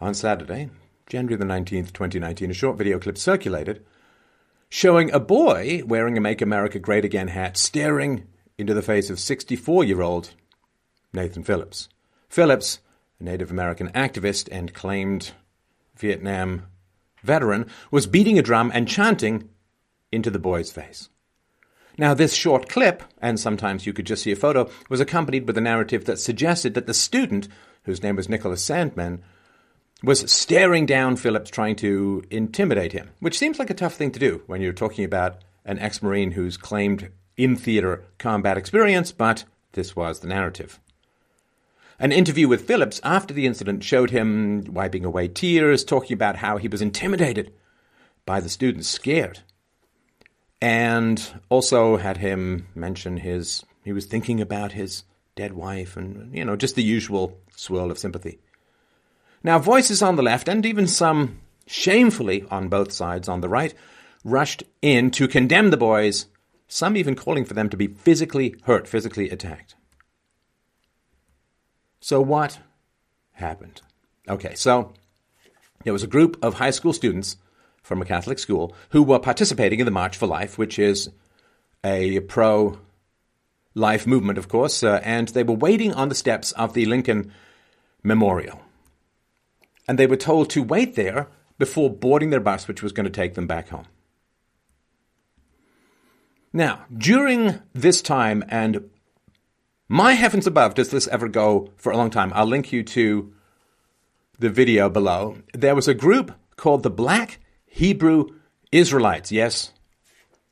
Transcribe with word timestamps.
on 0.00 0.14
Saturday, 0.14 0.70
January 1.06 1.36
the 1.36 1.44
19th, 1.44 1.92
2019, 1.92 2.50
a 2.50 2.54
short 2.54 2.78
video 2.78 2.98
clip 2.98 3.18
circulated 3.18 3.84
showing 4.70 5.10
a 5.10 5.20
boy 5.20 5.82
wearing 5.84 6.16
a 6.16 6.20
Make 6.20 6.40
America 6.40 6.78
Great 6.78 7.04
Again 7.04 7.28
hat 7.28 7.56
staring 7.56 8.26
into 8.56 8.72
the 8.72 8.82
face 8.82 9.10
of 9.10 9.18
64 9.18 9.84
year 9.84 10.00
old 10.00 10.34
Nathan 11.12 11.42
Phillips. 11.42 11.88
Phillips, 12.28 12.78
a 13.18 13.24
Native 13.24 13.50
American 13.50 13.88
activist 13.88 14.48
and 14.50 14.72
claimed 14.72 15.32
Vietnam 15.96 16.66
veteran, 17.22 17.68
was 17.90 18.06
beating 18.06 18.38
a 18.38 18.42
drum 18.42 18.70
and 18.72 18.88
chanting 18.88 19.48
into 20.12 20.30
the 20.30 20.38
boy's 20.38 20.70
face. 20.70 21.08
Now, 21.98 22.14
this 22.14 22.32
short 22.32 22.68
clip, 22.68 23.02
and 23.20 23.38
sometimes 23.38 23.84
you 23.84 23.92
could 23.92 24.06
just 24.06 24.22
see 24.22 24.32
a 24.32 24.36
photo, 24.36 24.70
was 24.88 25.00
accompanied 25.00 25.46
with 25.46 25.58
a 25.58 25.60
narrative 25.60 26.04
that 26.06 26.18
suggested 26.18 26.74
that 26.74 26.86
the 26.86 26.94
student, 26.94 27.48
whose 27.82 28.02
name 28.02 28.16
was 28.16 28.28
Nicholas 28.28 28.64
Sandmann, 28.64 29.20
was 30.02 30.30
staring 30.30 30.86
down 30.86 31.16
Phillips, 31.16 31.50
trying 31.50 31.76
to 31.76 32.22
intimidate 32.30 32.92
him, 32.92 33.10
which 33.20 33.38
seems 33.38 33.58
like 33.58 33.70
a 33.70 33.74
tough 33.74 33.94
thing 33.94 34.12
to 34.12 34.18
do 34.18 34.42
when 34.46 34.62
you're 34.62 34.72
talking 34.72 35.04
about 35.04 35.38
an 35.64 35.78
ex 35.78 36.02
Marine 36.02 36.32
who's 36.32 36.56
claimed 36.56 37.10
in 37.36 37.56
theater 37.56 38.04
combat 38.18 38.56
experience, 38.56 39.12
but 39.12 39.44
this 39.72 39.94
was 39.94 40.20
the 40.20 40.28
narrative. 40.28 40.80
An 41.98 42.12
interview 42.12 42.48
with 42.48 42.66
Phillips 42.66 43.00
after 43.04 43.34
the 43.34 43.46
incident 43.46 43.84
showed 43.84 44.10
him 44.10 44.64
wiping 44.68 45.04
away 45.04 45.28
tears, 45.28 45.84
talking 45.84 46.14
about 46.14 46.36
how 46.36 46.56
he 46.56 46.66
was 46.66 46.80
intimidated 46.80 47.52
by 48.24 48.40
the 48.40 48.48
students, 48.48 48.88
scared. 48.88 49.40
And 50.62 51.22
also 51.50 51.98
had 51.98 52.16
him 52.16 52.68
mention 52.74 53.18
his, 53.18 53.64
he 53.84 53.92
was 53.92 54.06
thinking 54.06 54.40
about 54.40 54.72
his 54.72 55.04
dead 55.36 55.52
wife 55.52 55.96
and, 55.96 56.34
you 56.34 56.44
know, 56.44 56.56
just 56.56 56.74
the 56.74 56.82
usual 56.82 57.38
swirl 57.54 57.90
of 57.90 57.98
sympathy. 57.98 58.38
Now, 59.42 59.58
voices 59.58 60.02
on 60.02 60.16
the 60.16 60.22
left, 60.22 60.48
and 60.48 60.66
even 60.66 60.86
some 60.86 61.38
shamefully 61.66 62.44
on 62.50 62.68
both 62.68 62.92
sides 62.92 63.28
on 63.28 63.40
the 63.40 63.48
right, 63.48 63.74
rushed 64.24 64.62
in 64.82 65.10
to 65.12 65.28
condemn 65.28 65.70
the 65.70 65.76
boys, 65.76 66.26
some 66.68 66.96
even 66.96 67.14
calling 67.14 67.44
for 67.44 67.54
them 67.54 67.68
to 67.70 67.76
be 67.76 67.86
physically 67.86 68.56
hurt, 68.64 68.86
physically 68.86 69.30
attacked. 69.30 69.74
So, 72.00 72.20
what 72.20 72.58
happened? 73.32 73.82
Okay, 74.28 74.54
so 74.54 74.92
there 75.84 75.92
was 75.92 76.02
a 76.02 76.08
group 76.08 76.38
of 76.42 76.54
high 76.54 76.70
school 76.70 76.92
students 76.92 77.36
from 77.82 78.02
a 78.02 78.06
Catholic 78.06 78.38
school 78.38 78.74
who 78.90 79.02
were 79.02 79.18
participating 79.18 79.80
in 79.80 79.86
the 79.86 79.90
March 79.90 80.16
for 80.16 80.26
Life, 80.26 80.58
which 80.58 80.78
is 80.78 81.10
a 81.82 82.20
pro 82.20 82.78
life 83.74 84.06
movement, 84.06 84.38
of 84.38 84.48
course, 84.48 84.82
uh, 84.82 85.00
and 85.02 85.28
they 85.28 85.42
were 85.42 85.54
waiting 85.54 85.94
on 85.94 86.08
the 86.08 86.14
steps 86.14 86.52
of 86.52 86.74
the 86.74 86.84
Lincoln 86.86 87.32
Memorial. 88.02 88.60
And 89.90 89.98
they 89.98 90.06
were 90.06 90.14
told 90.14 90.50
to 90.50 90.62
wait 90.62 90.94
there 90.94 91.26
before 91.58 91.90
boarding 91.90 92.30
their 92.30 92.38
bus, 92.38 92.68
which 92.68 92.80
was 92.80 92.92
going 92.92 93.06
to 93.06 93.10
take 93.10 93.34
them 93.34 93.48
back 93.48 93.70
home. 93.70 93.86
Now, 96.52 96.84
during 96.96 97.60
this 97.72 98.00
time 98.00 98.44
and 98.48 98.88
my 99.88 100.12
heavens 100.12 100.46
above, 100.46 100.76
does 100.76 100.90
this 100.90 101.08
ever 101.08 101.26
go 101.26 101.72
for 101.76 101.90
a 101.90 101.96
long 101.96 102.08
time? 102.08 102.30
I'll 102.36 102.46
link 102.46 102.72
you 102.72 102.84
to 102.84 103.34
the 104.38 104.48
video 104.48 104.88
below. 104.88 105.38
There 105.54 105.74
was 105.74 105.88
a 105.88 105.92
group 105.92 106.30
called 106.54 106.84
the 106.84 106.88
Black 106.88 107.40
Hebrew 107.66 108.28
Israelites. 108.70 109.32
Yes, 109.32 109.72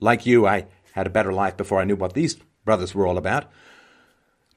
like 0.00 0.26
you, 0.26 0.48
I 0.48 0.66
had 0.94 1.06
a 1.06 1.10
better 1.10 1.32
life 1.32 1.56
before 1.56 1.78
I 1.78 1.84
knew 1.84 1.94
what 1.94 2.14
these 2.14 2.34
brothers 2.64 2.92
were 2.92 3.06
all 3.06 3.16
about. 3.16 3.44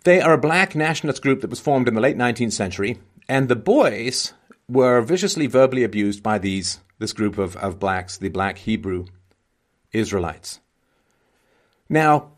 They 0.06 0.22
are 0.22 0.34
a 0.34 0.40
black 0.40 0.74
nationalist 0.74 1.22
group 1.22 1.42
that 1.42 1.52
was 1.52 1.60
formed 1.60 1.88
in 1.88 1.94
the 1.94 2.02
late 2.02 2.18
19th 2.18 2.54
century, 2.54 2.98
and 3.30 3.48
the 3.48 3.56
boys 3.56 4.34
were 4.72 5.02
viciously 5.02 5.48
verbally 5.48 5.84
abused 5.84 6.24
by 6.24 6.38
these 6.38 6.80
this 6.98 7.14
group 7.14 7.38
of, 7.38 7.58
of 7.58 7.80
blacks, 7.80 8.18
the 8.18 8.30
black 8.30 8.60
Hebrew 8.60 9.06
Israelites. 9.92 10.60
Now, 11.90 12.34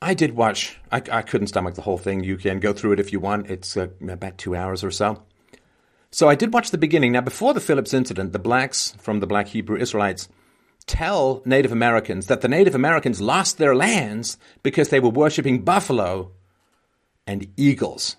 I 0.00 0.14
did 0.14 0.36
watch. 0.36 0.78
I, 0.92 1.02
I 1.10 1.22
couldn't 1.22 1.48
stomach 1.48 1.74
the 1.74 1.82
whole 1.82 1.98
thing. 1.98 2.22
You 2.22 2.36
can 2.36 2.60
go 2.60 2.72
through 2.72 2.92
it 2.92 3.00
if 3.00 3.12
you 3.12 3.20
want. 3.20 3.50
It's 3.50 3.76
uh, 3.76 3.88
about 4.08 4.38
two 4.38 4.54
hours 4.54 4.84
or 4.84 4.90
so. 4.90 5.22
So 6.10 6.28
I 6.28 6.34
did 6.34 6.54
watch 6.54 6.70
the 6.70 6.78
beginning. 6.78 7.12
Now, 7.12 7.20
before 7.20 7.52
the 7.52 7.60
Phillips 7.60 7.92
incident, 7.92 8.32
the 8.32 8.38
blacks 8.38 8.94
from 8.98 9.20
the 9.20 9.26
Black 9.26 9.48
Hebrew 9.48 9.76
Israelites 9.76 10.28
tell 10.86 11.42
Native 11.44 11.72
Americans 11.72 12.28
that 12.28 12.42
the 12.42 12.48
Native 12.48 12.74
Americans 12.74 13.20
lost 13.20 13.58
their 13.58 13.74
lands 13.74 14.38
because 14.62 14.88
they 14.88 15.00
were 15.00 15.10
worshiping 15.10 15.62
buffalo 15.62 16.30
and 17.26 17.48
eagles. 17.56 18.16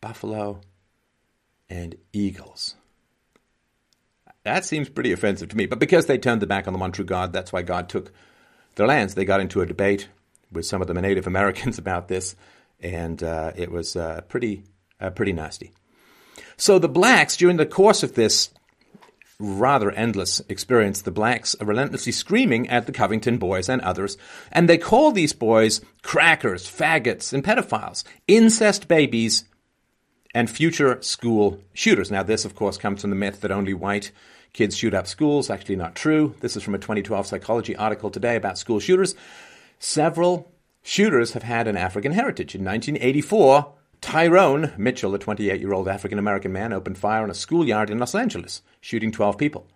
Buffalo 0.00 0.60
and 1.68 1.96
eagles. 2.12 2.74
That 4.44 4.64
seems 4.64 4.88
pretty 4.88 5.12
offensive 5.12 5.48
to 5.48 5.56
me. 5.56 5.66
But 5.66 5.80
because 5.80 6.06
they 6.06 6.18
turned 6.18 6.40
their 6.40 6.46
back 6.46 6.66
on 6.66 6.72
the 6.72 6.78
one 6.78 6.92
true 6.92 7.04
God, 7.04 7.32
that's 7.32 7.52
why 7.52 7.62
God 7.62 7.88
took 7.88 8.12
their 8.76 8.86
lands. 8.86 9.14
They 9.14 9.24
got 9.24 9.40
into 9.40 9.60
a 9.60 9.66
debate 9.66 10.08
with 10.52 10.66
some 10.66 10.80
of 10.80 10.86
the 10.86 10.94
Native 10.94 11.26
Americans 11.26 11.78
about 11.80 12.08
this, 12.08 12.36
and 12.80 13.22
uh, 13.22 13.52
it 13.56 13.70
was 13.70 13.96
uh, 13.96 14.20
pretty 14.28 14.62
uh, 15.00 15.10
pretty 15.10 15.32
nasty. 15.32 15.72
So 16.56 16.78
the 16.78 16.88
blacks, 16.88 17.36
during 17.36 17.56
the 17.56 17.66
course 17.66 18.02
of 18.02 18.14
this 18.14 18.50
rather 19.38 19.90
endless 19.90 20.40
experience, 20.48 21.02
the 21.02 21.10
blacks 21.10 21.54
are 21.56 21.66
relentlessly 21.66 22.12
screaming 22.12 22.68
at 22.70 22.86
the 22.86 22.92
Covington 22.92 23.36
boys 23.36 23.68
and 23.68 23.82
others, 23.82 24.16
and 24.52 24.68
they 24.68 24.78
call 24.78 25.12
these 25.12 25.32
boys 25.32 25.80
crackers, 26.02 26.70
faggots, 26.70 27.32
and 27.32 27.44
pedophiles, 27.44 28.04
incest 28.26 28.88
babies, 28.88 29.44
and 30.36 30.50
future 30.50 30.98
school 31.00 31.58
shooters. 31.72 32.10
Now, 32.10 32.22
this, 32.22 32.44
of 32.44 32.54
course, 32.54 32.76
comes 32.76 33.00
from 33.00 33.08
the 33.08 33.16
myth 33.16 33.40
that 33.40 33.50
only 33.50 33.72
white 33.72 34.12
kids 34.52 34.76
shoot 34.76 34.92
up 34.92 35.06
schools. 35.06 35.48
Actually, 35.48 35.76
not 35.76 35.94
true. 35.94 36.34
This 36.40 36.58
is 36.58 36.62
from 36.62 36.74
a 36.74 36.78
2012 36.78 37.26
psychology 37.26 37.74
article 37.74 38.10
today 38.10 38.36
about 38.36 38.58
school 38.58 38.78
shooters. 38.78 39.14
Several 39.78 40.52
shooters 40.82 41.32
have 41.32 41.42
had 41.42 41.66
an 41.66 41.78
African 41.78 42.12
heritage. 42.12 42.54
In 42.54 42.66
1984, 42.66 43.72
Tyrone 44.02 44.74
Mitchell, 44.76 45.14
a 45.14 45.18
28 45.18 45.58
year 45.58 45.72
old 45.72 45.88
African 45.88 46.18
American 46.18 46.52
man, 46.52 46.74
opened 46.74 46.98
fire 46.98 47.22
on 47.22 47.30
a 47.30 47.34
schoolyard 47.34 47.88
in 47.88 47.98
Los 47.98 48.14
Angeles, 48.14 48.60
shooting 48.82 49.10
12 49.10 49.38
people. 49.38 49.66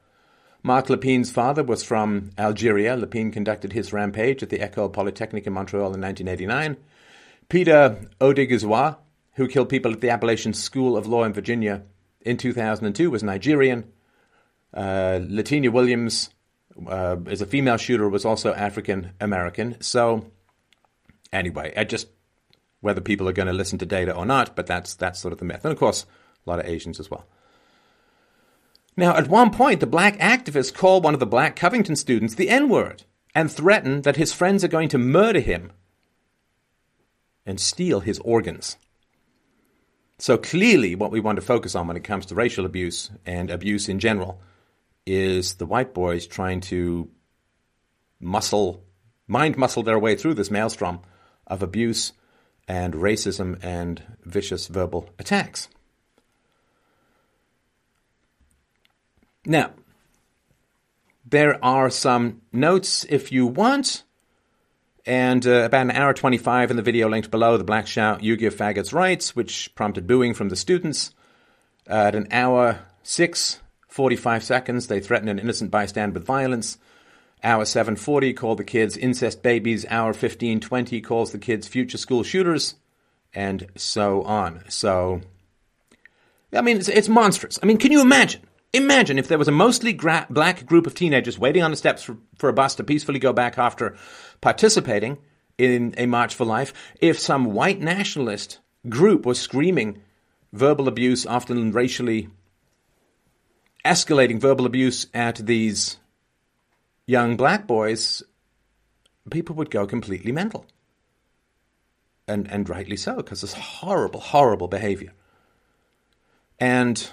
Mark 0.62 0.88
Lepine's 0.88 1.30
father 1.30 1.64
was 1.64 1.82
from 1.82 2.32
Algeria. 2.36 2.98
Lepine 2.98 3.32
conducted 3.32 3.72
his 3.72 3.94
rampage 3.94 4.42
at 4.42 4.50
the 4.50 4.60
Ecole 4.60 4.90
Polytechnique 4.90 5.46
in 5.46 5.54
Montreal 5.54 5.94
in 5.94 6.02
1989. 6.02 6.76
Peter 7.48 7.98
Odighizuwa, 8.20 8.98
who 9.40 9.48
killed 9.48 9.70
people 9.70 9.90
at 9.90 10.02
the 10.02 10.10
Appalachian 10.10 10.52
School 10.52 10.98
of 10.98 11.06
Law 11.06 11.24
in 11.24 11.32
Virginia 11.32 11.82
in 12.20 12.36
2002, 12.36 13.10
was 13.10 13.22
Nigerian. 13.22 13.90
Uh, 14.74 15.20
Latina 15.26 15.70
Williams 15.70 16.28
uh, 16.86 17.16
as 17.26 17.40
a 17.40 17.46
female 17.46 17.78
shooter 17.78 18.06
was 18.06 18.26
also 18.26 18.52
African 18.52 19.12
American. 19.18 19.80
So 19.80 20.26
anyway, 21.32 21.72
I 21.74 21.84
just 21.84 22.08
whether 22.82 23.00
people 23.00 23.30
are 23.30 23.32
going 23.32 23.46
to 23.46 23.54
listen 23.54 23.78
to 23.78 23.86
data 23.86 24.14
or 24.14 24.26
not, 24.26 24.54
but 24.54 24.66
that's 24.66 24.94
that's 24.94 25.18
sort 25.18 25.32
of 25.32 25.38
the 25.38 25.46
myth, 25.46 25.64
and 25.64 25.72
of 25.72 25.78
course 25.78 26.04
a 26.46 26.50
lot 26.50 26.58
of 26.58 26.66
Asians 26.66 27.00
as 27.00 27.10
well. 27.10 27.26
Now, 28.98 29.16
at 29.16 29.28
one 29.28 29.50
point, 29.50 29.80
the 29.80 29.86
black 29.86 30.18
activists 30.18 30.74
call 30.74 31.00
one 31.00 31.14
of 31.14 31.20
the 31.20 31.26
black 31.26 31.56
Covington 31.56 31.96
students 31.96 32.34
the 32.34 32.50
N 32.50 32.68
word 32.68 33.04
and 33.34 33.50
threaten 33.50 34.02
that 34.02 34.16
his 34.16 34.34
friends 34.34 34.62
are 34.62 34.68
going 34.68 34.90
to 34.90 34.98
murder 34.98 35.40
him 35.40 35.72
and 37.46 37.58
steal 37.58 38.00
his 38.00 38.18
organs. 38.18 38.76
So 40.20 40.36
clearly, 40.36 40.94
what 40.94 41.10
we 41.10 41.18
want 41.18 41.36
to 41.36 41.42
focus 41.42 41.74
on 41.74 41.86
when 41.86 41.96
it 41.96 42.04
comes 42.04 42.26
to 42.26 42.34
racial 42.34 42.66
abuse 42.66 43.10
and 43.24 43.50
abuse 43.50 43.88
in 43.88 43.98
general 43.98 44.38
is 45.06 45.54
the 45.54 45.64
white 45.64 45.94
boys 45.94 46.26
trying 46.26 46.60
to 46.60 47.10
muscle, 48.20 48.84
mind 49.26 49.56
muscle 49.56 49.82
their 49.82 49.98
way 49.98 50.14
through 50.16 50.34
this 50.34 50.50
maelstrom 50.50 51.00
of 51.46 51.62
abuse 51.62 52.12
and 52.68 52.92
racism 52.92 53.58
and 53.64 54.02
vicious 54.22 54.66
verbal 54.66 55.08
attacks. 55.18 55.68
Now, 59.46 59.70
there 61.24 61.64
are 61.64 61.88
some 61.88 62.42
notes 62.52 63.06
if 63.08 63.32
you 63.32 63.46
want. 63.46 64.04
And 65.06 65.46
uh, 65.46 65.64
about 65.64 65.82
an 65.82 65.90
hour 65.92 66.12
25 66.12 66.70
in 66.70 66.76
the 66.76 66.82
video 66.82 67.08
linked 67.08 67.30
below, 67.30 67.56
the 67.56 67.64
Black 67.64 67.86
Shout, 67.86 68.22
You 68.22 68.36
Give 68.36 68.54
Faggots 68.54 68.92
Rights, 68.92 69.34
which 69.34 69.74
prompted 69.74 70.06
booing 70.06 70.34
from 70.34 70.50
the 70.50 70.56
students. 70.56 71.14
Uh, 71.88 71.94
at 71.94 72.14
an 72.14 72.28
hour 72.30 72.80
6, 73.02 73.60
45 73.88 74.44
seconds, 74.44 74.86
they 74.86 75.00
threatened 75.00 75.30
an 75.30 75.38
innocent 75.38 75.70
bystander 75.70 76.14
with 76.14 76.26
violence. 76.26 76.78
Hour 77.42 77.64
740 77.64 78.34
called 78.34 78.58
the 78.58 78.64
kids 78.64 78.96
incest 78.96 79.42
babies. 79.42 79.86
Hour 79.88 80.08
1520 80.08 81.00
calls 81.00 81.32
the 81.32 81.38
kids 81.38 81.66
future 81.66 81.96
school 81.96 82.22
shooters, 82.22 82.74
and 83.34 83.66
so 83.76 84.22
on. 84.24 84.62
So, 84.68 85.22
I 86.52 86.60
mean, 86.60 86.76
it's, 86.76 86.88
it's 86.88 87.08
monstrous. 87.08 87.58
I 87.62 87.66
mean, 87.66 87.78
can 87.78 87.92
you 87.92 88.02
imagine? 88.02 88.42
Imagine 88.72 89.18
if 89.18 89.26
there 89.26 89.38
was 89.38 89.48
a 89.48 89.52
mostly 89.52 89.92
gra- 89.92 90.26
black 90.30 90.64
group 90.64 90.86
of 90.86 90.94
teenagers 90.94 91.38
waiting 91.38 91.62
on 91.62 91.72
the 91.72 91.76
steps 91.76 92.02
for, 92.02 92.16
for 92.36 92.48
a 92.48 92.52
bus 92.52 92.76
to 92.76 92.84
peacefully 92.84 93.18
go 93.18 93.32
back 93.32 93.58
after 93.58 93.96
participating 94.40 95.18
in 95.58 95.94
a 95.98 96.06
March 96.06 96.34
for 96.34 96.44
Life, 96.44 96.72
if 97.00 97.18
some 97.18 97.52
white 97.52 97.80
nationalist 97.80 98.60
group 98.88 99.26
was 99.26 99.40
screaming 99.40 100.02
verbal 100.52 100.88
abuse, 100.88 101.26
often 101.26 101.72
racially 101.72 102.28
escalating 103.84 104.40
verbal 104.40 104.66
abuse 104.66 105.06
at 105.12 105.36
these 105.36 105.96
young 107.06 107.36
black 107.36 107.66
boys, 107.66 108.22
people 109.30 109.56
would 109.56 109.70
go 109.70 109.86
completely 109.86 110.32
mental. 110.32 110.64
And, 112.28 112.48
and 112.48 112.68
rightly 112.68 112.96
so, 112.96 113.16
because 113.16 113.42
it's 113.42 113.54
horrible, 113.54 114.20
horrible 114.20 114.68
behavior. 114.68 115.12
And 116.60 117.10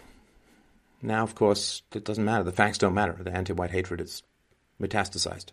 now, 1.01 1.23
of 1.23 1.35
course, 1.35 1.83
it 1.93 2.03
doesn't 2.03 2.25
matter. 2.25 2.43
The 2.43 2.51
facts 2.51 2.77
don't 2.77 2.93
matter. 2.93 3.15
The 3.19 3.31
anti 3.31 3.53
white 3.53 3.71
hatred 3.71 4.01
is 4.01 4.23
metastasized. 4.81 5.47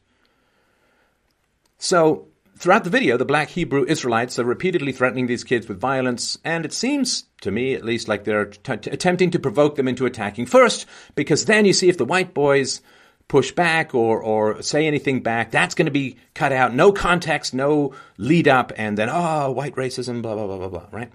So, 1.79 2.29
throughout 2.57 2.85
the 2.85 2.91
video, 2.91 3.17
the 3.17 3.25
black 3.25 3.51
Hebrew 3.51 3.85
Israelites 3.87 4.39
are 4.39 4.45
repeatedly 4.45 4.93
threatening 4.93 5.27
these 5.27 5.45
kids 5.45 5.69
with 5.69 5.79
violence, 5.79 6.39
and 6.45 6.65
it 6.65 6.73
seems, 6.73 7.25
to 7.43 7.51
me 7.51 7.75
at 7.75 7.85
least, 7.85 8.09
like 8.09 8.25
they're 8.25 8.47
t- 8.47 8.77
t- 8.77 8.91
attempting 8.91 9.31
to 9.33 9.39
provoke 9.39 9.77
them 9.77 9.89
into 9.89 10.07
attacking 10.07 10.47
first, 10.47 10.87
because 11.15 11.45
then 11.45 11.65
you 11.67 11.73
see 11.73 11.89
if 11.89 11.99
the 11.99 12.05
white 12.05 12.33
boys 12.33 12.81
push 13.29 13.53
back 13.53 13.95
or, 13.95 14.23
or 14.23 14.63
say 14.63 14.87
anything 14.87 15.23
back, 15.23 15.51
that's 15.51 15.75
going 15.75 15.87
to 15.87 15.93
be 15.93 16.17
cut 16.35 16.53
out. 16.53 16.75
No 16.75 16.93
context, 16.93 17.55
no 17.55 17.95
lead 18.17 18.49
up, 18.49 18.73
and 18.77 18.97
then, 18.97 19.09
oh, 19.11 19.51
white 19.51 19.75
racism, 19.75 20.23
blah, 20.23 20.35
blah, 20.35 20.47
blah, 20.47 20.59
blah, 20.59 20.69
blah, 20.69 20.87
right? 20.91 21.13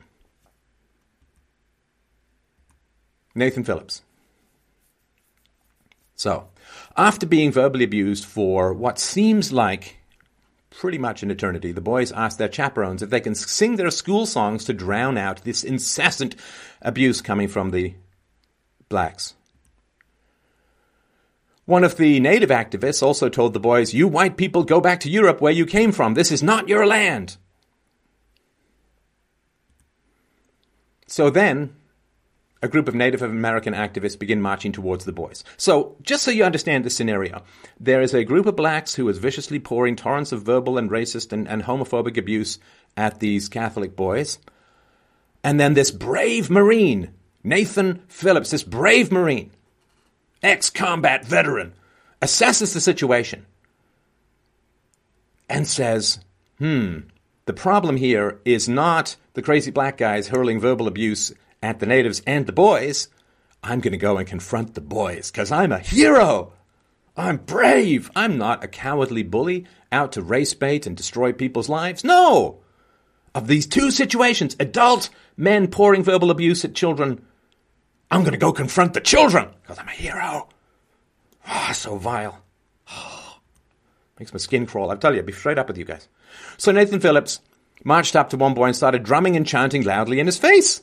Nathan 3.36 3.64
Phillips. 3.64 4.02
So, 6.20 6.50
after 6.98 7.26
being 7.26 7.50
verbally 7.50 7.86
abused 7.86 8.26
for 8.26 8.74
what 8.74 9.00
seems 9.00 9.54
like 9.54 10.00
pretty 10.70 10.98
much 10.98 11.24
an 11.24 11.32
eternity, 11.32 11.72
the 11.72 11.80
boys 11.80 12.12
ask 12.12 12.38
their 12.38 12.52
chaperones 12.52 13.02
if 13.02 13.10
they 13.10 13.22
can 13.22 13.36
sing 13.36 13.78
their 13.78 13.90
school 13.90 14.26
songs 14.26 14.66
to 14.66 14.74
drown 14.74 15.18
out 15.18 15.46
this 15.46 15.64
incessant 15.64 16.36
abuse 16.82 17.22
coming 17.22 17.48
from 17.48 17.70
the 17.70 17.94
blacks. 18.90 19.36
One 21.64 21.86
of 21.86 21.96
the 21.96 22.20
native 22.20 22.50
activists 22.50 23.02
also 23.02 23.30
told 23.30 23.54
the 23.54 23.60
boys, 23.62 23.94
You 23.94 24.10
white 24.10 24.36
people 24.36 24.66
go 24.66 24.82
back 24.82 25.00
to 25.02 25.10
Europe 25.10 25.40
where 25.40 25.54
you 25.54 25.66
came 25.66 25.94
from. 25.94 26.16
This 26.16 26.34
is 26.34 26.44
not 26.44 26.68
your 26.68 26.86
land. 26.86 27.38
So 31.08 31.30
then, 31.30 31.76
a 32.62 32.68
group 32.68 32.88
of 32.88 32.96
Native 32.96 33.22
American 33.22 33.74
activists 33.74 34.20
begin 34.20 34.42
marching 34.42 34.72
towards 34.72 35.06
the 35.06 35.12
boys. 35.12 35.44
So, 35.58 35.96
just 36.02 36.24
so 36.24 36.32
you 36.32 36.44
understand 36.44 36.84
the 36.84 36.90
scenario, 36.90 37.44
there 37.80 38.02
is 38.02 38.14
a 38.14 38.26
group 38.26 38.46
of 38.46 38.56
blacks 38.56 38.96
who 38.96 39.08
is 39.08 39.18
viciously 39.18 39.60
pouring 39.60 39.96
torrents 39.96 40.32
of 40.32 40.44
verbal 40.44 40.78
and 40.78 40.90
racist 40.90 41.32
and, 41.32 41.48
and 41.48 41.64
homophobic 41.64 42.18
abuse 42.18 42.60
at 42.98 43.20
these 43.20 43.48
Catholic 43.48 43.96
boys. 43.96 44.40
And 45.44 45.60
then 45.60 45.74
this 45.74 45.92
brave 45.92 46.50
Marine, 46.50 47.12
Nathan 47.44 48.02
Phillips, 48.08 48.52
this 48.52 48.64
brave 48.64 49.12
Marine, 49.12 49.52
ex 50.44 50.70
combat 50.70 51.26
veteran, 51.26 51.74
assesses 52.22 52.74
the 52.74 52.82
situation 52.82 53.46
and 55.50 55.66
says, 55.66 56.20
hmm, 56.58 57.00
the 57.46 57.54
problem 57.54 57.96
here 57.96 58.40
is 58.44 58.68
not 58.68 59.16
the 59.34 59.42
crazy 59.42 59.72
black 59.72 59.98
guys 59.98 60.28
hurling 60.28 60.60
verbal 60.60 60.88
abuse 60.88 61.34
at 61.62 61.80
the 61.80 61.86
natives 61.86 62.22
and 62.26 62.46
the 62.46 62.52
boys, 62.52 63.10
I'm 63.64 63.80
going 63.80 63.92
to 63.92 63.98
go 63.98 64.18
and 64.18 64.28
confront 64.28 64.74
the 64.74 64.82
boys 64.82 65.32
because 65.32 65.52
I'm 65.52 65.72
a 65.72 65.80
hero. 65.80 66.54
I'm 67.18 67.38
brave. 67.38 68.10
I'm 68.16 68.38
not 68.38 68.64
a 68.64 68.68
cowardly 68.68 69.24
bully 69.24 69.66
out 69.92 70.14
to 70.14 70.22
race 70.22 70.54
bait 70.54 70.88
and 70.88 70.96
destroy 70.96 71.34
people's 71.34 71.70
lives. 71.70 72.04
No! 72.04 72.60
Of 73.36 73.48
these 73.48 73.68
two 73.68 73.92
situations, 73.92 74.56
adult 74.60 75.10
men 75.38 75.68
pouring 75.68 76.04
verbal 76.04 76.32
abuse 76.32 76.64
at 76.66 76.74
children, 76.74 77.26
I'm 78.10 78.22
going 78.22 78.32
to 78.34 78.38
go 78.38 78.54
confront 78.54 78.94
the 78.94 79.02
children 79.02 79.50
because 79.62 79.78
I'm 79.78 79.88
a 79.88 79.92
hero. 79.92 80.50
Ah, 81.46 81.68
oh, 81.70 81.74
so 81.74 81.98
vile. 81.98 82.42
Oh, 82.92 83.38
makes 84.20 84.34
my 84.34 84.40
skin 84.40 84.66
crawl. 84.66 84.90
I'll 84.90 84.98
tell 84.98 85.14
you, 85.14 85.20
I'll 85.20 85.26
be 85.26 85.34
straight 85.34 85.58
up 85.58 85.68
with 85.68 85.78
you 85.78 85.86
guys. 85.86 86.08
So 86.58 86.72
Nathan 86.72 87.00
Phillips 87.00 87.42
marched 87.84 88.16
up 88.16 88.30
to 88.30 88.38
one 88.38 88.54
boy 88.54 88.66
and 88.66 88.76
started 88.76 89.04
drumming 89.04 89.36
and 89.36 89.46
chanting 89.46 89.84
loudly 89.84 90.20
in 90.20 90.26
his 90.26 90.38
face. 90.38 90.82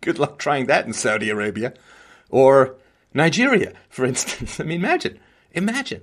Good 0.00 0.18
luck 0.18 0.38
trying 0.38 0.66
that 0.66 0.86
in 0.86 0.92
Saudi 0.92 1.30
Arabia 1.30 1.74
or 2.30 2.76
Nigeria, 3.12 3.72
for 3.88 4.04
instance. 4.04 4.60
I 4.60 4.64
mean, 4.64 4.80
imagine, 4.80 5.18
imagine. 5.52 6.02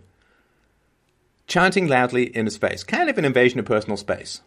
Chanting 1.47 1.88
loudly 1.88 2.35
in 2.35 2.45
his 2.45 2.57
face, 2.57 2.83
kind 2.83 3.09
of 3.09 3.17
an 3.17 3.25
invasion 3.25 3.59
of 3.59 3.65
personal 3.65 3.97
space. 3.97 4.41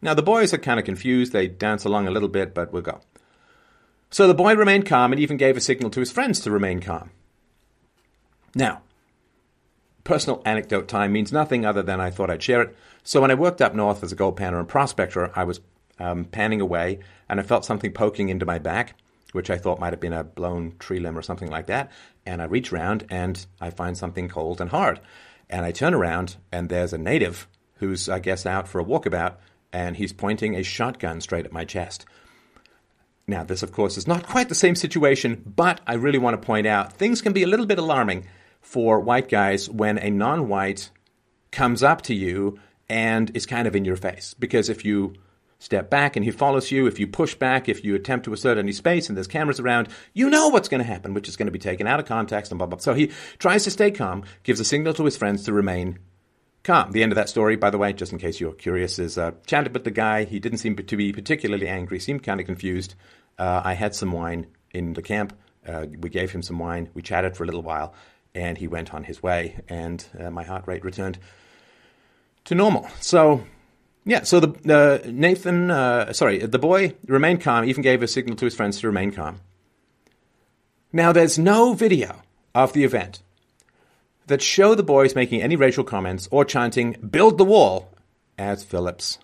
Now, 0.00 0.14
the 0.14 0.22
boys 0.22 0.54
are 0.54 0.58
kind 0.58 0.78
of 0.78 0.86
confused. 0.86 1.32
They 1.32 1.48
dance 1.48 1.84
along 1.84 2.06
a 2.06 2.10
little 2.10 2.28
bit, 2.28 2.54
but 2.54 2.72
we'll 2.72 2.82
go. 2.82 3.00
So 4.10 4.26
the 4.26 4.34
boy 4.34 4.54
remained 4.54 4.86
calm 4.86 5.12
and 5.12 5.20
even 5.20 5.36
gave 5.36 5.56
a 5.56 5.60
signal 5.60 5.90
to 5.90 6.00
his 6.00 6.10
friends 6.10 6.40
to 6.40 6.50
remain 6.50 6.80
calm. 6.80 7.10
Now, 8.54 8.82
personal 10.04 10.42
anecdote 10.44 10.88
time 10.88 11.12
means 11.12 11.32
nothing 11.32 11.64
other 11.64 11.82
than 11.82 12.00
I 12.00 12.10
thought 12.10 12.30
I'd 12.30 12.42
share 12.42 12.62
it. 12.62 12.76
So 13.02 13.20
when 13.20 13.30
I 13.30 13.34
worked 13.34 13.60
up 13.60 13.74
north 13.74 14.02
as 14.02 14.12
a 14.12 14.16
gold 14.16 14.38
panner 14.38 14.58
and 14.58 14.68
prospector, 14.68 15.30
I 15.36 15.44
was 15.44 15.60
um, 16.00 16.24
panning 16.24 16.60
away, 16.60 17.00
and 17.28 17.38
I 17.38 17.42
felt 17.42 17.64
something 17.64 17.92
poking 17.92 18.28
into 18.28 18.46
my 18.46 18.58
back, 18.58 18.94
which 19.32 19.50
I 19.50 19.58
thought 19.58 19.78
might 19.78 19.92
have 19.92 20.00
been 20.00 20.12
a 20.12 20.24
blown 20.24 20.74
tree 20.78 20.98
limb 20.98 21.16
or 21.16 21.22
something 21.22 21.50
like 21.50 21.66
that. 21.66 21.92
And 22.26 22.42
I 22.42 22.46
reach 22.46 22.72
around 22.72 23.06
and 23.10 23.44
I 23.60 23.70
find 23.70 23.96
something 23.96 24.28
cold 24.28 24.60
and 24.60 24.70
hard. 24.70 25.00
And 25.48 25.64
I 25.64 25.72
turn 25.72 25.94
around, 25.94 26.36
and 26.50 26.68
there's 26.68 26.92
a 26.92 26.98
native 26.98 27.48
who's, 27.76 28.08
I 28.08 28.18
guess, 28.18 28.46
out 28.46 28.68
for 28.68 28.80
a 28.80 28.84
walkabout, 28.84 29.36
and 29.72 29.96
he's 29.96 30.12
pointing 30.12 30.54
a 30.54 30.62
shotgun 30.62 31.20
straight 31.20 31.46
at 31.46 31.52
my 31.52 31.64
chest. 31.64 32.06
Now, 33.26 33.44
this, 33.44 33.62
of 33.62 33.72
course, 33.72 33.96
is 33.96 34.08
not 34.08 34.26
quite 34.26 34.48
the 34.48 34.54
same 34.54 34.74
situation, 34.74 35.42
but 35.44 35.80
I 35.86 35.94
really 35.94 36.18
want 36.18 36.40
to 36.40 36.46
point 36.46 36.66
out 36.66 36.92
things 36.92 37.22
can 37.22 37.32
be 37.32 37.42
a 37.42 37.46
little 37.46 37.66
bit 37.66 37.78
alarming 37.78 38.26
for 38.60 39.00
white 39.00 39.28
guys 39.28 39.68
when 39.70 39.98
a 39.98 40.10
non 40.10 40.48
white 40.48 40.90
comes 41.50 41.82
up 41.82 42.02
to 42.02 42.14
you 42.14 42.58
and 42.88 43.30
is 43.34 43.46
kind 43.46 43.66
of 43.66 43.76
in 43.76 43.84
your 43.84 43.96
face. 43.96 44.34
Because 44.34 44.68
if 44.68 44.84
you 44.84 45.14
step 45.60 45.88
back 45.88 46.16
and 46.16 46.24
he 46.24 46.32
follows 46.32 46.72
you. 46.72 46.86
If 46.86 46.98
you 46.98 47.06
push 47.06 47.36
back, 47.36 47.68
if 47.68 47.84
you 47.84 47.94
attempt 47.94 48.24
to 48.24 48.32
assert 48.32 48.58
any 48.58 48.72
space 48.72 49.08
and 49.08 49.16
there's 49.16 49.28
cameras 49.28 49.60
around, 49.60 49.88
you 50.12 50.28
know 50.28 50.48
what's 50.48 50.68
going 50.68 50.82
to 50.82 50.86
happen, 50.86 51.14
which 51.14 51.28
is 51.28 51.36
going 51.36 51.46
to 51.46 51.52
be 51.52 51.58
taken 51.58 51.86
out 51.86 52.00
of 52.00 52.06
context 52.06 52.50
and 52.50 52.58
blah, 52.58 52.66
blah. 52.66 52.78
So 52.78 52.94
he 52.94 53.12
tries 53.38 53.62
to 53.64 53.70
stay 53.70 53.92
calm, 53.92 54.24
gives 54.42 54.58
a 54.58 54.64
signal 54.64 54.94
to 54.94 55.04
his 55.04 55.16
friends 55.16 55.44
to 55.44 55.52
remain 55.52 56.00
calm. 56.64 56.90
The 56.90 57.02
end 57.02 57.12
of 57.12 57.16
that 57.16 57.28
story, 57.28 57.56
by 57.56 57.70
the 57.70 57.78
way, 57.78 57.92
just 57.92 58.10
in 58.10 58.18
case 58.18 58.40
you're 58.40 58.52
curious, 58.52 58.98
is 58.98 59.16
uh, 59.16 59.32
chatted 59.46 59.74
with 59.74 59.84
the 59.84 59.90
guy. 59.90 60.24
He 60.24 60.40
didn't 60.40 60.58
seem 60.58 60.74
to 60.76 60.96
be 60.96 61.12
particularly 61.12 61.68
angry, 61.68 62.00
seemed 62.00 62.22
kind 62.22 62.40
of 62.40 62.46
confused. 62.46 62.94
Uh, 63.38 63.60
I 63.62 63.74
had 63.74 63.94
some 63.94 64.12
wine 64.12 64.46
in 64.72 64.94
the 64.94 65.02
camp. 65.02 65.38
Uh, 65.66 65.86
we 65.98 66.08
gave 66.08 66.32
him 66.32 66.42
some 66.42 66.58
wine. 66.58 66.88
We 66.94 67.02
chatted 67.02 67.36
for 67.36 67.44
a 67.44 67.46
little 67.46 67.62
while, 67.62 67.94
and 68.34 68.56
he 68.56 68.66
went 68.66 68.94
on 68.94 69.04
his 69.04 69.22
way, 69.22 69.60
and 69.68 70.04
uh, 70.18 70.30
my 70.30 70.42
heart 70.42 70.66
rate 70.66 70.84
returned 70.84 71.18
to 72.44 72.54
normal. 72.54 72.88
So 73.00 73.44
yeah, 74.04 74.22
so 74.22 74.40
the 74.40 75.04
uh, 75.04 75.06
Nathan, 75.10 75.70
uh, 75.70 76.12
sorry, 76.12 76.38
the 76.38 76.58
boy 76.58 76.94
remained 77.06 77.42
calm, 77.42 77.64
even 77.64 77.82
gave 77.82 78.02
a 78.02 78.08
signal 78.08 78.36
to 78.36 78.44
his 78.44 78.54
friends 78.54 78.80
to 78.80 78.86
remain 78.86 79.12
calm. 79.12 79.40
Now, 80.92 81.12
there's 81.12 81.38
no 81.38 81.74
video 81.74 82.22
of 82.54 82.72
the 82.72 82.84
event 82.84 83.22
that 84.26 84.42
show 84.42 84.74
the 84.74 84.82
boys 84.82 85.14
making 85.14 85.42
any 85.42 85.56
racial 85.56 85.84
comments 85.84 86.28
or 86.30 86.44
chanting, 86.44 86.92
build 86.92 87.36
the 87.38 87.44
wall, 87.44 87.90
as 88.38 88.64
Phillips 88.64 89.18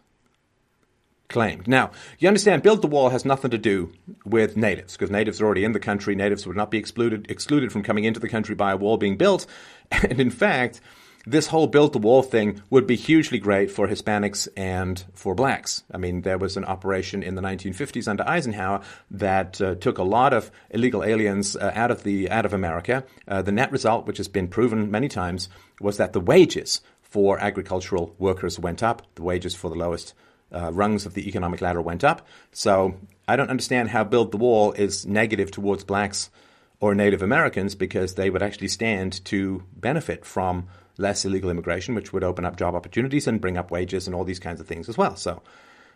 claimed. 1.29 1.67
Now, 1.67 1.91
you 2.19 2.29
understand, 2.29 2.63
build 2.63 2.83
the 2.83 2.89
wall 2.89 3.09
has 3.09 3.25
nothing 3.25 3.51
to 3.51 3.59
do 3.59 3.93
with 4.25 4.57
natives, 4.57 4.93
because 4.93 5.11
natives 5.11 5.41
are 5.41 5.47
already 5.47 5.65
in 5.65 5.73
the 5.73 5.81
country. 5.81 6.15
Natives 6.15 6.47
would 6.47 6.57
not 6.57 6.71
be 6.71 6.79
excluded, 6.79 7.31
excluded 7.31 7.73
from 7.73 7.83
coming 7.83 8.05
into 8.05 8.21
the 8.21 8.29
country 8.29 8.55
by 8.55 8.73
a 8.73 8.77
wall 8.77 8.97
being 8.97 9.17
built. 9.17 9.47
And 10.03 10.21
in 10.21 10.31
fact, 10.31 10.81
this 11.27 11.49
whole 11.49 11.67
build 11.67 11.93
the 11.93 11.99
wall 11.99 12.23
thing 12.23 12.63
would 12.71 12.87
be 12.87 12.95
hugely 12.95 13.39
great 13.39 13.71
for 13.71 13.89
Hispanics 13.89 14.47
and 14.57 15.05
for 15.13 15.35
blacks. 15.35 15.83
I 15.93 15.99
mean, 15.99 16.23
there 16.23 16.39
was 16.39 16.57
an 16.57 16.65
operation 16.65 17.23
in 17.23 17.35
the 17.35 17.43
1950s 17.43 18.07
under 18.07 18.27
Eisenhower 18.27 18.83
that 19.11 19.61
uh, 19.61 19.75
took 19.75 19.99
a 19.99 20.05
lot 20.05 20.33
of 20.33 20.53
illegal 20.71 21.03
aliens 21.03 21.57
uh, 21.57 21.73
out 21.75 21.91
of 21.91 22.05
the 22.05 22.31
out 22.31 22.47
of 22.47 22.53
America. 22.53 23.05
Uh, 23.27 23.43
the 23.43 23.53
net 23.53 23.73
result, 23.73 24.07
which 24.07 24.19
has 24.19 24.29
been 24.29 24.47
proven 24.47 24.91
many 24.91 25.09
times, 25.09 25.49
was 25.81 25.97
that 25.97 26.13
the 26.13 26.21
wages 26.21 26.81
for 27.03 27.39
agricultural 27.41 28.15
workers 28.19 28.59
went 28.59 28.83
up. 28.83 29.03
The 29.17 29.23
wages 29.23 29.55
for 29.55 29.69
the 29.69 29.77
lowest 29.77 30.15
uh, 30.53 30.71
rungs 30.73 31.07
of 31.07 31.15
the 31.15 31.29
economic 31.29 31.61
ladder 31.61 31.83
went 31.83 32.05
up. 32.05 32.25
So 32.53 32.95
I 33.27 33.35
don't 33.35 33.51
understand 33.51 33.89
how 33.89 34.05
build 34.05 34.31
the 34.31 34.37
wall 34.37 34.73
is 34.73 35.05
negative 35.07 35.51
towards 35.51 35.83
blacks 35.83 36.31
or 36.79 36.95
Native 36.95 37.23
Americans 37.23 37.75
because 37.75 38.15
they 38.15 38.31
would 38.31 38.43
actually 38.43 38.69
stand 38.69 39.25
to 39.25 39.65
benefit 39.75 40.25
from 40.25 40.69
less 40.99 41.25
illegal 41.25 41.51
immigration, 41.51 41.95
which 41.95 42.13
would 42.13 42.25
open 42.25 42.45
up 42.45 42.57
job 42.57 42.75
opportunities 42.75 43.27
and 43.27 43.41
bring 43.41 43.57
up 43.57 43.71
wages 43.71 44.07
and 44.07 44.15
all 44.15 44.25
these 44.25 44.39
kinds 44.39 44.61
of 44.61 44.67
things 44.67 44.89
as 44.89 44.97
well. 44.97 45.17
So 45.17 45.43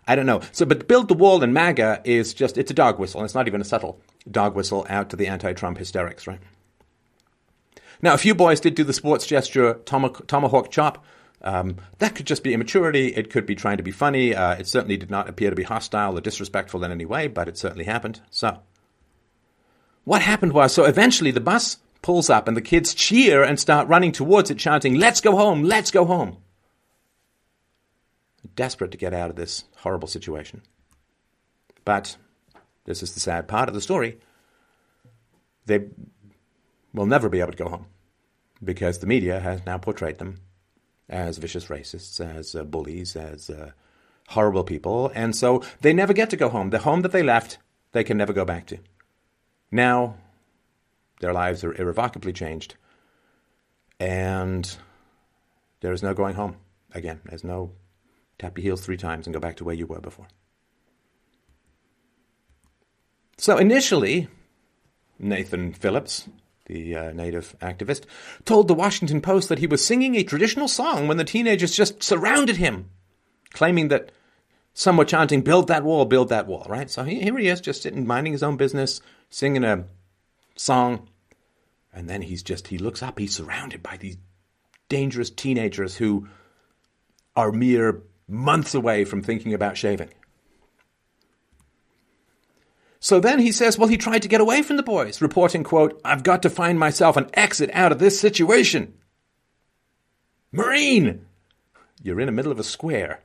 I 0.06 0.14
don't 0.14 0.26
know. 0.26 0.40
So, 0.52 0.66
but 0.66 0.88
build 0.88 1.08
the 1.08 1.14
wall 1.14 1.42
and 1.42 1.54
MAGA 1.54 2.02
is 2.04 2.34
just, 2.34 2.58
it's 2.58 2.70
a 2.70 2.74
dog 2.74 2.98
whistle. 2.98 3.20
And 3.20 3.26
it's 3.26 3.34
not 3.34 3.46
even 3.46 3.60
a 3.60 3.64
subtle 3.64 4.00
dog 4.30 4.54
whistle 4.54 4.86
out 4.88 5.10
to 5.10 5.16
the 5.16 5.26
anti 5.26 5.52
Trump 5.52 5.78
hysterics, 5.78 6.26
right? 6.26 6.40
Now, 8.02 8.14
a 8.14 8.18
few 8.18 8.34
boys 8.34 8.60
did 8.60 8.74
do 8.74 8.84
the 8.84 8.92
sports 8.92 9.26
gesture 9.26 9.74
tomahawk 9.84 10.70
chop. 10.70 11.04
Um, 11.42 11.76
that 11.98 12.14
could 12.14 12.26
just 12.26 12.42
be 12.42 12.52
immaturity. 12.52 13.08
It 13.08 13.30
could 13.30 13.46
be 13.46 13.54
trying 13.54 13.78
to 13.78 13.82
be 13.82 13.90
funny. 13.90 14.34
Uh, 14.34 14.54
it 14.54 14.66
certainly 14.66 14.96
did 14.96 15.10
not 15.10 15.28
appear 15.28 15.50
to 15.50 15.56
be 15.56 15.62
hostile 15.62 16.16
or 16.16 16.20
disrespectful 16.20 16.84
in 16.84 16.92
any 16.92 17.04
way, 17.04 17.28
but 17.28 17.48
it 17.48 17.56
certainly 17.56 17.84
happened. 17.84 18.20
So, 18.30 18.58
what 20.04 20.22
happened 20.22 20.52
was, 20.52 20.72
so 20.72 20.84
eventually 20.84 21.30
the 21.30 21.40
bus 21.40 21.78
pulls 22.02 22.30
up 22.30 22.48
and 22.48 22.56
the 22.56 22.62
kids 22.62 22.94
cheer 22.94 23.42
and 23.42 23.58
start 23.58 23.88
running 23.88 24.12
towards 24.12 24.50
it, 24.50 24.58
chanting, 24.58 24.94
Let's 24.94 25.20
go 25.20 25.36
home, 25.36 25.64
let's 25.64 25.90
go 25.90 26.04
home. 26.04 26.38
Desperate 28.56 28.90
to 28.90 28.98
get 28.98 29.14
out 29.14 29.30
of 29.30 29.36
this 29.36 29.64
horrible 29.78 30.08
situation. 30.08 30.62
But 31.84 32.16
this 32.84 33.02
is 33.02 33.14
the 33.14 33.20
sad 33.20 33.48
part 33.48 33.68
of 33.68 33.74
the 33.74 33.80
story. 33.80 34.18
They 35.66 35.88
will 36.92 37.06
never 37.06 37.28
be 37.28 37.40
able 37.40 37.52
to 37.52 37.62
go 37.62 37.68
home 37.68 37.86
because 38.62 38.98
the 38.98 39.06
media 39.06 39.40
has 39.40 39.64
now 39.66 39.78
portrayed 39.78 40.18
them 40.18 40.40
as 41.08 41.38
vicious 41.38 41.66
racists, 41.66 42.20
as 42.20 42.54
uh, 42.54 42.64
bullies, 42.64 43.16
as 43.16 43.50
uh, 43.50 43.72
horrible 44.28 44.64
people, 44.64 45.10
and 45.14 45.34
so 45.34 45.62
they 45.80 45.92
never 45.92 46.12
get 46.12 46.30
to 46.30 46.36
go 46.36 46.48
home. 46.48 46.70
The 46.70 46.78
home 46.78 47.02
that 47.02 47.12
they 47.12 47.22
left, 47.22 47.58
they 47.92 48.04
can 48.04 48.16
never 48.16 48.32
go 48.32 48.44
back 48.44 48.66
to. 48.66 48.78
Now, 49.72 50.16
their 51.20 51.32
lives 51.32 51.62
are 51.64 51.74
irrevocably 51.74 52.32
changed, 52.32 52.74
and 53.98 54.76
there 55.80 55.92
is 55.92 56.02
no 56.02 56.14
going 56.14 56.34
home 56.34 56.56
again. 56.92 57.20
There's 57.24 57.44
no 57.44 57.72
tap 58.38 58.58
your 58.58 58.62
heels 58.62 58.80
three 58.80 58.96
times 58.96 59.26
and 59.26 59.34
go 59.34 59.40
back 59.40 59.56
to 59.56 59.64
where 59.64 59.74
you 59.74 59.86
were 59.86 60.00
before. 60.00 60.26
So 63.36 63.56
initially, 63.56 64.28
Nathan 65.18 65.72
Phillips, 65.72 66.28
the 66.66 66.94
uh, 66.94 67.12
native 67.12 67.56
activist, 67.60 68.04
told 68.44 68.68
the 68.68 68.74
Washington 68.74 69.20
Post 69.20 69.48
that 69.48 69.58
he 69.58 69.66
was 69.66 69.84
singing 69.84 70.14
a 70.14 70.22
traditional 70.22 70.68
song 70.68 71.08
when 71.08 71.16
the 71.16 71.24
teenagers 71.24 71.74
just 71.74 72.02
surrounded 72.02 72.56
him, 72.56 72.90
claiming 73.52 73.88
that 73.88 74.12
some 74.72 74.96
were 74.96 75.04
chanting, 75.04 75.42
Build 75.42 75.68
that 75.68 75.84
wall, 75.84 76.04
build 76.04 76.28
that 76.30 76.46
wall, 76.46 76.66
right? 76.68 76.90
So 76.90 77.04
here 77.04 77.36
he 77.36 77.48
is, 77.48 77.60
just 77.60 77.82
sitting, 77.82 78.06
minding 78.06 78.32
his 78.32 78.42
own 78.42 78.56
business, 78.56 79.00
singing 79.28 79.64
a 79.64 79.84
song. 80.56 81.08
And 81.92 82.08
then 82.08 82.22
he's 82.22 82.42
just, 82.42 82.68
he 82.68 82.78
looks 82.78 83.02
up, 83.02 83.18
he's 83.18 83.34
surrounded 83.34 83.82
by 83.82 83.96
these 83.96 84.16
dangerous 84.88 85.30
teenagers 85.30 85.96
who 85.96 86.28
are 87.34 87.52
mere 87.52 88.02
months 88.28 88.74
away 88.74 89.04
from 89.04 89.22
thinking 89.22 89.54
about 89.54 89.76
shaving. 89.76 90.10
So 93.00 93.18
then 93.18 93.38
he 93.38 93.50
says, 93.50 93.78
well, 93.78 93.88
he 93.88 93.96
tried 93.96 94.22
to 94.22 94.28
get 94.28 94.42
away 94.42 94.62
from 94.62 94.76
the 94.76 94.82
boys, 94.82 95.22
reporting, 95.22 95.64
quote, 95.64 95.98
I've 96.04 96.22
got 96.22 96.42
to 96.42 96.50
find 96.50 96.78
myself 96.78 97.16
an 97.16 97.30
exit 97.32 97.70
out 97.72 97.92
of 97.92 97.98
this 97.98 98.20
situation. 98.20 98.94
Marine! 100.52 101.24
You're 102.02 102.20
in 102.20 102.26
the 102.26 102.32
middle 102.32 102.52
of 102.52 102.58
a 102.58 102.64
square. 102.64 103.22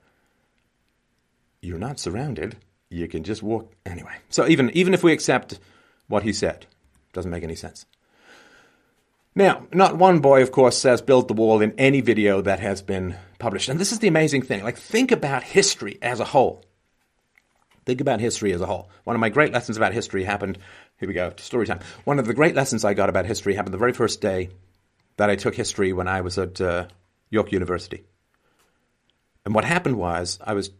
You're 1.61 1.77
not 1.77 1.99
surrounded. 1.99 2.57
You 2.89 3.07
can 3.07 3.23
just 3.23 3.43
walk 3.43 3.73
anyway. 3.85 4.15
So 4.29 4.47
even 4.47 4.69
even 4.71 4.93
if 4.93 5.03
we 5.03 5.11
accept 5.11 5.59
what 6.07 6.23
he 6.23 6.31
said, 6.31 6.67
doesn't 7.13 7.31
make 7.31 7.43
any 7.43 7.55
sense. 7.55 7.85
Now, 9.35 9.67
not 9.73 9.97
one 9.97 10.19
boy, 10.19 10.41
of 10.41 10.51
course, 10.51 10.77
says 10.77 11.01
build 11.01 11.27
the 11.27 11.33
wall 11.33 11.61
in 11.61 11.73
any 11.77 11.99
video 11.99 12.41
that 12.41 12.61
has 12.61 12.81
been 12.81 13.17
published. 13.37 13.67
And 13.67 13.79
this 13.79 13.91
is 13.91 13.99
the 13.99 14.07
amazing 14.07 14.43
thing. 14.43 14.63
Like, 14.63 14.77
think 14.77 15.11
about 15.11 15.43
history 15.43 15.97
as 16.01 16.21
a 16.21 16.25
whole. 16.25 16.63
Think 17.85 17.99
about 17.99 18.21
history 18.21 18.53
as 18.53 18.61
a 18.61 18.65
whole. 18.65 18.89
One 19.03 19.15
of 19.15 19.19
my 19.19 19.29
great 19.29 19.51
lessons 19.51 19.75
about 19.77 19.93
history 19.93 20.23
happened. 20.23 20.57
Here 20.97 21.07
we 21.07 21.13
go, 21.13 21.33
story 21.37 21.67
time. 21.67 21.81
One 22.05 22.17
of 22.17 22.25
the 22.25 22.33
great 22.33 22.55
lessons 22.55 22.85
I 22.85 22.93
got 22.93 23.09
about 23.09 23.25
history 23.25 23.53
happened 23.53 23.73
the 23.73 23.79
very 23.79 23.93
first 23.93 24.21
day 24.21 24.49
that 25.17 25.29
I 25.29 25.35
took 25.35 25.53
history 25.53 25.91
when 25.91 26.07
I 26.07 26.21
was 26.21 26.37
at 26.37 26.59
uh, 26.61 26.87
York 27.29 27.51
University. 27.51 28.03
And 29.43 29.53
what 29.53 29.65
happened 29.65 29.97
was 29.97 30.39
I 30.43 30.53
was 30.53 30.71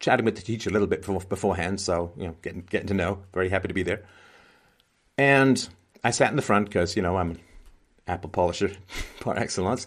chatting 0.00 0.24
with 0.24 0.36
the 0.36 0.42
teacher 0.42 0.68
a 0.68 0.72
little 0.72 0.88
bit 0.88 1.06
beforehand, 1.28 1.80
so 1.80 2.12
you 2.16 2.26
know, 2.26 2.36
getting 2.42 2.62
getting 2.62 2.88
to 2.88 2.94
know. 2.94 3.22
Very 3.32 3.48
happy 3.48 3.68
to 3.68 3.74
be 3.74 3.82
there. 3.82 4.04
And 5.16 5.66
I 6.04 6.10
sat 6.10 6.30
in 6.30 6.36
the 6.36 6.42
front 6.42 6.66
because 6.66 6.96
you 6.96 7.02
know 7.02 7.16
I'm 7.16 7.38
apple 8.10 8.30
polisher 8.30 8.72
par 9.20 9.36
excellence, 9.36 9.86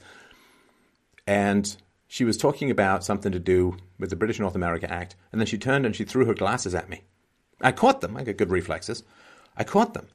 and 1.28 1.76
she 2.08 2.26
was 2.26 2.38
talking 2.38 2.70
about 2.70 3.04
something 3.04 3.32
to 3.32 3.40
do 3.40 3.78
with 3.98 4.10
the 4.10 4.16
British 4.16 4.40
North 4.40 4.56
America 4.56 4.92
Act, 4.92 5.16
and 5.32 5.42
then 5.42 5.48
she 5.48 5.58
turned 5.58 5.86
and 5.86 5.96
she 5.96 6.04
threw 6.04 6.26
her 6.26 6.34
glasses 6.34 6.76
at 6.76 6.90
me. 6.90 7.02
I 7.62 7.72
caught 7.72 8.02
them. 8.02 8.18
I 8.18 8.24
got 8.24 8.38
good 8.38 8.52
reflexes. 8.52 9.04
I 9.58 9.64
caught 9.64 9.94
them. 9.94 10.08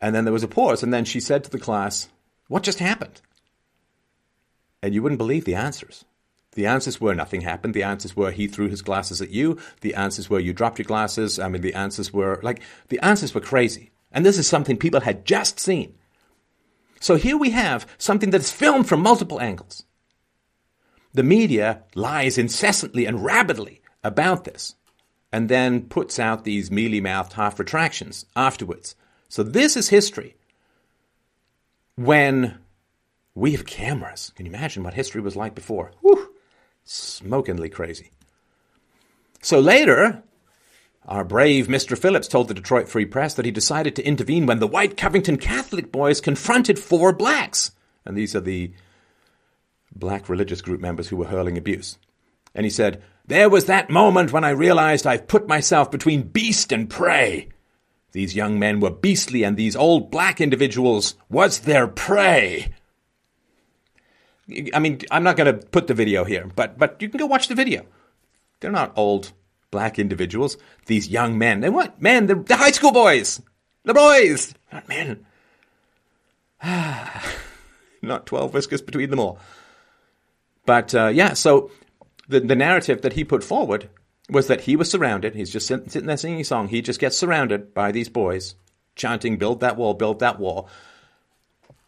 And 0.00 0.14
then 0.14 0.24
there 0.24 0.32
was 0.32 0.42
a 0.42 0.48
pause, 0.48 0.82
and 0.82 0.92
then 0.92 1.04
she 1.04 1.20
said 1.20 1.44
to 1.44 1.50
the 1.50 1.58
class, 1.58 2.08
What 2.48 2.62
just 2.62 2.78
happened? 2.78 3.20
And 4.82 4.94
you 4.94 5.02
wouldn't 5.02 5.18
believe 5.18 5.44
the 5.44 5.54
answers. 5.54 6.04
The 6.52 6.66
answers 6.66 7.00
were 7.00 7.14
nothing 7.14 7.42
happened. 7.42 7.72
The 7.74 7.82
answers 7.82 8.16
were 8.16 8.30
he 8.30 8.46
threw 8.46 8.68
his 8.68 8.82
glasses 8.82 9.22
at 9.22 9.30
you. 9.30 9.58
The 9.80 9.94
answers 9.94 10.28
were 10.28 10.40
you 10.40 10.52
dropped 10.52 10.78
your 10.78 10.84
glasses. 10.84 11.38
I 11.38 11.48
mean, 11.48 11.62
the 11.62 11.74
answers 11.74 12.12
were 12.12 12.40
like, 12.42 12.60
the 12.88 13.00
answers 13.00 13.34
were 13.34 13.40
crazy. 13.40 13.90
And 14.10 14.26
this 14.26 14.38
is 14.38 14.46
something 14.46 14.76
people 14.76 15.00
had 15.00 15.24
just 15.24 15.58
seen. 15.58 15.94
So 17.02 17.16
here 17.16 17.36
we 17.36 17.50
have 17.50 17.84
something 17.98 18.30
that 18.30 18.40
is 18.40 18.52
filmed 18.52 18.88
from 18.88 19.00
multiple 19.02 19.40
angles. 19.40 19.82
The 21.12 21.24
media 21.24 21.82
lies 21.96 22.38
incessantly 22.38 23.06
and 23.06 23.24
rapidly 23.24 23.82
about 24.04 24.44
this 24.44 24.76
and 25.32 25.48
then 25.48 25.82
puts 25.88 26.20
out 26.20 26.44
these 26.44 26.70
mealy 26.70 27.00
mouthed 27.00 27.32
half 27.32 27.58
retractions 27.58 28.24
afterwards. 28.36 28.94
So 29.28 29.42
this 29.42 29.76
is 29.76 29.88
history. 29.88 30.36
When 31.96 32.58
we 33.34 33.50
have 33.52 33.66
cameras, 33.66 34.32
can 34.36 34.46
you 34.46 34.52
imagine 34.52 34.84
what 34.84 34.94
history 34.94 35.20
was 35.20 35.34
like 35.34 35.56
before? 35.56 35.90
Whew, 36.02 36.32
smokingly 36.84 37.68
crazy. 37.68 38.12
So 39.40 39.58
later, 39.58 40.22
our 41.06 41.24
brave 41.24 41.66
Mr. 41.66 41.98
Phillips 41.98 42.28
told 42.28 42.48
the 42.48 42.54
Detroit 42.54 42.88
Free 42.88 43.06
Press 43.06 43.34
that 43.34 43.44
he 43.44 43.50
decided 43.50 43.96
to 43.96 44.06
intervene 44.06 44.46
when 44.46 44.60
the 44.60 44.68
white 44.68 44.96
Covington 44.96 45.36
Catholic 45.36 45.90
boys 45.90 46.20
confronted 46.20 46.78
four 46.78 47.12
blacks. 47.12 47.72
And 48.06 48.16
these 48.16 48.36
are 48.36 48.40
the 48.40 48.72
black 49.94 50.28
religious 50.28 50.62
group 50.62 50.80
members 50.80 51.08
who 51.08 51.16
were 51.16 51.26
hurling 51.26 51.58
abuse. 51.58 51.98
And 52.54 52.64
he 52.64 52.70
said, 52.70 53.02
There 53.26 53.50
was 53.50 53.64
that 53.66 53.90
moment 53.90 54.32
when 54.32 54.44
I 54.44 54.50
realized 54.50 55.06
I've 55.06 55.26
put 55.26 55.48
myself 55.48 55.90
between 55.90 56.28
beast 56.28 56.70
and 56.72 56.88
prey. 56.88 57.48
These 58.12 58.36
young 58.36 58.58
men 58.58 58.78
were 58.78 58.90
beastly, 58.90 59.42
and 59.42 59.56
these 59.56 59.74
old 59.74 60.10
black 60.10 60.40
individuals 60.40 61.14
was 61.30 61.60
their 61.60 61.88
prey. 61.88 62.72
I 64.74 64.78
mean, 64.78 65.00
I'm 65.10 65.22
not 65.24 65.36
going 65.36 65.52
to 65.52 65.66
put 65.66 65.86
the 65.86 65.94
video 65.94 66.24
here, 66.24 66.50
but, 66.54 66.78
but 66.78 67.00
you 67.00 67.08
can 67.08 67.18
go 67.18 67.26
watch 67.26 67.48
the 67.48 67.54
video. 67.54 67.86
They're 68.60 68.70
not 68.70 68.92
old 68.96 69.32
black 69.72 69.98
individuals. 69.98 70.56
These 70.86 71.08
young 71.08 71.36
men, 71.36 71.58
they 71.58 71.68
what? 71.68 72.00
Men, 72.00 72.26
they're 72.26 72.36
the 72.36 72.56
high 72.56 72.70
school 72.70 72.92
boys. 72.92 73.42
The 73.84 73.94
boys, 73.94 74.54
not 74.72 74.88
men. 74.88 75.26
not 78.02 78.26
12 78.26 78.54
whiskers 78.54 78.80
between 78.82 79.10
them 79.10 79.18
all. 79.18 79.40
But 80.64 80.94
uh, 80.94 81.08
yeah, 81.08 81.32
so 81.32 81.72
the, 82.28 82.38
the 82.38 82.54
narrative 82.54 83.02
that 83.02 83.14
he 83.14 83.24
put 83.24 83.42
forward 83.42 83.90
was 84.30 84.46
that 84.46 84.60
he 84.60 84.76
was 84.76 84.88
surrounded. 84.88 85.34
He's 85.34 85.50
just 85.50 85.66
sitting, 85.66 85.88
sitting 85.88 86.06
there 86.06 86.16
singing 86.16 86.42
a 86.42 86.44
song. 86.44 86.68
He 86.68 86.80
just 86.80 87.00
gets 87.00 87.18
surrounded 87.18 87.74
by 87.74 87.90
these 87.90 88.08
boys 88.08 88.54
chanting, 88.94 89.36
Build 89.38 89.60
that 89.60 89.76
wall, 89.76 89.94
build 89.94 90.20
that 90.20 90.38
wall. 90.38 90.68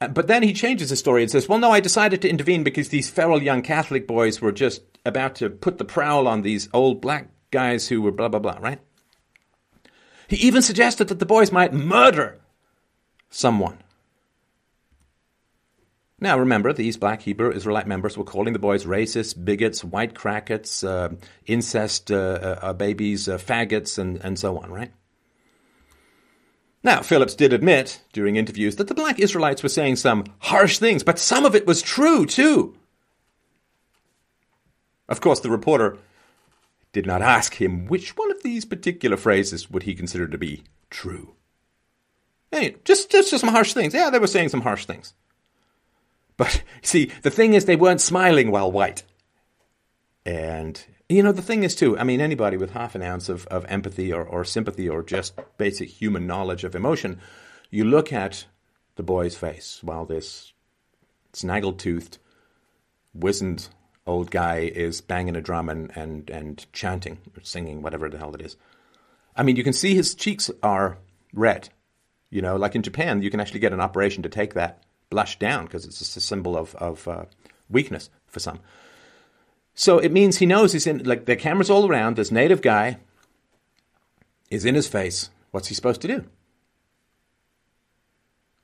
But 0.00 0.26
then 0.26 0.42
he 0.42 0.52
changes 0.52 0.90
the 0.90 0.96
story 0.96 1.22
and 1.22 1.30
says, 1.30 1.48
Well, 1.48 1.58
no, 1.58 1.70
I 1.70 1.80
decided 1.80 2.20
to 2.22 2.28
intervene 2.28 2.64
because 2.64 2.88
these 2.88 3.08
feral 3.08 3.42
young 3.42 3.62
Catholic 3.62 4.06
boys 4.06 4.40
were 4.40 4.52
just 4.52 4.82
about 5.06 5.36
to 5.36 5.50
put 5.50 5.78
the 5.78 5.84
prowl 5.84 6.26
on 6.26 6.42
these 6.42 6.68
old 6.72 7.00
black 7.00 7.28
guys 7.54 7.88
who 7.88 8.02
were 8.02 8.12
blah, 8.12 8.28
blah, 8.28 8.40
blah, 8.40 8.58
right? 8.60 8.80
He 10.28 10.36
even 10.36 10.60
suggested 10.60 11.08
that 11.08 11.20
the 11.20 11.26
boys 11.26 11.52
might 11.52 11.72
murder 11.72 12.40
someone. 13.30 13.78
Now, 16.20 16.38
remember, 16.38 16.72
these 16.72 16.96
black 16.96 17.22
Hebrew 17.22 17.52
Israelite 17.52 17.86
members 17.86 18.16
were 18.16 18.24
calling 18.24 18.52
the 18.52 18.58
boys 18.58 18.84
racists, 18.84 19.34
bigots, 19.34 19.84
white 19.84 20.14
crackers, 20.14 20.82
uh, 20.82 21.10
incest 21.46 22.10
uh, 22.10 22.16
uh, 22.16 22.58
uh, 22.62 22.72
babies, 22.72 23.28
uh, 23.28 23.38
faggots, 23.38 23.98
and, 23.98 24.16
and 24.24 24.38
so 24.38 24.58
on, 24.58 24.70
right? 24.70 24.92
Now, 26.82 27.02
Phillips 27.02 27.34
did 27.34 27.52
admit 27.52 28.02
during 28.12 28.36
interviews 28.36 28.76
that 28.76 28.88
the 28.88 28.94
black 28.94 29.18
Israelites 29.18 29.62
were 29.62 29.68
saying 29.68 29.96
some 29.96 30.24
harsh 30.38 30.78
things, 30.78 31.02
but 31.02 31.18
some 31.18 31.44
of 31.44 31.54
it 31.54 31.66
was 31.66 31.82
true, 31.82 32.26
too. 32.26 32.76
Of 35.08 35.20
course, 35.20 35.40
the 35.40 35.50
reporter 35.50 35.98
did 36.94 37.04
not 37.06 37.20
ask 37.20 37.60
him 37.60 37.86
which 37.86 38.16
one 38.16 38.30
of 38.30 38.42
these 38.42 38.64
particular 38.64 39.16
phrases 39.18 39.68
would 39.68 39.82
he 39.82 39.94
consider 39.94 40.28
to 40.28 40.38
be 40.38 40.62
true. 40.88 41.34
Hey, 42.50 42.76
just, 42.84 43.10
just, 43.10 43.30
just 43.30 43.40
some 43.40 43.52
harsh 43.52 43.74
things. 43.74 43.92
Yeah, 43.92 44.10
they 44.10 44.20
were 44.20 44.28
saying 44.28 44.50
some 44.50 44.60
harsh 44.62 44.86
things. 44.86 45.12
But 46.36 46.62
see, 46.82 47.10
the 47.22 47.30
thing 47.30 47.52
is, 47.52 47.64
they 47.64 47.76
weren't 47.76 48.00
smiling 48.00 48.50
while 48.50 48.70
white. 48.70 49.02
And, 50.24 50.82
you 51.08 51.22
know, 51.22 51.32
the 51.32 51.42
thing 51.42 51.64
is, 51.64 51.74
too, 51.74 51.98
I 51.98 52.04
mean, 52.04 52.20
anybody 52.20 52.56
with 52.56 52.70
half 52.70 52.94
an 52.94 53.02
ounce 53.02 53.28
of, 53.28 53.44
of 53.48 53.66
empathy 53.66 54.12
or, 54.12 54.24
or 54.24 54.44
sympathy 54.44 54.88
or 54.88 55.02
just 55.02 55.38
basic 55.58 55.88
human 55.88 56.28
knowledge 56.28 56.62
of 56.62 56.76
emotion, 56.76 57.20
you 57.70 57.84
look 57.84 58.12
at 58.12 58.46
the 58.94 59.02
boy's 59.02 59.36
face 59.36 59.80
while 59.82 60.04
this 60.04 60.52
snaggle 61.32 61.72
toothed, 61.72 62.18
wizened 63.12 63.68
old 64.06 64.30
guy 64.30 64.58
is 64.58 65.00
banging 65.00 65.36
a 65.36 65.40
drum 65.40 65.68
and, 65.68 65.90
and, 65.96 66.30
and 66.30 66.66
chanting 66.72 67.18
or 67.36 67.42
singing, 67.42 67.82
whatever 67.82 68.08
the 68.08 68.18
hell 68.18 68.34
it 68.34 68.42
is. 68.42 68.56
I 69.36 69.42
mean, 69.42 69.56
you 69.56 69.64
can 69.64 69.72
see 69.72 69.94
his 69.94 70.14
cheeks 70.14 70.50
are 70.62 70.98
red. 71.32 71.70
You 72.30 72.42
know, 72.42 72.56
like 72.56 72.74
in 72.74 72.82
Japan, 72.82 73.22
you 73.22 73.30
can 73.30 73.40
actually 73.40 73.60
get 73.60 73.72
an 73.72 73.80
operation 73.80 74.22
to 74.24 74.28
take 74.28 74.54
that 74.54 74.82
blush 75.10 75.38
down 75.38 75.64
because 75.64 75.84
it's 75.84 75.98
just 75.98 76.16
a 76.16 76.20
symbol 76.20 76.56
of, 76.56 76.74
of 76.76 77.06
uh, 77.08 77.24
weakness 77.70 78.10
for 78.26 78.40
some. 78.40 78.60
So 79.74 79.98
it 79.98 80.12
means 80.12 80.38
he 80.38 80.46
knows 80.46 80.72
he's 80.72 80.86
in, 80.86 81.02
like, 81.04 81.24
the 81.24 81.36
camera's 81.36 81.70
all 81.70 81.88
around. 81.88 82.16
This 82.16 82.30
native 82.30 82.62
guy 82.62 82.98
is 84.50 84.64
in 84.64 84.74
his 84.74 84.86
face. 84.86 85.30
What's 85.50 85.68
he 85.68 85.74
supposed 85.74 86.00
to 86.02 86.08
do? 86.08 86.24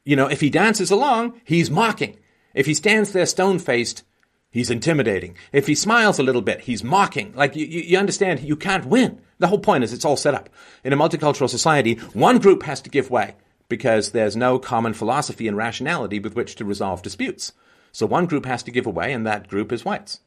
You 0.05 0.17
know, 0.17 0.27
if 0.27 0.41
he 0.41 0.51
dances 0.51 0.91
along, 0.91 1.41
he's 1.45 1.71
mocking. 1.71 2.19
If 2.55 2.67
he 2.67 2.75
stands 2.75 3.13
there 3.13 3.27
stone 3.27 3.59
faced, 3.59 4.03
he's 4.51 4.71
intimidating. 4.71 5.37
If 5.53 5.67
he 5.67 5.75
smiles 5.75 6.19
a 6.19 6.23
little 6.23 6.43
bit, 6.43 6.61
he's 6.61 6.85
mocking. 6.85 7.33
Like, 7.35 7.57
you, 7.57 7.67
you 7.67 7.99
understand, 7.99 8.41
you 8.41 8.57
can't 8.57 8.87
win. 8.87 9.21
The 9.39 9.47
whole 9.47 9.59
point 9.59 9.85
is 9.85 9.93
it's 9.93 10.05
all 10.05 10.17
set 10.17 10.35
up. 10.35 10.51
In 10.85 10.93
a 10.93 10.97
multicultural 10.97 11.49
society, 11.49 11.95
one 12.13 12.39
group 12.39 12.63
has 12.65 12.81
to 12.83 12.91
give 12.91 13.11
way 13.11 13.37
because 13.69 14.11
there's 14.11 14.37
no 14.37 14.59
common 14.59 14.93
philosophy 14.93 15.49
and 15.49 15.57
rationality 15.57 16.19
with 16.19 16.35
which 16.35 16.57
to 16.57 16.65
resolve 16.65 17.03
disputes. 17.03 17.53
So 17.93 18.07
one 18.07 18.27
group 18.27 18.45
has 18.45 18.63
to 18.65 18.71
give 18.71 18.87
away, 18.87 19.13
and 19.13 19.27
that 19.27 19.49
group 19.49 19.73
is 19.73 19.85
whites. 19.85 20.21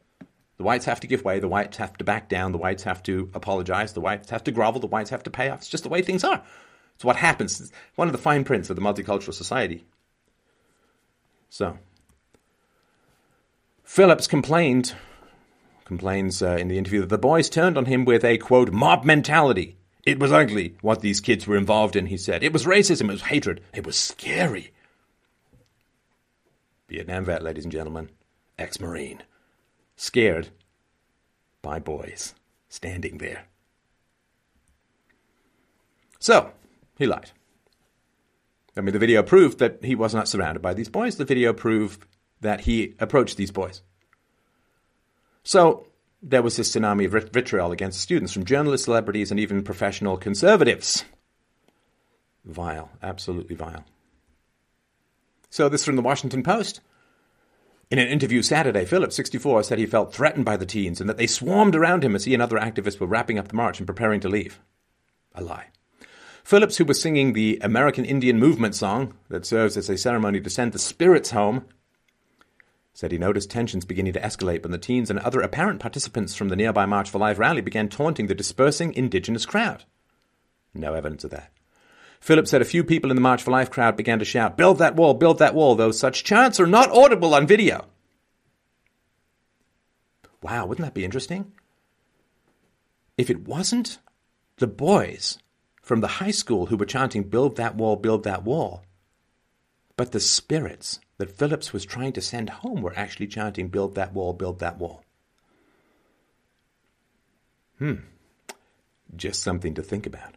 The 0.57 0.63
whites 0.63 0.85
have 0.85 0.99
to 1.01 1.07
give 1.07 1.23
way, 1.23 1.39
the 1.39 1.47
whites 1.47 1.77
have 1.77 1.97
to 1.97 2.03
back 2.03 2.29
down, 2.29 2.51
the 2.51 2.57
whites 2.57 2.83
have 2.83 3.03
to 3.03 3.29
apologize, 3.33 3.93
the 3.93 4.01
whites 4.01 4.29
have 4.29 4.43
to 4.45 4.51
grovel, 4.51 4.81
the 4.81 4.87
whites 4.87 5.09
have 5.09 5.23
to 5.23 5.29
pay 5.29 5.49
off. 5.49 5.59
It's 5.59 5.69
just 5.69 5.83
the 5.83 5.89
way 5.89 6.01
things 6.01 6.23
are. 6.23 6.43
It's 6.95 7.03
what 7.03 7.15
happens. 7.15 7.59
It's 7.59 7.71
one 7.95 8.07
of 8.07 8.11
the 8.11 8.17
fine 8.17 8.43
prints 8.43 8.69
of 8.69 8.75
the 8.75 8.81
multicultural 8.81 9.33
society. 9.33 9.83
So, 11.49 11.77
Phillips 13.83 14.27
complained, 14.27 14.95
complains 15.85 16.41
uh, 16.41 16.55
in 16.55 16.67
the 16.67 16.77
interview 16.77 17.01
that 17.01 17.09
the 17.09 17.17
boys 17.17 17.49
turned 17.49 17.77
on 17.77 17.85
him 17.85 18.05
with 18.05 18.23
a 18.23 18.37
quote 18.37 18.71
mob 18.71 19.03
mentality. 19.03 19.77
It 20.05 20.19
was 20.19 20.31
ugly 20.31 20.75
what 20.81 21.01
these 21.01 21.21
kids 21.21 21.47
were 21.47 21.57
involved 21.57 21.95
in, 21.95 22.07
he 22.07 22.17
said. 22.17 22.43
It 22.43 22.53
was 22.53 22.65
racism, 22.65 23.03
it 23.03 23.11
was 23.11 23.21
hatred, 23.23 23.61
it 23.73 23.85
was 23.85 23.95
scary. 23.95 24.71
Vietnam 26.89 27.25
vet, 27.25 27.43
ladies 27.43 27.63
and 27.63 27.71
gentlemen, 27.71 28.09
ex 28.57 28.79
Marine, 28.79 29.23
scared 29.95 30.49
by 31.61 31.79
boys 31.79 32.33
standing 32.69 33.19
there. 33.19 33.45
So, 36.19 36.51
he 36.97 37.05
lied. 37.05 37.31
I 38.75 38.81
mean, 38.81 38.93
the 38.93 38.99
video 38.99 39.23
proved 39.23 39.59
that 39.59 39.83
he 39.83 39.93
was 39.93 40.13
not 40.13 40.27
surrounded 40.27 40.61
by 40.61 40.73
these 40.73 40.89
boys. 40.89 41.17
The 41.17 41.25
video 41.25 41.53
proved 41.53 42.05
that 42.43 42.61
he 42.61 42.95
approached 42.99 43.37
these 43.37 43.51
boys. 43.51 43.81
So, 45.43 45.87
there 46.21 46.41
was 46.41 46.55
this 46.55 46.71
tsunami 46.71 47.05
of 47.05 47.31
vitriol 47.31 47.71
against 47.73 47.99
students 47.99 48.31
from 48.31 48.45
journalists, 48.45 48.85
celebrities, 48.85 49.29
and 49.29 49.39
even 49.39 49.63
professional 49.63 50.15
conservatives. 50.15 51.03
Vile, 52.45 52.89
absolutely 53.01 53.55
vile. 53.55 53.83
So, 55.49 55.67
this 55.67 55.83
from 55.83 55.97
the 55.97 56.01
Washington 56.01 56.43
Post. 56.43 56.79
In 57.91 57.99
an 57.99 58.07
interview 58.07 58.41
Saturday, 58.41 58.85
Phillips, 58.85 59.15
64, 59.15 59.63
said 59.63 59.77
he 59.77 59.85
felt 59.85 60.13
threatened 60.13 60.45
by 60.45 60.57
the 60.57 60.65
teens 60.65 60.99
and 60.99 61.09
that 61.09 61.17
they 61.17 61.27
swarmed 61.27 61.75
around 61.75 62.03
him 62.03 62.15
as 62.15 62.25
he 62.25 62.33
and 62.33 62.41
other 62.41 62.57
activists 62.57 62.99
were 62.99 63.05
wrapping 63.05 63.37
up 63.37 63.49
the 63.49 63.55
march 63.55 63.79
and 63.79 63.85
preparing 63.85 64.19
to 64.21 64.29
leave. 64.29 64.59
A 65.35 65.43
lie. 65.43 65.67
Phillips, 66.43 66.77
who 66.77 66.85
was 66.85 66.99
singing 66.99 67.33
the 67.33 67.59
American 67.61 68.03
Indian 68.03 68.39
Movement 68.39 68.75
song 68.75 69.13
that 69.29 69.45
serves 69.45 69.77
as 69.77 69.89
a 69.89 69.97
ceremony 69.97 70.41
to 70.41 70.49
send 70.49 70.71
the 70.71 70.79
spirits 70.79 71.31
home, 71.31 71.65
said 72.93 73.11
he 73.11 73.17
noticed 73.17 73.49
tensions 73.49 73.85
beginning 73.85 74.13
to 74.13 74.21
escalate 74.21 74.61
when 74.61 74.71
the 74.71 74.77
teens 74.77 75.09
and 75.09 75.19
other 75.19 75.41
apparent 75.41 75.79
participants 75.79 76.35
from 76.35 76.49
the 76.49 76.55
nearby 76.55 76.85
March 76.85 77.09
for 77.09 77.17
Life 77.17 77.39
rally 77.39 77.61
began 77.61 77.89
taunting 77.89 78.27
the 78.27 78.35
dispersing 78.35 78.93
indigenous 78.93 79.45
crowd. 79.45 79.83
No 80.73 80.93
evidence 80.93 81.23
of 81.23 81.31
that. 81.31 81.51
Phillips 82.19 82.51
said 82.51 82.61
a 82.61 82.65
few 82.65 82.83
people 82.83 83.09
in 83.09 83.15
the 83.15 83.21
March 83.21 83.41
for 83.41 83.51
Life 83.51 83.71
crowd 83.71 83.97
began 83.97 84.19
to 84.19 84.25
shout, 84.25 84.57
Build 84.57 84.77
that 84.77 84.95
wall, 84.95 85.13
build 85.13 85.39
that 85.39 85.55
wall, 85.55 85.75
though 85.75 85.91
such 85.91 86.23
chants 86.23 86.59
are 86.59 86.67
not 86.67 86.91
audible 86.91 87.33
on 87.33 87.47
video. 87.47 87.85
Wow, 90.41 90.67
wouldn't 90.67 90.85
that 90.85 90.93
be 90.93 91.05
interesting? 91.05 91.51
If 93.17 93.29
it 93.29 93.47
wasn't 93.47 93.99
the 94.57 94.67
boys 94.67 95.39
from 95.81 96.01
the 96.01 96.07
high 96.07 96.31
school 96.31 96.67
who 96.67 96.77
were 96.77 96.85
chanting, 96.85 97.23
Build 97.23 97.57
that 97.57 97.75
wall, 97.75 97.95
build 97.95 98.23
that 98.23 98.43
wall, 98.43 98.83
but 99.97 100.11
the 100.11 100.19
spirits 100.19 100.99
that 101.17 101.37
Phillips 101.37 101.73
was 101.73 101.85
trying 101.85 102.13
to 102.13 102.21
send 102.21 102.49
home 102.49 102.81
were 102.81 102.93
actually 102.95 103.27
chanting, 103.27 103.67
Build 103.67 103.95
that 103.95 104.13
wall, 104.13 104.33
build 104.33 104.59
that 104.59 104.77
wall. 104.77 105.03
Hmm. 107.79 107.95
Just 109.15 109.43
something 109.43 109.75
to 109.75 109.83
think 109.83 110.05
about. 110.05 110.35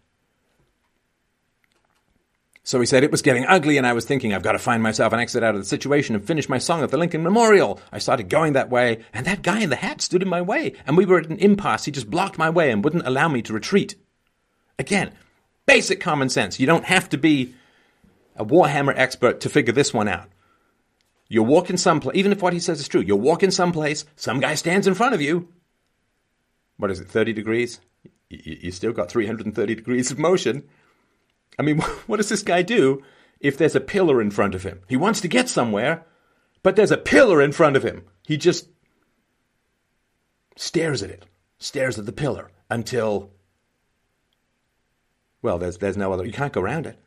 So 2.63 2.81
he 2.81 2.87
said, 2.87 3.05
It 3.05 3.13
was 3.13 3.23
getting 3.23 3.47
ugly, 3.47 3.79
and 3.79 3.87
I 3.87 3.93
was 3.93 4.05
thinking, 4.05 4.35
I've 4.35 4.43
got 4.43 4.53
to 4.53 4.59
find 4.59 4.83
myself 4.83 5.13
an 5.13 5.21
exit 5.21 5.45
out 5.45 5.55
of 5.55 5.61
the 5.61 5.67
situation 5.67 6.17
and 6.17 6.27
finish 6.27 6.49
my 6.49 6.59
song 6.59 6.83
at 6.83 6.91
the 6.91 6.97
Lincoln 6.97 7.23
Memorial. 7.23 7.81
I 7.93 7.99
started 7.99 8.29
going 8.29 8.55
that 8.55 8.71
way, 8.71 9.05
and 9.15 9.25
that 9.25 9.43
guy 9.43 9.61
in 9.61 9.71
the 9.71 9.77
hat 9.77 10.01
stood 10.01 10.21
in 10.21 10.29
my 10.29 10.43
way, 10.43 10.75
and 10.85 10.97
we 10.97 11.07
were 11.07 11.21
at 11.21 11.31
an 11.31 11.39
impasse. 11.39 11.85
He 11.85 11.93
just 11.93 12.11
blocked 12.11 12.39
my 12.39 12.51
way 12.51 12.73
and 12.73 12.83
wouldn't 12.83 13.07
allow 13.07 13.29
me 13.29 13.41
to 13.43 13.53
retreat. 13.53 13.95
Again, 14.79 15.13
basic 15.65 16.01
common 16.01 16.29
sense. 16.29 16.59
You 16.59 16.67
don't 16.67 16.85
have 16.85 17.09
to 17.11 17.19
be 17.19 17.55
a 18.35 18.45
Warhammer 18.45 18.95
expert 18.97 19.41
to 19.43 19.49
figure 19.49 19.73
this 19.73 19.95
one 19.95 20.09
out. 20.09 20.29
You're 21.29 21.45
walking 21.45 21.77
someplace, 21.77 22.17
even 22.17 22.33
if 22.33 22.41
what 22.41 22.53
he 22.53 22.61
says 22.61 22.81
is 22.81 22.89
true, 22.89 23.01
you're 23.01 23.17
walking 23.17 23.51
someplace, 23.51 24.05
some 24.15 24.41
guy 24.41 24.55
stands 24.55 24.87
in 24.87 24.95
front 24.95 25.15
of 25.15 25.21
you. 25.21 25.49
What 26.77 26.91
is 26.91 27.01
it, 27.01 27.09
30 27.09 27.33
degrees? 27.33 27.81
You 28.29 28.71
still 28.71 28.93
got 28.93 29.11
330 29.11 29.75
degrees 29.75 30.11
of 30.11 30.19
motion. 30.19 30.69
I 31.59 31.63
mean, 31.63 31.81
what 32.07 32.19
does 32.19 32.29
this 32.29 32.43
guy 32.43 32.63
do 32.63 33.03
if 33.41 33.59
there's 33.59 33.77
a 33.77 33.81
pillar 33.81 34.21
in 34.21 34.31
front 34.31 34.55
of 34.55 34.63
him? 34.63 34.83
He 34.89 34.97
wants 34.97 35.21
to 35.23 35.29
get 35.29 35.49
somewhere, 35.49 36.05
but 36.63 36.77
there's 36.77 36.91
a 36.91 36.97
pillar 36.97 37.43
in 37.43 37.53
front 37.53 37.77
of 37.77 37.83
him. 37.83 38.05
He 38.27 38.37
just 38.37 38.69
stares 40.57 41.03
at 41.03 41.11
it, 41.11 41.27
stares 41.59 41.99
at 41.99 42.07
the 42.07 42.13
pillar 42.13 42.51
until, 42.71 43.31
well, 45.43 45.59
there's, 45.59 45.79
there's 45.79 45.97
no 45.97 46.13
other, 46.13 46.25
you 46.25 46.33
can't 46.33 46.53
go 46.53 46.61
around 46.61 46.87
it. 46.87 47.01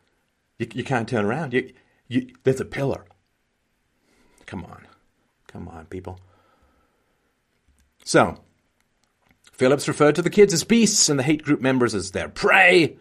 You, 0.58 0.68
you 0.74 0.84
can't 0.84 1.08
turn 1.08 1.26
around. 1.26 1.54
You, 1.54 1.72
you, 2.08 2.34
there's 2.44 2.62
a 2.62 2.66
pillar. 2.66 3.06
Come 4.50 4.66
on. 4.66 4.88
Come 5.48 5.68
on, 5.68 5.86
people. 5.86 6.20
So, 8.04 8.40
Phillips 9.52 9.88
referred 9.88 10.16
to 10.16 10.24
the 10.24 10.32
kids 10.32 10.54
as 10.54 10.64
beasts 10.64 11.08
and 11.08 11.20
the 11.20 11.24
hate 11.24 11.44
group 11.44 11.62
members 11.62 11.94
as 11.94 12.10
their 12.10 12.30
prey. 12.30 12.98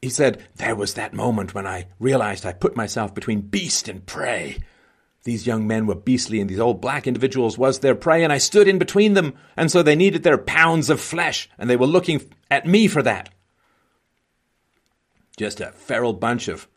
He 0.00 0.08
said, 0.08 0.46
There 0.54 0.76
was 0.76 0.94
that 0.94 1.14
moment 1.14 1.52
when 1.52 1.66
I 1.66 1.88
realized 1.98 2.46
I 2.46 2.52
put 2.52 2.76
myself 2.76 3.12
between 3.12 3.40
beast 3.40 3.88
and 3.88 4.06
prey. 4.06 4.58
These 5.24 5.48
young 5.48 5.66
men 5.66 5.86
were 5.86 5.96
beastly, 5.96 6.40
and 6.40 6.48
these 6.48 6.60
old 6.60 6.80
black 6.80 7.08
individuals 7.08 7.58
was 7.58 7.80
their 7.80 7.96
prey, 7.96 8.22
and 8.22 8.32
I 8.32 8.38
stood 8.38 8.68
in 8.68 8.78
between 8.78 9.14
them, 9.14 9.34
and 9.56 9.68
so 9.68 9.82
they 9.82 9.96
needed 9.96 10.22
their 10.22 10.38
pounds 10.38 10.90
of 10.90 11.00
flesh, 11.00 11.50
and 11.58 11.68
they 11.68 11.76
were 11.76 11.86
looking 11.86 12.30
at 12.52 12.68
me 12.68 12.86
for 12.86 13.02
that. 13.02 13.30
Just 15.36 15.60
a 15.60 15.72
feral 15.72 16.12
bunch 16.12 16.46
of 16.46 16.68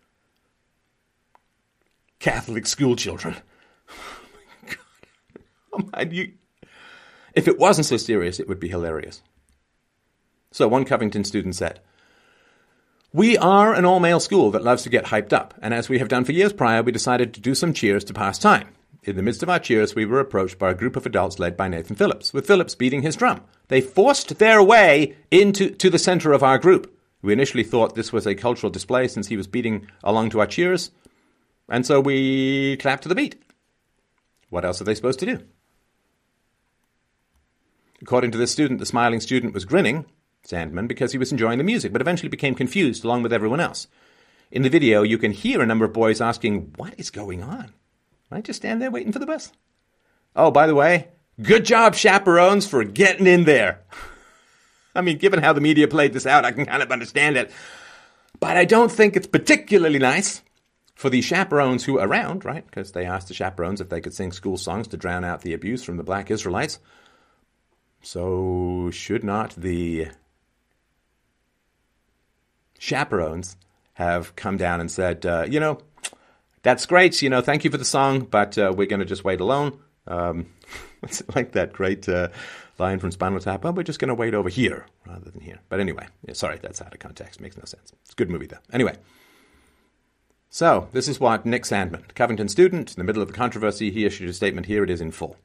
Catholic 2.25 2.65
school 2.65 2.95
children. 2.95 3.35
Oh 5.77 5.79
my 5.91 6.05
God. 6.05 6.07
Oh 6.07 6.11
you, 6.11 6.31
if 7.35 7.47
it 7.47 7.59
wasn't 7.59 7.85
so 7.85 7.97
serious, 7.97 8.39
it 8.39 8.47
would 8.47 8.59
be 8.59 8.69
hilarious. 8.69 9.21
So 10.51 10.67
one 10.67 10.85
Covington 10.85 11.23
student 11.23 11.55
said, 11.55 11.81
we 13.13 13.37
are 13.37 13.73
an 13.73 13.85
all 13.85 13.99
male 13.99 14.19
school 14.19 14.49
that 14.51 14.63
loves 14.63 14.83
to 14.83 14.89
get 14.89 15.05
hyped 15.05 15.33
up, 15.33 15.53
and 15.61 15.71
as 15.73 15.87
we 15.87 15.99
have 15.99 16.07
done 16.07 16.25
for 16.25 16.31
years 16.31 16.51
prior, 16.51 16.81
we 16.81 16.91
decided 16.91 17.33
to 17.33 17.41
do 17.41 17.53
some 17.53 17.73
cheers 17.73 18.03
to 18.05 18.13
pass 18.13 18.39
time. 18.39 18.69
In 19.03 19.17
the 19.17 19.21
midst 19.21 19.43
of 19.43 19.49
our 19.49 19.59
cheers, 19.59 19.93
we 19.93 20.05
were 20.05 20.19
approached 20.19 20.57
by 20.57 20.71
a 20.71 20.75
group 20.75 20.95
of 20.95 21.05
adults 21.05 21.37
led 21.37 21.55
by 21.55 21.67
Nathan 21.67 21.95
Phillips, 21.95 22.33
with 22.33 22.47
Phillips 22.47 22.73
beating 22.73 23.03
his 23.03 23.15
drum. 23.15 23.41
They 23.67 23.81
forced 23.81 24.39
their 24.39 24.63
way 24.63 25.15
into 25.29 25.69
to 25.69 25.91
the 25.91 25.99
center 25.99 26.33
of 26.33 26.41
our 26.41 26.57
group. 26.57 26.91
We 27.21 27.33
initially 27.33 27.63
thought 27.63 27.93
this 27.93 28.11
was 28.11 28.25
a 28.25 28.33
cultural 28.33 28.71
display 28.71 29.07
since 29.09 29.27
he 29.27 29.37
was 29.37 29.47
beating 29.47 29.87
along 30.03 30.31
to 30.31 30.39
our 30.39 30.47
cheers, 30.47 30.89
and 31.69 31.85
so 31.85 31.99
we 31.99 32.77
clap 32.77 33.01
to 33.01 33.09
the 33.09 33.15
beat. 33.15 33.41
What 34.49 34.65
else 34.65 34.79
are 34.81 34.83
they 34.83 34.95
supposed 34.95 35.19
to 35.19 35.25
do? 35.25 35.39
According 38.01 38.31
to 38.31 38.37
this 38.37 38.51
student, 38.51 38.79
the 38.79 38.85
smiling 38.85 39.19
student 39.19 39.53
was 39.53 39.65
grinning, 39.65 40.05
Sandmann 40.47 40.87
because 40.87 41.11
he 41.11 41.17
was 41.17 41.31
enjoying 41.31 41.57
the 41.57 41.63
music, 41.63 41.91
but 41.91 42.01
eventually 42.01 42.29
became 42.29 42.55
confused 42.55 43.03
along 43.03 43.23
with 43.23 43.33
everyone 43.33 43.59
else. 43.59 43.87
In 44.51 44.61
the 44.61 44.69
video, 44.69 45.01
you 45.01 45.17
can 45.17 45.31
hear 45.31 45.61
a 45.61 45.65
number 45.65 45.85
of 45.85 45.93
boys 45.93 46.21
asking, 46.21 46.73
What 46.77 46.93
is 46.97 47.09
going 47.09 47.41
on? 47.41 47.73
I 48.31 48.41
just 48.41 48.57
stand 48.57 48.81
there 48.81 48.91
waiting 48.91 49.11
for 49.11 49.19
the 49.19 49.25
bus. 49.25 49.51
Oh, 50.35 50.51
by 50.51 50.67
the 50.67 50.75
way, 50.75 51.09
good 51.41 51.65
job, 51.65 51.95
chaperones, 51.95 52.67
for 52.67 52.83
getting 52.83 53.27
in 53.27 53.45
there. 53.45 53.81
I 54.95 55.01
mean, 55.01 55.17
given 55.17 55.41
how 55.41 55.53
the 55.53 55.61
media 55.61 55.87
played 55.87 56.13
this 56.13 56.25
out, 56.25 56.45
I 56.45 56.51
can 56.51 56.65
kind 56.65 56.83
of 56.83 56.91
understand 56.91 57.37
it. 57.37 57.51
But 58.39 58.55
I 58.55 58.65
don't 58.65 58.91
think 58.91 59.15
it's 59.15 59.27
particularly 59.27 59.99
nice 59.99 60.41
for 60.95 61.09
the 61.09 61.21
chaperones 61.21 61.83
who 61.83 61.99
are 61.99 62.07
around, 62.07 62.45
right? 62.45 62.65
Because 62.65 62.93
they 62.93 63.05
asked 63.05 63.27
the 63.27 63.33
chaperones 63.33 63.81
if 63.81 63.89
they 63.89 64.01
could 64.01 64.13
sing 64.13 64.31
school 64.31 64.57
songs 64.57 64.87
to 64.87 64.97
drown 64.97 65.25
out 65.25 65.41
the 65.41 65.53
abuse 65.53 65.83
from 65.83 65.97
the 65.97 66.03
black 66.03 66.31
Israelites. 66.31 66.79
So, 68.01 68.89
should 68.91 69.23
not 69.23 69.55
the 69.55 70.07
chaperones 72.79 73.57
have 73.93 74.35
come 74.35 74.57
down 74.57 74.79
and 74.79 74.89
said, 74.89 75.25
uh, 75.25 75.45
you 75.49 75.59
know, 75.59 75.79
that's 76.63 76.85
great. 76.85 77.21
You 77.21 77.29
know, 77.29 77.41
thank 77.41 77.65
you 77.65 77.71
for 77.71 77.77
the 77.77 77.85
song, 77.85 78.21
but 78.21 78.57
uh, 78.57 78.73
we're 78.75 78.87
going 78.87 78.99
to 78.99 79.05
just 79.05 79.23
wait 79.23 79.41
alone. 79.41 79.79
Um, 80.07 80.47
like 81.35 81.53
that 81.53 81.73
great 81.73 82.07
uh, 82.07 82.29
line 82.77 82.99
from 82.99 83.11
Spinal 83.11 83.39
Tap. 83.39 83.65
Oh, 83.65 83.71
we're 83.71 83.83
just 83.83 83.99
going 83.99 84.09
to 84.09 84.15
wait 84.15 84.33
over 84.33 84.49
here 84.49 84.85
rather 85.05 85.29
than 85.29 85.41
here. 85.41 85.59
But 85.67 85.79
anyway, 85.79 86.07
yeah, 86.25 86.33
sorry, 86.33 86.59
that's 86.61 86.81
out 86.81 86.93
of 86.93 86.99
context. 86.99 87.41
Makes 87.41 87.57
no 87.57 87.65
sense. 87.65 87.91
It's 88.03 88.13
a 88.13 88.15
good 88.15 88.29
movie, 88.29 88.47
though. 88.47 88.59
Anyway. 88.71 88.95
So, 90.55 90.87
this 90.93 91.09
is 91.09 91.19
what 91.19 91.45
Nick 91.45 91.63
Sandmann, 91.63 92.15
Covington 92.15 92.47
student, 92.47 92.91
in 92.91 92.95
the 92.95 93.03
middle 93.03 93.21
of 93.21 93.27
the 93.27 93.33
controversy, 93.33 93.91
he 93.91 94.05
issued 94.05 94.29
a 94.29 94.33
statement. 94.33 94.67
Here 94.67 94.85
it 94.85 94.89
is 94.89 95.01
in 95.01 95.11
full. 95.11 95.35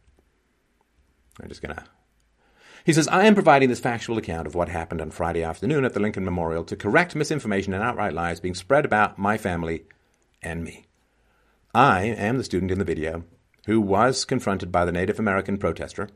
I'm 1.42 1.49
just 1.49 1.61
going 1.61 1.75
to. 1.75 1.83
He 2.85 2.92
says, 2.92 3.09
I 3.09 3.25
am 3.25 3.35
providing 3.35 3.68
this 3.68 3.81
factual 3.81 4.18
account 4.18 4.46
of 4.46 4.55
what 4.55 4.68
happened 4.68 5.01
on 5.01 5.11
Friday 5.11 5.42
afternoon 5.42 5.85
at 5.85 5.94
the 5.94 5.99
Lincoln 5.99 6.25
Memorial 6.25 6.62
to 6.62 6.77
correct 6.77 7.16
misinformation 7.16 7.75
and 7.75 7.83
outright 7.83 8.14
lies 8.14 8.38
being 8.38 8.55
spread 8.55 8.85
about 8.85 9.18
my 9.18 9.37
family 9.37 9.83
and 10.42 10.62
me. 10.62 10.87
I 11.75 12.03
am 12.05 12.38
the 12.38 12.44
student 12.44 12.70
in 12.70 12.79
the 12.79 12.85
video 12.85 13.25
who 13.66 13.81
was 13.81 14.25
confronted 14.25 14.70
by 14.70 14.85
the 14.85 14.92
Native 14.92 15.18
American 15.18 15.59
protester. 15.59 16.09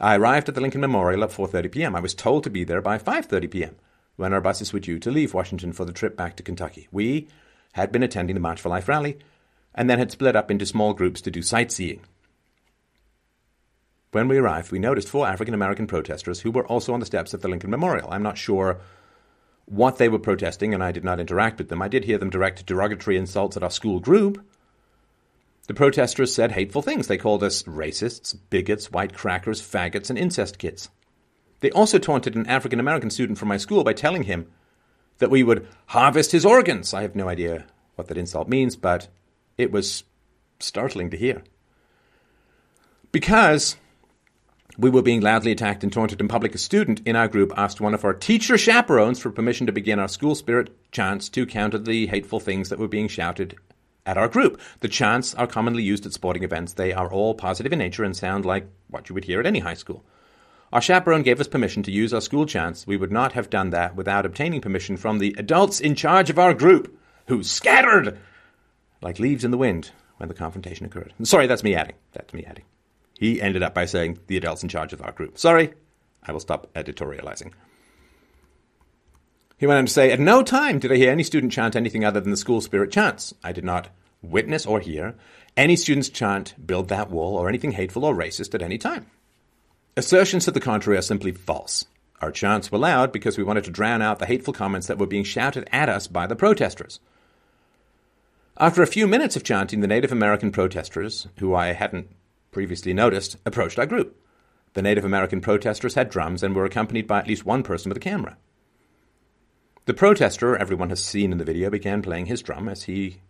I 0.00 0.14
arrived 0.14 0.48
at 0.48 0.54
the 0.54 0.60
Lincoln 0.60 0.80
Memorial 0.80 1.24
at 1.24 1.30
4:30 1.30 1.72
p.m. 1.72 1.96
I 1.96 2.00
was 2.00 2.14
told 2.14 2.44
to 2.44 2.50
be 2.50 2.62
there 2.62 2.80
by 2.80 2.98
5:30 2.98 3.50
p.m. 3.50 3.76
when 4.14 4.32
our 4.32 4.40
buses 4.40 4.72
were 4.72 4.78
due 4.78 5.00
to 5.00 5.10
leave 5.10 5.34
Washington 5.34 5.72
for 5.72 5.84
the 5.84 5.92
trip 5.92 6.16
back 6.16 6.36
to 6.36 6.44
Kentucky. 6.44 6.86
We 6.92 7.26
had 7.76 7.92
been 7.92 8.02
attending 8.02 8.32
the 8.32 8.40
March 8.40 8.58
for 8.58 8.70
Life 8.70 8.88
rally 8.88 9.18
and 9.74 9.88
then 9.88 9.98
had 9.98 10.10
split 10.10 10.34
up 10.34 10.50
into 10.50 10.64
small 10.64 10.94
groups 10.94 11.20
to 11.20 11.30
do 11.30 11.42
sightseeing. 11.42 12.00
When 14.12 14.28
we 14.28 14.38
arrived, 14.38 14.72
we 14.72 14.78
noticed 14.78 15.10
four 15.10 15.26
African 15.26 15.52
American 15.52 15.86
protesters 15.86 16.40
who 16.40 16.50
were 16.50 16.66
also 16.66 16.94
on 16.94 17.00
the 17.00 17.06
steps 17.06 17.34
of 17.34 17.42
the 17.42 17.48
Lincoln 17.48 17.68
Memorial. 17.68 18.08
I'm 18.10 18.22
not 18.22 18.38
sure 18.38 18.80
what 19.66 19.98
they 19.98 20.08
were 20.08 20.18
protesting, 20.18 20.72
and 20.72 20.82
I 20.82 20.90
did 20.90 21.04
not 21.04 21.20
interact 21.20 21.58
with 21.58 21.68
them. 21.68 21.82
I 21.82 21.88
did 21.88 22.04
hear 22.04 22.16
them 22.16 22.30
direct 22.30 22.64
derogatory 22.64 23.18
insults 23.18 23.58
at 23.58 23.62
our 23.62 23.70
school 23.70 24.00
group. 24.00 24.42
The 25.66 25.74
protesters 25.74 26.34
said 26.34 26.52
hateful 26.52 26.80
things. 26.80 27.08
They 27.08 27.18
called 27.18 27.42
us 27.42 27.64
racists, 27.64 28.34
bigots, 28.48 28.90
white 28.90 29.12
crackers, 29.12 29.60
faggots, 29.60 30.08
and 30.08 30.18
incest 30.18 30.56
kids. 30.56 30.88
They 31.60 31.70
also 31.72 31.98
taunted 31.98 32.36
an 32.36 32.46
African 32.46 32.80
American 32.80 33.10
student 33.10 33.38
from 33.38 33.48
my 33.48 33.58
school 33.58 33.84
by 33.84 33.92
telling 33.92 34.22
him 34.22 34.50
that 35.18 35.30
we 35.30 35.42
would 35.42 35.66
harvest 35.86 36.32
his 36.32 36.44
organs. 36.44 36.92
I 36.94 37.02
have 37.02 37.16
no 37.16 37.28
idea 37.28 37.66
what 37.94 38.08
that 38.08 38.18
insult 38.18 38.48
means, 38.48 38.76
but 38.76 39.08
it 39.56 39.72
was 39.72 40.04
startling 40.60 41.10
to 41.10 41.16
hear. 41.16 41.42
Because 43.12 43.76
we 44.78 44.90
were 44.90 45.02
being 45.02 45.22
loudly 45.22 45.52
attacked 45.52 45.82
and 45.82 45.92
taunted 45.92 46.20
in 46.20 46.28
public. 46.28 46.54
A 46.54 46.58
student 46.58 47.00
in 47.06 47.16
our 47.16 47.28
group 47.28 47.52
asked 47.56 47.80
one 47.80 47.94
of 47.94 48.04
our 48.04 48.12
teacher 48.12 48.58
chaperones 48.58 49.18
for 49.18 49.30
permission 49.30 49.66
to 49.66 49.72
begin 49.72 49.98
our 49.98 50.08
school 50.08 50.34
spirit 50.34 50.70
chants 50.92 51.28
to 51.30 51.46
counter 51.46 51.78
the 51.78 52.06
hateful 52.08 52.40
things 52.40 52.68
that 52.68 52.78
were 52.78 52.88
being 52.88 53.08
shouted 53.08 53.56
at 54.04 54.18
our 54.18 54.28
group. 54.28 54.60
The 54.80 54.88
chants 54.88 55.34
are 55.34 55.46
commonly 55.46 55.82
used 55.82 56.04
at 56.04 56.12
sporting 56.12 56.44
events. 56.44 56.74
They 56.74 56.92
are 56.92 57.10
all 57.10 57.34
positive 57.34 57.72
in 57.72 57.78
nature 57.78 58.04
and 58.04 58.16
sound 58.16 58.44
like 58.44 58.68
what 58.88 59.08
you 59.08 59.14
would 59.14 59.24
hear 59.24 59.40
at 59.40 59.46
any 59.46 59.60
high 59.60 59.74
school. 59.74 60.04
Our 60.72 60.80
chaperone 60.80 61.22
gave 61.22 61.40
us 61.40 61.46
permission 61.46 61.82
to 61.84 61.92
use 61.92 62.12
our 62.12 62.20
school 62.20 62.44
chants. 62.44 62.86
We 62.86 62.96
would 62.96 63.12
not 63.12 63.32
have 63.32 63.50
done 63.50 63.70
that 63.70 63.94
without 63.94 64.26
obtaining 64.26 64.60
permission 64.60 64.96
from 64.96 65.18
the 65.18 65.34
adults 65.38 65.80
in 65.80 65.94
charge 65.94 66.28
of 66.28 66.38
our 66.38 66.54
group, 66.54 66.98
who 67.28 67.42
scattered 67.42 68.18
like 69.00 69.18
leaves 69.18 69.44
in 69.44 69.50
the 69.50 69.58
wind 69.58 69.90
when 70.16 70.28
the 70.28 70.34
confrontation 70.34 70.86
occurred. 70.86 71.12
Sorry, 71.22 71.46
that's 71.46 71.62
me 71.62 71.74
adding. 71.74 71.94
That's 72.12 72.34
me 72.34 72.44
adding. 72.44 72.64
He 73.18 73.40
ended 73.40 73.62
up 73.62 73.74
by 73.74 73.86
saying, 73.86 74.18
the 74.26 74.36
adults 74.36 74.62
in 74.62 74.68
charge 74.68 74.92
of 74.92 75.02
our 75.02 75.12
group. 75.12 75.38
Sorry, 75.38 75.72
I 76.22 76.32
will 76.32 76.40
stop 76.40 76.72
editorializing. 76.74 77.52
He 79.58 79.66
went 79.66 79.78
on 79.78 79.86
to 79.86 79.92
say, 79.92 80.12
At 80.12 80.20
no 80.20 80.42
time 80.42 80.78
did 80.78 80.92
I 80.92 80.96
hear 80.96 81.10
any 81.10 81.22
student 81.22 81.52
chant 81.52 81.76
anything 81.76 82.04
other 82.04 82.20
than 82.20 82.30
the 82.30 82.36
school 82.36 82.60
spirit 82.60 82.90
chants. 82.90 83.32
I 83.42 83.52
did 83.52 83.64
not 83.64 83.88
witness 84.20 84.66
or 84.66 84.80
hear 84.80 85.14
any 85.56 85.76
students 85.76 86.10
chant, 86.10 86.54
build 86.66 86.88
that 86.88 87.10
wall, 87.10 87.36
or 87.36 87.48
anything 87.48 87.72
hateful 87.72 88.04
or 88.04 88.14
racist 88.14 88.54
at 88.54 88.60
any 88.60 88.76
time. 88.76 89.06
Assertions 89.98 90.44
to 90.44 90.50
the 90.50 90.60
contrary 90.60 90.98
are 90.98 91.02
simply 91.02 91.32
false. 91.32 91.86
Our 92.20 92.30
chants 92.30 92.70
were 92.70 92.76
loud 92.76 93.12
because 93.12 93.38
we 93.38 93.44
wanted 93.44 93.64
to 93.64 93.70
drown 93.70 94.02
out 94.02 94.18
the 94.18 94.26
hateful 94.26 94.52
comments 94.52 94.88
that 94.88 94.98
were 94.98 95.06
being 95.06 95.24
shouted 95.24 95.66
at 95.72 95.88
us 95.88 96.06
by 96.06 96.26
the 96.26 96.36
protesters. 96.36 97.00
After 98.58 98.82
a 98.82 98.86
few 98.86 99.06
minutes 99.06 99.36
of 99.36 99.42
chanting, 99.42 99.80
the 99.80 99.86
Native 99.86 100.12
American 100.12 100.52
protesters, 100.52 101.28
who 101.38 101.54
I 101.54 101.72
hadn't 101.72 102.08
previously 102.52 102.92
noticed, 102.92 103.38
approached 103.46 103.78
our 103.78 103.86
group. 103.86 104.20
The 104.74 104.82
Native 104.82 105.04
American 105.06 105.40
protesters 105.40 105.94
had 105.94 106.10
drums 106.10 106.42
and 106.42 106.54
were 106.54 106.66
accompanied 106.66 107.06
by 107.06 107.20
at 107.20 107.26
least 107.26 107.46
one 107.46 107.62
person 107.62 107.88
with 107.88 107.96
a 107.96 108.00
camera. 108.00 108.36
The 109.86 109.94
protester, 109.94 110.56
everyone 110.56 110.90
has 110.90 111.02
seen 111.02 111.32
in 111.32 111.38
the 111.38 111.44
video, 111.44 111.70
began 111.70 112.02
playing 112.02 112.26
his 112.26 112.42
drum 112.42 112.68
as 112.68 112.82
he 112.82 113.20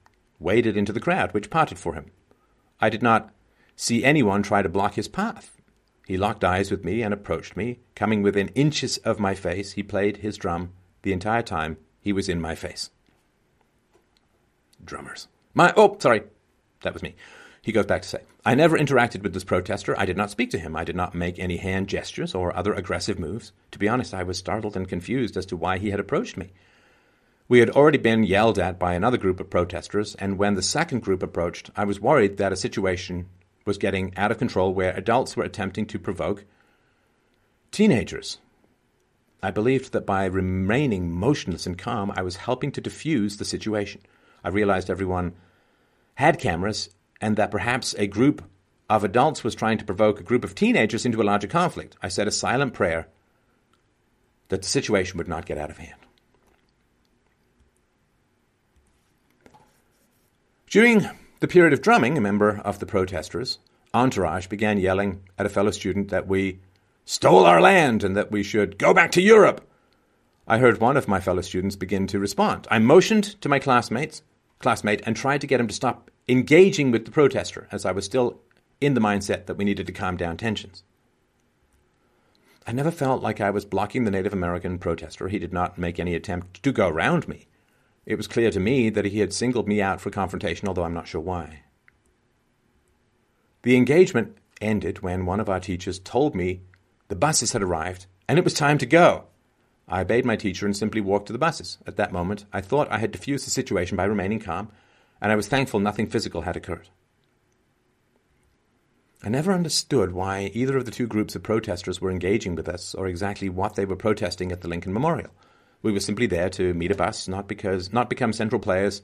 waded 0.41 0.77
into 0.77 0.93
the 0.93 0.99
crowd, 0.99 1.33
which 1.33 1.49
parted 1.49 1.79
for 1.79 1.95
him. 1.95 2.11
I 2.81 2.89
did 2.89 3.03
not 3.03 3.33
see 3.77 4.03
anyone 4.03 4.43
try 4.43 4.63
to 4.63 4.69
block 4.69 4.95
his 4.95 5.07
path. 5.07 5.56
He 6.07 6.17
locked 6.17 6.45
eyes 6.45 6.71
with 6.71 6.85
me 6.85 7.03
and 7.03 7.13
approached 7.13 7.57
me. 7.57 7.81
Coming 7.97 8.23
within 8.23 8.49
inches 8.49 8.97
of 8.99 9.19
my 9.19 9.35
face, 9.35 9.73
he 9.73 9.83
played 9.83 10.19
his 10.19 10.37
drum 10.37 10.73
the 11.03 11.13
entire 11.13 11.43
time 11.43 11.79
he 12.01 12.13
was 12.13 12.29
in 12.29 12.41
my 12.41 12.55
face. 12.55 12.91
Drummers. 14.85 15.27
My, 15.53 15.75
oh, 15.77 15.97
sorry, 15.99 16.23
that 16.83 16.95
was 16.95 17.03
me. 17.03 17.17
He 17.61 17.73
goes 17.73 17.87
back 17.87 18.03
to 18.03 18.09
say, 18.09 18.21
I 18.45 18.55
never 18.55 18.79
interacted 18.79 19.25
with 19.25 19.35
this 19.35 19.43
protester. 19.43 19.99
I 19.99 20.07
did 20.07 20.17
not 20.17 20.31
speak 20.31 20.51
to 20.51 20.59
him. 20.61 20.77
I 20.77 20.85
did 20.85 20.95
not 20.95 21.17
make 21.17 21.41
any 21.41 21.57
hand 21.57 21.89
gestures 21.89 22.33
or 22.33 22.57
other 22.57 22.73
aggressive 22.73 23.19
moves. 23.19 23.51
To 23.73 23.79
be 23.81 23.89
honest, 23.89 24.15
I 24.15 24.23
was 24.23 24.39
startled 24.39 24.77
and 24.77 24.87
confused 24.87 25.37
as 25.37 25.47
to 25.47 25.57
why 25.57 25.79
he 25.79 25.91
had 25.91 25.99
approached 25.99 26.37
me. 26.37 26.53
We 27.49 27.59
had 27.59 27.71
already 27.71 27.99
been 27.99 28.23
yelled 28.23 28.61
at 28.61 28.79
by 28.79 28.95
another 28.95 29.17
group 29.17 29.41
of 29.41 29.51
protesters, 29.51 30.15
and 30.17 30.39
when 30.39 30.55
the 30.55 30.63
second 30.63 31.01
group 31.01 31.25
approached, 31.25 31.71
I 31.75 31.85
was 31.85 32.01
worried 32.01 32.37
that 32.37 32.53
a 32.53 32.57
situation 32.57 33.27
was 33.67 33.77
getting 33.77 34.17
out 34.17 34.31
of 34.31 34.39
control 34.39 34.73
where 34.73 34.97
adults 34.97 35.37
were 35.37 35.45
attempting 35.45 35.85
to 35.87 35.99
provoke 35.99 36.45
teenagers. 37.73 38.39
I 39.43 39.51
believed 39.51 39.93
that 39.93 40.07
by 40.07 40.25
remaining 40.25 41.13
motionless 41.13 41.67
and 41.67 41.77
calm, 41.77 42.11
I 42.17 42.23
was 42.23 42.37
helping 42.37 42.73
to 42.73 42.81
diffuse 42.81 43.37
the 43.37 43.45
situation. 43.45 44.01
I 44.43 44.49
realized 44.49 44.89
everyone 44.89 45.35
had 46.15 46.39
cameras 46.39 46.89
and 47.21 47.37
that 47.37 47.51
perhaps 47.51 47.95
a 47.99 48.07
group 48.07 48.43
of 48.89 49.05
adults 49.05 49.43
was 49.43 49.55
trying 49.55 49.79
to 49.79 49.85
provoke 49.85 50.21
a 50.21 50.25
group 50.25 50.45
of 50.45 50.55
teenagers 50.55 51.05
into 51.05 51.21
a 51.21 51.25
larger 51.25 51.49
conflict. 51.49 51.97
I 52.01 52.09
said 52.09 52.29
a 52.29 52.33
silent 52.33 52.73
prayer 52.73 53.09
that 54.49 54.63
the 54.63 54.69
situation 54.69 55.19
would 55.19 55.29
not 55.29 55.45
get 55.45 55.59
out 55.59 55.71
of 55.71 55.79
hand. 55.79 56.01
During 60.69 61.09
the 61.41 61.49
period 61.49 61.73
of 61.73 61.83
drumming, 61.83 62.17
a 62.17 62.21
member 62.21 62.61
of 62.65 62.79
the 62.79 62.87
protesters' 62.87 63.59
entourage 63.93 64.47
began 64.47 64.79
yelling 64.79 65.23
at 65.39 65.47
a 65.47 65.51
fellow 65.51 65.71
student 65.71 66.09
that 66.09 66.27
we 66.27 66.59
stole 67.05 67.45
our 67.45 67.61
land 67.61 68.03
and 68.03 68.17
that 68.17 68.31
we 68.31 68.43
should 68.43 68.79
go 68.79 68.93
back 68.93 69.11
to 69.13 69.23
Europe. 69.23 69.67
I 70.47 70.59
heard 70.59 70.81
one 70.81 70.97
of 70.97 71.09
my 71.09 71.21
fellow 71.21 71.43
students 71.43 71.77
begin 71.77 72.07
to 72.09 72.19
respond. 72.19 72.67
I 72.71 72.79
motioned 72.79 73.41
to 73.41 73.49
my 73.49 73.59
classmates, 73.59 74.23
classmate 74.59 75.03
and 75.05 75.17
tried 75.17 75.41
to 75.41 75.47
get 75.47 75.61
him 75.61 75.69
to 75.69 75.75
stop 75.75 76.11
engaging 76.29 76.91
with 76.91 77.05
the 77.05 77.11
protester, 77.11 77.69
as 77.71 77.85
I 77.85 77.93
was 77.93 78.05
still 78.05 78.41
in 78.81 78.95
the 78.95 79.01
mindset 79.01 79.47
that 79.47 79.57
we 79.57 79.65
needed 79.65 79.87
to 79.87 79.93
calm 79.93 80.17
down 80.17 80.37
tensions. 80.37 80.83
I 82.67 82.73
never 82.73 82.91
felt 82.91 83.23
like 83.23 83.41
I 83.41 83.51
was 83.51 83.65
blocking 83.65 84.05
the 84.05 84.11
Native 84.11 84.33
American 84.33 84.79
protester. 84.79 85.29
He 85.29 85.39
did 85.39 85.53
not 85.53 85.79
make 85.79 86.01
any 86.01 86.15
attempt 86.15 86.63
to 86.65 86.73
go 86.73 86.89
around 86.89 87.29
me. 87.29 87.47
It 88.07 88.17
was 88.17 88.29
clear 88.29 88.53
to 88.53 88.61
me 88.61 88.89
that 88.91 89.05
he 89.05 89.19
had 89.19 89.33
singled 89.33 89.67
me 89.67 89.83
out 89.83 90.01
for 90.01 90.11
confrontation, 90.11 90.69
although 90.69 90.85
I'm 90.85 90.95
not 90.95 91.09
sure 91.09 91.21
why. 91.21 91.65
The 93.63 93.77
engagement 93.77 94.39
ended 94.61 95.03
when 95.03 95.27
one 95.27 95.41
of 95.41 95.49
our 95.49 95.59
teachers 95.59 95.99
told 95.99 96.37
me 96.37 96.63
the 97.09 97.17
buses 97.17 97.53
had 97.53 97.63
arrived 97.63 98.07
and 98.29 98.39
it 98.39 98.45
was 98.45 98.55
time 98.55 98.79
to 98.79 98.87
go. 98.87 99.25
I 99.89 100.01
obeyed 100.01 100.25
my 100.25 100.37
teacher 100.37 100.67
and 100.67 100.77
simply 100.77 101.01
walked 101.01 101.27
to 101.27 101.33
the 101.33 101.39
buses. 101.39 101.79
At 101.87 101.97
that 101.97 102.13
moment, 102.13 102.45
I 102.53 102.61
thought 102.61 102.91
I 102.91 102.99
had 102.99 103.11
diffused 103.11 103.45
the 103.45 103.51
situation 103.51 103.97
by 103.97 104.05
remaining 104.05 104.39
calm 104.39 104.71
and 105.21 105.33
I 105.33 105.37
was 105.37 105.49
thankful 105.49 105.81
nothing 105.81 106.09
physical 106.09 106.43
had 106.43 106.57
occurred. 106.57 106.89
I 109.23 109.29
never 109.29 109.53
understood 109.53 110.13
why 110.13 110.53
either 110.55 110.77
of 110.77 110.85
the 110.85 110.91
two 110.93 111.09
groups 111.09 111.35
of 111.35 111.43
protesters 111.43 112.01
were 112.01 112.11
engaging 112.11 112.55
with 112.55 112.69
us 112.69 112.95
or 112.95 113.09
exactly 113.09 113.49
what 113.49 113.75
they 113.75 113.85
were 113.85 113.97
protesting 113.97 114.53
at 114.53 114.61
the 114.61 114.69
Lincoln 114.69 114.93
Memorial. 114.93 115.31
We 115.83 115.93
were 115.93 116.01
simply 116.01 116.27
there 116.27 116.51
to 116.51 116.75
meet 116.75 116.91
a 116.91 116.95
bus, 116.95 117.29
not 117.29 117.49
because 117.49 117.93
not 117.93 118.11
become 118.11 118.33
central 118.33 118.61
players 118.61 119.03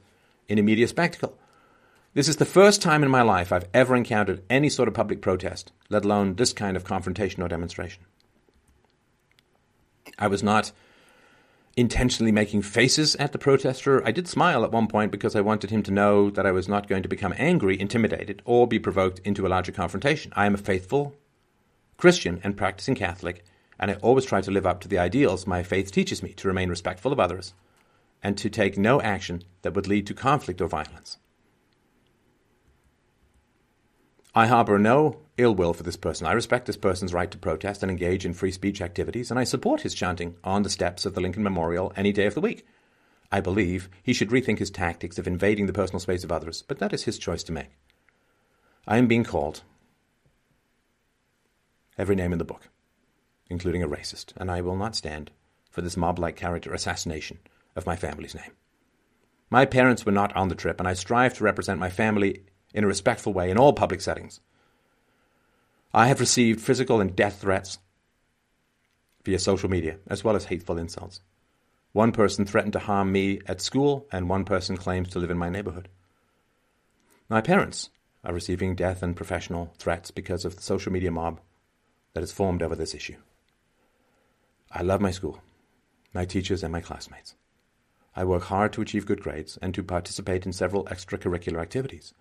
in 0.49 0.59
a 0.59 0.63
media 0.63 0.89
spectacle. 0.89 1.39
This 2.15 2.29
is 2.29 2.37
the 2.37 2.45
first 2.45 2.83
time 2.83 3.03
in 3.03 3.11
my 3.11 3.23
life 3.23 3.53
I've 3.53 3.69
ever 3.73 3.97
encountered 3.97 4.43
any 4.51 4.69
sort 4.69 4.89
of 4.89 4.95
public 4.95 5.23
protest, 5.23 5.73
let 5.89 6.05
alone 6.05 6.35
this 6.35 6.53
kind 6.53 6.77
of 6.77 6.85
confrontation 6.85 7.43
or 7.43 7.49
demonstration. 7.49 8.05
I 10.19 10.27
was 10.27 10.43
not 10.43 10.73
intentionally 11.75 12.33
making 12.33 12.63
faces 12.63 13.17
at 13.17 13.33
the 13.33 13.39
protester. 13.39 14.07
I 14.07 14.11
did 14.11 14.29
smile 14.29 14.63
at 14.63 14.73
one 14.73 14.89
point 14.89 15.11
because 15.11 15.35
I 15.35 15.41
wanted 15.41 15.71
him 15.71 15.83
to 15.85 15.91
know 15.91 16.29
that 16.31 16.45
I 16.45 16.53
was 16.53 16.69
not 16.69 16.87
going 16.87 17.03
to 17.03 17.09
become 17.09 17.35
angry, 17.39 17.81
intimidated, 17.81 18.43
or 18.45 18.67
be 18.67 18.79
provoked 18.79 19.21
into 19.21 19.47
a 19.47 19.49
larger 19.49 19.73
confrontation. 19.73 20.33
I 20.37 20.45
am 20.45 20.55
a 20.55 20.59
faithful 20.59 21.15
Christian 21.97 22.41
and 22.45 22.57
practicing 22.57 22.95
Catholic, 22.95 23.45
and 23.83 23.91
I 23.91 23.95
always 23.95 24.25
try 24.25 24.41
to 24.41 24.51
live 24.53 24.65
up 24.65 24.81
to 24.81 24.89
the 24.89 24.99
ideals 24.99 25.45
my 25.45 25.65
faith 25.65 25.91
teaches 25.91 26.23
me 26.23 26.33
to 26.35 26.47
remain 26.47 26.71
respectful 26.71 27.13
of 27.13 27.19
others 27.19 27.53
and 28.23 28.39
to 28.39 28.49
take 28.49 28.79
no 28.79 29.03
action 29.03 29.43
that 29.63 29.75
would 29.75 29.89
lead 29.89 30.07
to 30.07 30.15
conflict 30.15 30.61
or 30.61 30.69
violence. 30.69 31.19
I 34.37 34.47
harbor 34.47 34.79
no 34.79 35.19
ill 35.37 35.57
will 35.57 35.75
for 35.75 35.83
this 35.83 35.97
person. 35.97 36.29
I 36.29 36.33
respect 36.33 36.67
this 36.67 36.77
person's 36.77 37.13
right 37.13 37.29
to 37.33 37.37
protest 37.37 37.83
and 37.83 37.91
engage 37.91 38.25
in 38.25 38.35
free 38.35 38.53
speech 38.53 38.81
activities, 38.81 39.31
and 39.33 39.41
I 39.41 39.45
support 39.45 39.81
his 39.81 39.95
chanting 39.95 40.37
on 40.45 40.63
the 40.63 40.71
steps 40.71 41.05
of 41.05 41.15
the 41.15 41.21
Lincoln 41.21 41.43
Memorial 41.43 41.93
any 41.97 42.13
day 42.13 42.27
of 42.27 42.35
the 42.35 42.41
week. 42.41 42.65
I 43.33 43.41
believe 43.41 43.91
he 44.01 44.13
should 44.13 44.31
rethink 44.31 44.61
his 44.61 44.71
tactics 44.71 45.19
of 45.19 45.27
invading 45.27 45.67
the 45.67 45.73
personal 45.73 45.99
space 45.99 46.23
of 46.23 46.31
others, 46.31 46.63
but 46.63 46.79
that 46.79 46.93
is 46.93 47.03
his 47.03 47.19
choice 47.19 47.43
to 47.43 47.53
make. 47.53 47.71
I 48.87 48.99
am 48.99 49.09
being 49.09 49.25
called 49.25 49.63
every 51.99 52.15
name 52.15 52.33
in 52.33 52.39
the 52.39 52.45
book, 52.45 52.69
including 53.49 53.83
a 53.83 53.89
racist, 53.89 54.33
and 54.37 54.51
I 54.51 54.61
will 54.61 54.77
not 54.77 54.97
stand 54.97 55.31
for 55.71 55.81
this 55.81 55.97
mob 55.97 56.19
like 56.19 56.37
character 56.37 56.73
assassination 56.73 57.39
of 57.77 57.87
my 57.87 57.97
family's 57.97 58.35
name. 58.35 58.53
My 59.51 59.65
parents 59.67 60.07
were 60.07 60.13
not 60.13 60.35
on 60.35 60.49
the 60.49 60.55
trip, 60.55 60.81
and 60.81 60.89
I 60.89 60.95
strive 60.95 61.35
to 61.35 61.45
represent 61.45 61.79
my 61.79 61.91
family 61.91 62.45
in 62.73 62.85
a 62.85 62.87
respectful 62.87 63.33
way 63.33 63.51
in 63.51 63.59
all 63.59 63.73
public 63.73 64.01
settings. 64.01 64.41
I 65.93 66.07
have 66.07 66.21
received 66.21 66.61
physical 66.61 67.01
and 67.01 67.15
death 67.15 67.41
threats 67.41 67.79
via 69.25 69.39
social 69.39 69.69
media, 69.69 69.99
as 70.07 70.25
well 70.25 70.37
as 70.37 70.47
hateful 70.47 70.79
insults. 70.79 71.21
One 71.93 72.13
person 72.13 72.47
threatened 72.47 72.73
to 72.73 72.79
harm 72.79 73.13
me 73.13 73.41
at 73.47 73.61
school, 73.61 74.07
and 74.11 74.29
one 74.29 74.45
person 74.45 74.77
claims 74.77 75.11
to 75.11 75.19
live 75.19 75.31
in 75.31 75.37
my 75.39 75.51
neighborhood. 75.51 75.89
My 77.29 77.43
parents 77.43 77.91
are 78.25 78.33
receiving 78.33 78.75
death 78.75 79.03
and 79.03 79.17
professional 79.17 79.75
threats 79.77 80.11
because 80.11 80.45
of 80.45 80.57
the 80.57 80.63
social 80.63 80.93
media 80.93 81.11
mob 81.11 81.41
that 82.15 82.21
has 82.21 82.33
formed 82.33 82.63
over 82.63 82.75
this 82.75 82.95
issue. 82.95 83.17
I 84.75 84.83
love 84.83 85.01
my 85.03 85.11
school, 85.11 85.43
my 86.15 86.25
teachers, 86.25 86.63
and 86.63 86.73
my 86.73 86.81
classmates. 86.81 87.35
I 88.17 88.25
work 88.25 88.45
hard 88.45 88.73
to 88.73 88.83
achieve 88.83 89.07
good 89.07 89.23
grades 89.23 89.59
and 89.61 89.75
to 89.75 89.83
participate 89.83 90.47
in 90.47 90.53
several 90.53 90.85
extracurricular 90.87 91.61
activities. 91.61 92.15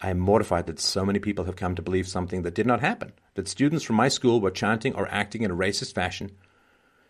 I 0.00 0.10
am 0.10 0.18
mortified 0.18 0.66
that 0.66 0.80
so 0.80 1.04
many 1.04 1.18
people 1.18 1.44
have 1.44 1.56
come 1.56 1.74
to 1.74 1.82
believe 1.82 2.08
something 2.08 2.42
that 2.42 2.54
did 2.54 2.66
not 2.66 2.80
happen, 2.80 3.12
that 3.34 3.48
students 3.48 3.84
from 3.84 3.96
my 3.96 4.08
school 4.08 4.40
were 4.40 4.50
chanting 4.50 4.94
or 4.94 5.08
acting 5.08 5.42
in 5.42 5.50
a 5.50 5.56
racist 5.56 5.94
fashion 5.94 6.32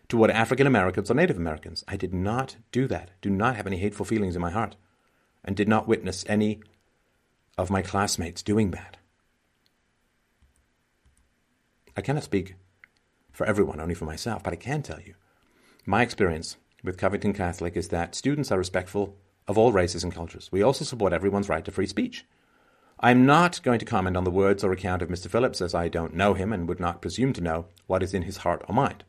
toward 0.07 0.29
African 0.29 0.67
Americans 0.67 1.09
or 1.09 1.13
Native 1.15 1.37
Americans. 1.37 1.83
I 1.87 1.97
did 1.97 2.13
not 2.13 2.57
do 2.71 2.87
that, 2.87 3.11
do 3.21 3.29
not 3.29 3.55
have 3.55 3.67
any 3.67 3.77
hateful 3.77 4.05
feelings 4.05 4.35
in 4.35 4.41
my 4.41 4.51
heart, 4.51 4.75
and 5.43 5.55
did 5.55 5.67
not 5.67 5.87
witness 5.87 6.25
any 6.27 6.61
of 7.57 7.69
my 7.69 7.81
classmates 7.81 8.43
doing 8.43 8.71
that. 8.71 8.97
I 11.97 12.01
cannot 12.01 12.23
speak 12.23 12.55
for 13.35 13.45
everyone, 13.45 13.79
only 13.79 13.93
for 13.93 14.05
myself, 14.05 14.43
but 14.43 14.53
I 14.53 14.57
can 14.57 14.81
tell 14.81 14.99
you 14.99 15.13
my 15.85 16.01
experience 16.01 16.57
with 16.83 16.97
Covington 16.97 17.33
Catholic 17.33 17.75
is 17.75 17.89
that 17.89 18.15
students 18.15 18.51
are 18.51 18.57
respectful 18.57 19.15
of 19.47 19.57
all 19.57 19.71
races 19.71 20.03
and 20.03 20.13
cultures. 20.13 20.49
We 20.51 20.63
also 20.63 20.85
support 20.85 21.13
everyone's 21.13 21.49
right 21.49 21.63
to 21.65 21.71
free 21.71 21.85
speech. 21.85 22.25
I'm 22.99 23.25
not 23.25 23.61
going 23.61 23.79
to 23.79 23.85
comment 23.85 24.15
on 24.15 24.23
the 24.23 24.31
words 24.31 24.63
or 24.63 24.71
account 24.71 25.01
of 25.01 25.09
Mr. 25.09 25.27
Phillips, 25.27 25.61
as 25.61 25.75
I 25.75 25.89
don't 25.89 26.15
know 26.15 26.33
him 26.33 26.53
and 26.53 26.67
would 26.67 26.79
not 26.79 27.01
presume 27.01 27.33
to 27.33 27.41
know 27.41 27.65
what 27.87 28.01
is 28.01 28.13
in 28.13 28.23
his 28.23 28.37
heart 28.37 28.63
or 28.67 28.73
mind. 28.73 29.03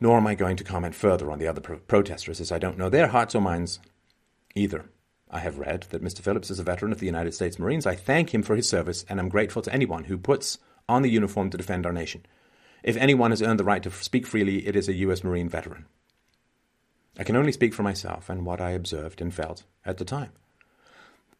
Nor 0.00 0.16
am 0.16 0.26
I 0.26 0.34
going 0.34 0.56
to 0.56 0.64
comment 0.64 0.94
further 0.94 1.30
on 1.30 1.38
the 1.38 1.46
other 1.46 1.60
pro- 1.60 1.78
protesters, 1.78 2.40
as 2.40 2.50
I 2.50 2.58
don't 2.58 2.78
know 2.78 2.88
their 2.88 3.08
hearts 3.08 3.34
or 3.34 3.40
minds 3.40 3.80
either. 4.54 4.86
I 5.30 5.40
have 5.40 5.58
read 5.58 5.82
that 5.90 6.02
Mr. 6.02 6.20
Phillips 6.20 6.50
is 6.50 6.58
a 6.58 6.64
veteran 6.64 6.92
of 6.92 7.00
the 7.00 7.06
United 7.06 7.34
States 7.34 7.58
Marines. 7.58 7.86
I 7.86 7.94
thank 7.94 8.32
him 8.32 8.42
for 8.42 8.56
his 8.56 8.68
service 8.68 9.04
and 9.08 9.20
am 9.20 9.28
grateful 9.28 9.62
to 9.62 9.72
anyone 9.72 10.04
who 10.04 10.16
puts 10.16 10.58
on 10.88 11.02
the 11.02 11.10
uniform 11.10 11.50
to 11.50 11.56
defend 11.58 11.86
our 11.86 11.92
nation. 11.92 12.24
If 12.84 12.98
anyone 12.98 13.30
has 13.30 13.40
earned 13.40 13.58
the 13.58 13.64
right 13.64 13.82
to 13.82 13.90
speak 13.90 14.26
freely, 14.26 14.66
it 14.66 14.76
is 14.76 14.90
a 14.90 14.94
U.S. 15.06 15.24
Marine 15.24 15.48
veteran. 15.48 15.86
I 17.18 17.24
can 17.24 17.34
only 17.34 17.50
speak 17.50 17.72
for 17.72 17.82
myself 17.82 18.28
and 18.28 18.44
what 18.44 18.60
I 18.60 18.72
observed 18.72 19.22
and 19.22 19.32
felt 19.32 19.64
at 19.86 19.96
the 19.96 20.04
time. 20.04 20.32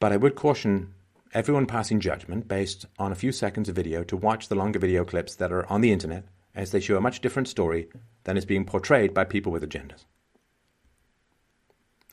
But 0.00 0.11
I 0.11 0.16
would 0.16 0.37
caution 0.37 0.94
everyone 1.35 1.66
passing 1.66 2.00
judgment 2.00 2.48
based 2.48 2.87
on 2.98 3.12
a 3.12 3.16
few 3.16 3.30
seconds 3.30 3.68
of 3.68 3.76
video 3.76 4.02
to 4.04 4.16
watch 4.16 4.48
the 4.48 4.54
longer 4.54 4.78
video 4.78 5.04
clips 5.04 5.35
that 5.35 5.52
are 5.52 5.70
on 5.70 5.83
the 5.83 5.92
internet, 5.92 6.24
as 6.54 6.70
they 6.70 6.80
show 6.80 6.96
a 6.96 7.02
much 7.02 7.20
different 7.20 7.48
story 7.48 7.88
than 8.22 8.38
is 8.38 8.46
being 8.46 8.64
portrayed 8.64 9.12
by 9.12 9.24
people 9.24 9.52
with 9.52 9.68
agendas. 9.68 10.07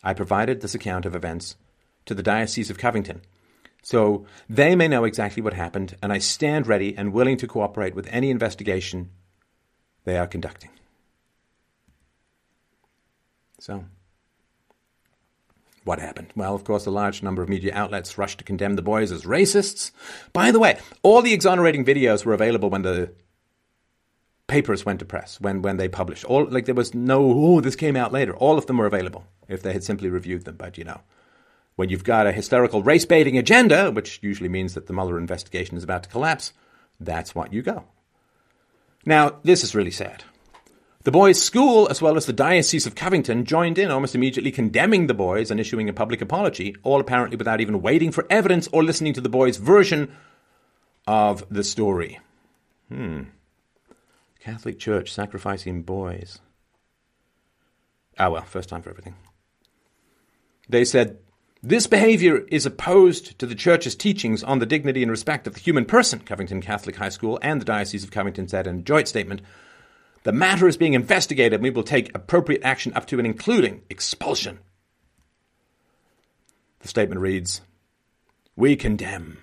I 0.04 0.14
provided 0.14 0.60
this 0.60 0.76
account 0.76 1.06
of 1.06 1.16
events 1.16 1.56
to 2.06 2.14
the 2.14 2.24
Diocese 2.24 2.70
of 2.70 2.78
Covington. 2.78 3.22
So 3.82 4.26
they 4.50 4.76
may 4.76 4.90
know 4.90 5.06
exactly 5.06 5.42
what 5.42 5.54
happened, 5.54 5.96
and 6.04 6.12
I 6.12 6.18
stand 6.18 6.68
ready 6.68 6.98
and 6.98 7.14
willing 7.14 7.38
to 7.38 7.48
cooperate 7.48 7.96
with 7.96 8.10
any 8.12 8.30
investigation 8.30 9.12
they 10.04 10.18
are 10.18 10.28
conducting. 10.28 10.70
So, 13.60 13.86
what 15.84 16.00
happened? 16.00 16.30
Well, 16.36 16.56
of 16.56 16.64
course, 16.64 16.86
a 16.86 16.92
large 16.92 17.24
number 17.24 17.42
of 17.42 17.50
media 17.50 17.74
outlets 17.76 18.18
rushed 18.18 18.40
to 18.40 18.44
condemn 18.44 18.76
the 18.76 18.82
boys 18.82 19.12
as 19.12 19.24
racists. 19.24 19.92
By 20.34 20.52
the 20.52 20.60
way, 20.60 20.80
all 21.02 21.22
the 21.22 21.34
exonerating 21.34 21.86
videos 21.86 22.26
were 22.26 22.34
available 22.34 22.70
when 22.70 22.84
the 22.84 23.14
papers 24.48 24.86
went 24.86 25.00
to 25.00 25.06
press, 25.06 25.40
when, 25.40 25.62
when 25.62 25.78
they 25.78 25.88
published. 25.88 26.26
All 26.26 26.46
like 26.46 26.66
there 26.66 26.76
was 26.76 26.94
no, 26.94 27.22
oh, 27.22 27.62
this 27.62 27.76
came 27.76 27.96
out 27.96 28.12
later. 28.12 28.36
All 28.36 28.58
of 28.58 28.66
them 28.66 28.78
were 28.78 28.86
available 28.86 29.26
if 29.48 29.62
they 29.64 29.74
had 29.74 29.84
simply 29.84 30.10
reviewed 30.10 30.46
them. 30.46 30.56
But 30.58 30.78
you 30.78 30.84
know, 30.84 31.02
when 31.76 31.90
you've 31.90 32.04
got 32.04 32.28
a 32.28 32.32
hysterical 32.32 32.84
race 32.84 33.06
baiting 33.06 33.38
agenda, 33.38 33.92
which 33.92 34.20
usually 34.22 34.50
means 34.50 34.74
that 34.74 34.88
the 34.88 34.94
Mueller 34.94 35.18
investigation 35.18 35.78
is 35.78 35.84
about 35.84 36.04
to 36.04 36.10
collapse, 36.10 36.54
that's 37.00 37.34
what 37.34 37.54
you 37.54 37.62
go. 37.62 37.86
Now, 39.06 39.40
this 39.44 39.64
is 39.64 39.76
really 39.76 39.92
sad. 39.92 40.24
The 41.04 41.12
boys' 41.12 41.42
school, 41.42 41.88
as 41.90 42.02
well 42.02 42.16
as 42.16 42.28
the 42.28 42.34
Diocese 42.34 42.86
of 42.86 42.94
Covington, 42.94 43.44
joined 43.46 43.80
in 43.80 43.90
almost 43.90 44.14
immediately 44.14 44.52
condemning 44.52 45.08
the 45.08 45.16
boys 45.16 45.50
and 45.50 45.60
issuing 45.60 45.90
a 45.90 45.94
public 45.94 46.22
apology, 46.22 46.76
all 46.84 47.00
apparently 47.00 47.38
without 47.38 47.60
even 47.60 47.82
waiting 47.82 48.12
for 48.12 48.28
evidence 48.30 48.68
or 48.72 48.84
listening 48.84 49.14
to 49.14 49.22
the 49.22 49.30
boys' 49.30 49.58
version 49.58 50.16
of 51.08 51.44
the 51.50 51.64
story. 51.64 52.20
Hmm. 52.90 53.24
Catholic 54.40 54.78
Church 54.78 55.12
sacrificing 55.12 55.82
boys. 55.82 56.40
Ah, 58.20 58.30
well, 58.30 58.44
first 58.44 58.70
time 58.70 58.84
for 58.84 58.92
everything. 58.92 59.16
They 60.70 60.86
said 60.86 61.18
this 61.64 61.86
behavior 61.86 62.40
is 62.48 62.66
opposed 62.66 63.38
to 63.38 63.46
the 63.46 63.54
Church's 63.54 63.96
teachings 63.96 64.44
on 64.44 64.58
the 64.58 64.66
dignity 64.66 65.04
and 65.04 65.12
respect 65.12 65.46
of 65.46 65.54
the 65.54 65.60
human 65.60 65.86
person, 65.86 66.20
Covington 66.20 66.60
Catholic 66.60 66.96
High 66.96 67.10
School 67.10 67.38
and 67.44 67.62
the 67.62 67.66
Diocese 67.66 68.04
of 68.04 68.10
Covington 68.10 68.48
said 68.48 68.66
in 68.66 68.80
a 68.80 68.82
joint 68.82 69.08
statement. 69.08 69.42
The 70.24 70.32
matter 70.32 70.68
is 70.68 70.76
being 70.76 70.94
investigated 70.94 71.54
and 71.54 71.64
we 71.64 71.70
will 71.70 71.84
take 71.84 72.16
appropriate 72.16 72.64
action 72.64 72.94
up 72.96 73.06
to 73.08 73.20
and 73.20 73.28
including 73.28 73.84
expulsion. 73.92 74.60
The 76.80 76.88
statement 76.88 77.22
reads 77.22 77.62
We 78.56 78.76
condemn 78.76 79.38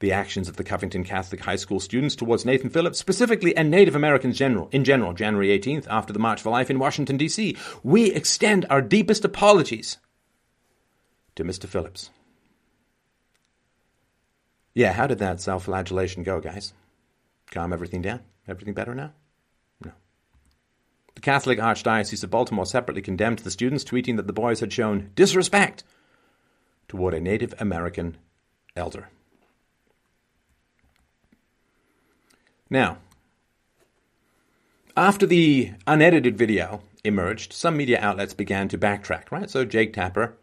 the 0.00 0.12
actions 0.12 0.50
of 0.50 0.56
the 0.56 0.64
Covington 0.64 1.02
Catholic 1.02 1.40
High 1.40 1.56
School 1.56 1.80
students 1.80 2.14
towards 2.14 2.44
Nathan 2.44 2.68
Phillips, 2.68 2.98
specifically 2.98 3.56
and 3.56 3.70
Native 3.70 3.96
Americans 3.96 4.36
general, 4.36 4.68
in 4.70 4.84
general, 4.84 5.14
January 5.14 5.48
18th, 5.58 5.86
after 5.88 6.12
the 6.12 6.18
March 6.18 6.42
for 6.42 6.50
Life 6.50 6.68
in 6.68 6.78
Washington, 6.78 7.16
D.C. 7.16 7.56
We 7.82 8.12
extend 8.12 8.66
our 8.68 8.82
deepest 8.82 9.24
apologies 9.24 9.96
to 11.36 11.44
Mr. 11.44 11.66
Phillips. 11.66 12.10
Yeah, 14.74 14.92
how 14.92 15.06
did 15.06 15.18
that 15.18 15.40
self 15.40 15.64
flagellation 15.64 16.22
go, 16.22 16.40
guys? 16.40 16.72
Calm 17.50 17.72
everything 17.72 18.02
down? 18.02 18.20
Everything 18.48 18.74
better 18.74 18.94
now? 18.94 19.12
No. 19.84 19.92
The 21.14 21.20
Catholic 21.20 21.58
Archdiocese 21.58 22.24
of 22.24 22.30
Baltimore 22.30 22.66
separately 22.66 23.02
condemned 23.02 23.38
the 23.40 23.50
students, 23.50 23.84
tweeting 23.84 24.16
that 24.16 24.26
the 24.26 24.32
boys 24.32 24.60
had 24.60 24.72
shown 24.72 25.10
disrespect 25.14 25.84
toward 26.88 27.14
a 27.14 27.20
Native 27.20 27.54
American 27.58 28.16
elder. 28.76 29.08
Now, 32.68 32.98
after 34.96 35.26
the 35.26 35.72
unedited 35.86 36.36
video 36.36 36.82
emerged, 37.04 37.52
some 37.52 37.76
media 37.76 38.00
outlets 38.00 38.34
began 38.34 38.68
to 38.68 38.78
backtrack, 38.78 39.30
right? 39.30 39.48
So 39.48 39.64
Jake 39.64 39.92
Tapper 39.92 40.36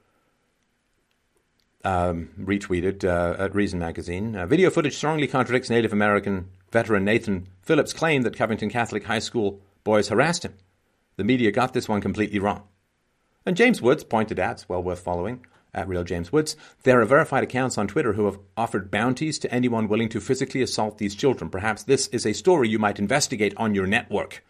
um, 1.83 2.29
retweeted 2.39 3.03
uh, 3.03 3.41
at 3.41 3.55
Reason 3.55 3.79
Magazine. 3.79 4.35
Uh, 4.35 4.45
video 4.45 4.69
footage 4.69 4.95
strongly 4.95 5.27
contradicts 5.27 5.69
Native 5.69 5.93
American 5.93 6.49
veteran 6.71 7.05
Nathan 7.05 7.47
Phillips' 7.61 7.93
claim 7.93 8.21
that 8.23 8.35
Covington 8.35 8.69
Catholic 8.69 9.05
High 9.05 9.19
School 9.19 9.59
boys 9.83 10.09
harassed 10.09 10.45
him. 10.45 10.53
The 11.17 11.23
media 11.23 11.51
got 11.51 11.73
this 11.73 11.89
one 11.89 12.01
completely 12.01 12.39
wrong. 12.39 12.63
And 13.45 13.57
James 13.57 13.81
Woods 13.81 14.03
pointed 14.03 14.39
out, 14.39 14.65
well 14.67 14.83
worth 14.83 14.99
following, 14.99 15.45
at 15.73 15.87
Real 15.87 16.03
James 16.03 16.31
Woods, 16.31 16.55
there 16.83 17.01
are 17.01 17.05
verified 17.05 17.43
accounts 17.43 17.77
on 17.77 17.87
Twitter 17.87 18.13
who 18.13 18.25
have 18.25 18.39
offered 18.57 18.91
bounties 18.91 19.39
to 19.39 19.53
anyone 19.53 19.87
willing 19.87 20.09
to 20.09 20.19
physically 20.19 20.61
assault 20.61 20.97
these 20.97 21.15
children. 21.15 21.49
Perhaps 21.49 21.83
this 21.83 22.07
is 22.07 22.25
a 22.25 22.33
story 22.33 22.67
you 22.67 22.77
might 22.77 22.99
investigate 22.99 23.53
on 23.57 23.73
your 23.73 23.87
network. 23.87 24.43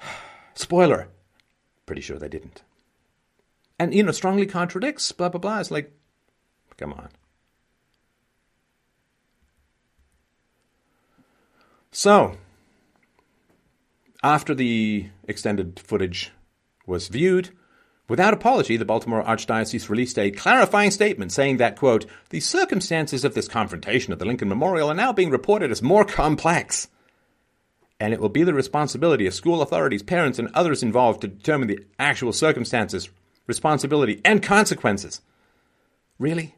Spoiler. 0.54 1.08
Pretty 1.86 2.02
sure 2.02 2.18
they 2.18 2.28
didn't 2.28 2.62
and 3.80 3.94
you 3.94 4.02
know 4.02 4.12
strongly 4.12 4.46
contradicts 4.46 5.10
blah 5.10 5.30
blah 5.30 5.40
blah. 5.40 5.58
It's 5.58 5.70
like, 5.70 5.90
come 6.76 6.92
on. 6.92 7.08
So, 11.90 12.36
after 14.22 14.54
the 14.54 15.08
extended 15.26 15.80
footage 15.80 16.30
was 16.86 17.08
viewed, 17.08 17.50
Without 18.06 18.34
apology, 18.34 18.76
the 18.76 18.84
Baltimore 18.84 19.22
Archdiocese 19.22 19.88
released 19.88 20.18
a 20.18 20.32
clarifying 20.32 20.90
statement 20.90 21.30
saying 21.30 21.58
that, 21.58 21.76
quote, 21.76 22.06
the 22.30 22.40
circumstances 22.40 23.24
of 23.24 23.34
this 23.34 23.46
confrontation 23.46 24.12
at 24.12 24.18
the 24.18 24.24
Lincoln 24.24 24.48
Memorial 24.48 24.90
are 24.90 24.94
now 24.94 25.12
being 25.12 25.30
reported 25.30 25.70
as 25.70 25.80
more 25.80 26.04
complex. 26.04 26.88
And 28.00 28.12
it 28.12 28.18
will 28.18 28.28
be 28.28 28.42
the 28.42 28.52
responsibility 28.52 29.28
of 29.28 29.34
school 29.34 29.62
authorities, 29.62 30.02
parents, 30.02 30.40
and 30.40 30.48
others 30.54 30.82
involved 30.82 31.20
to 31.20 31.28
determine 31.28 31.68
the 31.68 31.84
actual 32.00 32.32
circumstances, 32.32 33.08
responsibility, 33.46 34.20
and 34.24 34.42
consequences. 34.42 35.20
Really? 36.18 36.54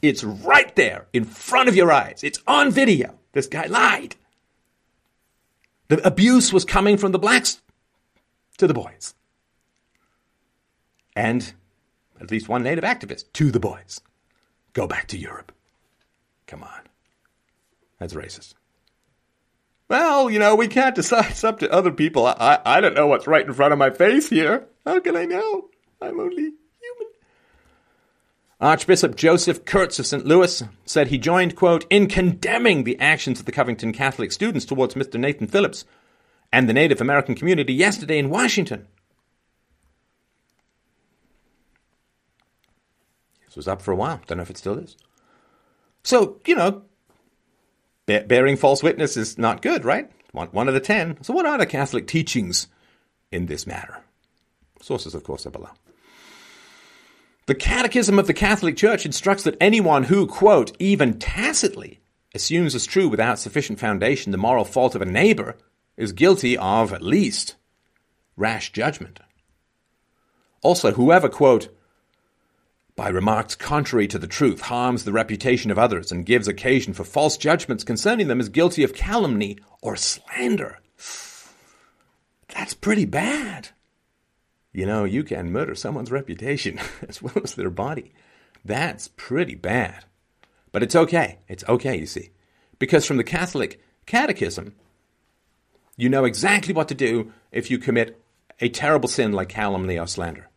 It's 0.00 0.24
right 0.24 0.74
there 0.76 1.06
in 1.12 1.24
front 1.24 1.68
of 1.68 1.76
your 1.76 1.92
eyes. 1.92 2.22
It's 2.22 2.40
on 2.46 2.70
video. 2.70 3.18
This 3.32 3.46
guy 3.46 3.66
lied. 3.66 4.16
The 5.88 6.06
abuse 6.06 6.52
was 6.52 6.64
coming 6.64 6.96
from 6.96 7.12
the 7.12 7.18
blacks 7.18 7.60
to 8.58 8.66
the 8.66 8.74
boys 8.74 9.14
and 11.14 11.52
at 12.20 12.30
least 12.30 12.48
one 12.48 12.62
native 12.62 12.84
activist 12.84 13.32
to 13.34 13.50
the 13.50 13.60
boys. 13.60 14.00
Go 14.72 14.86
back 14.86 15.08
to 15.08 15.18
Europe. 15.18 15.52
Come 16.46 16.62
on. 16.62 16.80
That's 17.98 18.14
racist. 18.14 18.54
Well, 19.88 20.30
you 20.30 20.38
know, 20.38 20.54
we 20.54 20.68
can't 20.68 20.94
decide. 20.94 21.30
It's 21.30 21.44
up 21.44 21.58
to 21.58 21.70
other 21.70 21.90
people. 21.90 22.26
I, 22.26 22.32
I, 22.38 22.58
I 22.64 22.80
don't 22.80 22.94
know 22.94 23.06
what's 23.06 23.26
right 23.26 23.46
in 23.46 23.52
front 23.52 23.72
of 23.72 23.78
my 23.78 23.90
face 23.90 24.28
here. 24.28 24.66
How 24.86 25.00
can 25.00 25.16
I 25.16 25.26
know? 25.26 25.68
I'm 26.02 26.18
only 26.20 26.42
human. 26.42 27.12
Archbishop 28.60 29.16
Joseph 29.16 29.64
Kurtz 29.64 29.98
of 29.98 30.06
St. 30.06 30.26
Louis 30.26 30.62
said 30.84 31.08
he 31.08 31.18
joined, 31.18 31.56
quote, 31.56 31.86
in 31.90 32.08
condemning 32.08 32.84
the 32.84 32.98
actions 33.00 33.40
of 33.40 33.46
the 33.46 33.52
Covington 33.52 33.92
Catholic 33.92 34.32
students 34.32 34.64
towards 34.64 34.94
Mr. 34.94 35.18
Nathan 35.18 35.46
Phillips 35.46 35.84
and 36.52 36.68
the 36.68 36.74
Native 36.74 37.00
American 37.00 37.34
community 37.34 37.72
yesterday 37.72 38.18
in 38.18 38.30
Washington. 38.30 38.86
This 43.46 43.56
was 43.56 43.68
up 43.68 43.82
for 43.82 43.92
a 43.92 43.96
while. 43.96 44.20
Don't 44.26 44.38
know 44.38 44.42
if 44.42 44.50
it 44.50 44.58
still 44.58 44.78
is. 44.78 44.96
So, 46.04 46.40
you 46.46 46.56
know, 46.56 46.82
bearing 48.06 48.56
false 48.56 48.82
witness 48.82 49.16
is 49.16 49.38
not 49.38 49.62
good, 49.62 49.84
right? 49.84 50.10
One, 50.32 50.48
one 50.48 50.68
of 50.68 50.74
the 50.74 50.80
ten. 50.80 51.22
So, 51.22 51.32
what 51.34 51.46
are 51.46 51.58
the 51.58 51.66
Catholic 51.66 52.06
teachings 52.06 52.66
in 53.30 53.46
this 53.46 53.66
matter? 53.66 54.02
Sources, 54.80 55.14
of 55.14 55.22
course, 55.22 55.46
are 55.46 55.50
below. 55.50 55.70
The 57.52 57.58
Catechism 57.58 58.18
of 58.18 58.26
the 58.26 58.32
Catholic 58.32 58.78
Church 58.78 59.04
instructs 59.04 59.44
that 59.44 59.58
anyone 59.60 60.04
who, 60.04 60.26
quote, 60.26 60.74
even 60.78 61.18
tacitly 61.18 62.00
assumes 62.34 62.74
as 62.74 62.86
true 62.86 63.10
without 63.10 63.38
sufficient 63.38 63.78
foundation 63.78 64.32
the 64.32 64.38
moral 64.38 64.64
fault 64.64 64.94
of 64.94 65.02
a 65.02 65.04
neighbor 65.04 65.58
is 65.98 66.14
guilty 66.14 66.56
of, 66.56 66.94
at 66.94 67.02
least, 67.02 67.56
rash 68.38 68.72
judgment. 68.72 69.20
Also, 70.62 70.92
whoever, 70.92 71.28
quote, 71.28 71.68
by 72.96 73.10
remarks 73.10 73.54
contrary 73.54 74.08
to 74.08 74.18
the 74.18 74.26
truth, 74.26 74.62
harms 74.62 75.04
the 75.04 75.12
reputation 75.12 75.70
of 75.70 75.78
others, 75.78 76.10
and 76.10 76.24
gives 76.24 76.48
occasion 76.48 76.94
for 76.94 77.04
false 77.04 77.36
judgments 77.36 77.84
concerning 77.84 78.28
them 78.28 78.40
is 78.40 78.48
guilty 78.48 78.82
of 78.82 78.94
calumny 78.94 79.58
or 79.82 79.94
slander. 79.94 80.78
That's 82.48 82.72
pretty 82.72 83.04
bad. 83.04 83.68
You 84.72 84.86
know, 84.86 85.04
you 85.04 85.22
can 85.22 85.52
murder 85.52 85.74
someone's 85.74 86.10
reputation 86.10 86.80
as 87.08 87.20
well 87.20 87.40
as 87.42 87.54
their 87.54 87.70
body. 87.70 88.12
That's 88.64 89.08
pretty 89.08 89.54
bad. 89.54 90.04
But 90.70 90.82
it's 90.82 90.96
okay. 90.96 91.38
It's 91.48 91.64
okay, 91.68 91.98
you 91.98 92.06
see. 92.06 92.30
Because 92.78 93.04
from 93.04 93.18
the 93.18 93.24
Catholic 93.24 93.82
Catechism, 94.06 94.74
you 95.96 96.08
know 96.08 96.24
exactly 96.24 96.72
what 96.72 96.88
to 96.88 96.94
do 96.94 97.32
if 97.50 97.70
you 97.70 97.78
commit 97.78 98.20
a 98.60 98.68
terrible 98.68 99.08
sin 99.08 99.32
like 99.32 99.48
calumny 99.48 99.98
or 99.98 100.06
slander. 100.06 100.48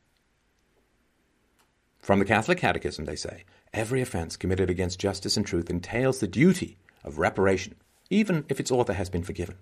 From 2.00 2.20
the 2.20 2.26
Catholic 2.26 2.60
Catechism, 2.60 3.06
they 3.06 3.16
say, 3.16 3.44
every 3.74 4.02
offense 4.02 4.38
committed 4.38 4.70
against 4.70 5.00
justice 5.00 5.36
and 5.38 5.46
truth 5.46 5.70
entails 5.70 6.20
the 6.20 6.28
duty 6.28 6.78
of 7.04 7.18
reparation, 7.18 7.76
even 8.10 8.46
if 8.48 8.60
its 8.60 8.72
author 8.72 8.94
has 8.94 9.10
been 9.10 9.24
forgiven. 9.24 9.56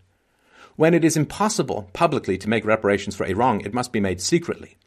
When 0.76 0.94
it 0.94 1.06
is 1.06 1.16
impossible 1.16 1.90
publicly 1.94 2.38
to 2.40 2.50
make 2.50 2.66
reparations 2.66 3.16
for 3.16 3.26
a 3.26 3.34
wrong, 3.34 3.62
it 3.62 3.74
must 3.74 3.92
be 3.92 4.00
made 4.00 4.22
secretly. 4.22 4.78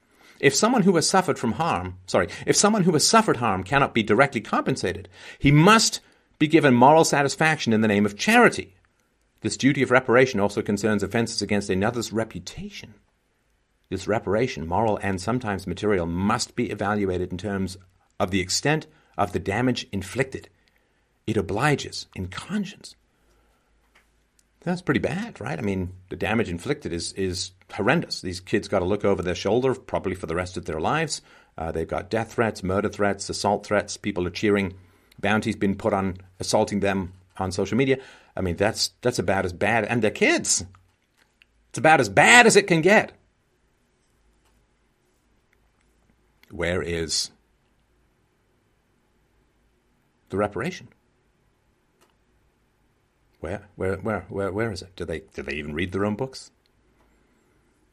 If 0.41 0.55
someone 0.55 0.83
who 0.83 0.97
has 0.97 1.09
suffered 1.09 1.39
from 1.39 1.53
harm, 1.53 1.97
sorry, 2.07 2.29
if 2.47 2.57
someone 2.57 2.83
who 2.83 2.93
has 2.93 3.07
suffered 3.07 3.39
harm 3.39 3.63
cannot 3.63 3.95
be 3.95 4.03
directly 4.03 4.41
compensated, 4.41 5.09
he 5.39 5.51
must 5.51 6.01
be 6.39 6.49
given 6.49 6.75
moral 6.75 7.05
satisfaction 7.05 7.73
in 7.73 7.81
the 7.81 7.89
name 7.89 8.05
of 8.05 8.19
charity. 8.19 8.75
This 9.41 9.57
duty 9.57 9.83
of 9.83 9.91
reparation 9.91 10.41
also 10.41 10.61
concerns 10.61 11.03
offenses 11.03 11.41
against 11.41 11.71
another's 11.71 12.13
reputation. 12.13 12.95
This 13.89 14.09
reparation, 14.09 14.67
moral 14.67 14.99
and 15.03 15.21
sometimes 15.21 15.67
material, 15.67 16.07
must 16.07 16.57
be 16.57 16.71
evaluated 16.71 17.31
in 17.31 17.39
terms 17.39 17.77
of 18.19 18.31
the 18.31 18.41
extent 18.41 18.87
of 19.17 19.33
the 19.33 19.39
damage 19.39 19.87
inflicted. 19.93 20.49
It 21.27 21.37
obliges 21.37 22.07
in 22.15 22.29
conscience. 22.29 22.97
That's 24.67 24.83
pretty 24.83 24.99
bad, 24.99 25.41
right? 25.41 25.61
I 25.61 25.63
mean, 25.63 25.93
the 26.09 26.17
damage 26.17 26.49
inflicted 26.49 26.93
is, 26.93 27.13
is 27.13 27.53
horrendous. 27.73 28.21
These 28.21 28.41
kids 28.41 28.67
got 28.67 28.81
to 28.81 28.85
look 28.85 29.05
over 29.05 29.23
their 29.23 29.37
shoulder 29.37 29.77
probably 29.77 30.17
for 30.17 30.27
the 30.27 30.35
rest 30.35 30.57
of 30.57 30.65
their 30.65 30.81
lives. 30.81 31.23
Uh, 31.57 31.71
they've 31.71 31.87
got 31.87 32.11
death 32.11 32.33
threats, 32.33 32.65
murder 32.65 32.89
threats, 32.89 33.31
assault 33.31 33.65
threats. 33.65 33.97
People 33.97 34.27
are 34.27 34.31
cheering. 34.31 34.75
Bounties 35.21 35.55
been 35.55 35.77
put 35.77 35.93
on 35.93 36.17
assaulting 36.41 36.81
them 36.81 37.13
on 37.37 37.53
social 37.53 37.79
media. 37.79 37.99
I 38.37 38.41
mean, 38.41 38.57
that's 38.57 38.91
that's 39.03 39.21
about 39.21 39.45
as 39.45 39.53
bad. 39.53 39.85
And 39.85 40.03
they're 40.03 40.11
kids. 40.11 40.65
It's 41.69 41.79
about 41.79 42.01
as 42.01 42.09
bad 42.09 42.49
as 42.49 42.57
it 42.57 42.67
can 42.67 42.81
get. 42.81 43.13
Where 46.51 46.83
is 46.83 47.31
the 50.31 50.37
reparation? 50.37 50.89
Where, 53.47 53.63
where, 53.77 53.97
where, 53.99 54.27
where, 54.29 54.51
where 54.51 54.73
is 54.73 54.83
it? 54.83 54.97
Do 54.97 55.05
they, 55.05 55.21
do 55.35 55.43
they 55.45 55.55
even 55.55 55.73
read 55.73 55.93
their 55.93 56.05
own 56.05 56.17
books? 56.17 56.51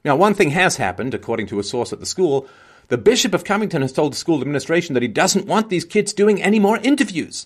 Now, 0.03 0.15
one 0.15 0.33
thing 0.33 0.49
has 0.49 0.77
happened, 0.77 1.13
according 1.13 1.45
to 1.47 1.59
a 1.59 1.63
source 1.63 1.93
at 1.93 1.99
the 1.99 2.07
school. 2.07 2.47
The 2.87 2.97
Bishop 2.97 3.35
of 3.35 3.43
Covington 3.43 3.83
has 3.83 3.93
told 3.93 4.13
the 4.13 4.17
school 4.17 4.41
administration 4.41 4.95
that 4.95 5.03
he 5.03 5.07
doesn't 5.07 5.45
want 5.45 5.69
these 5.69 5.85
kids 5.85 6.11
doing 6.11 6.41
any 6.41 6.57
more 6.57 6.79
interviews. 6.79 7.45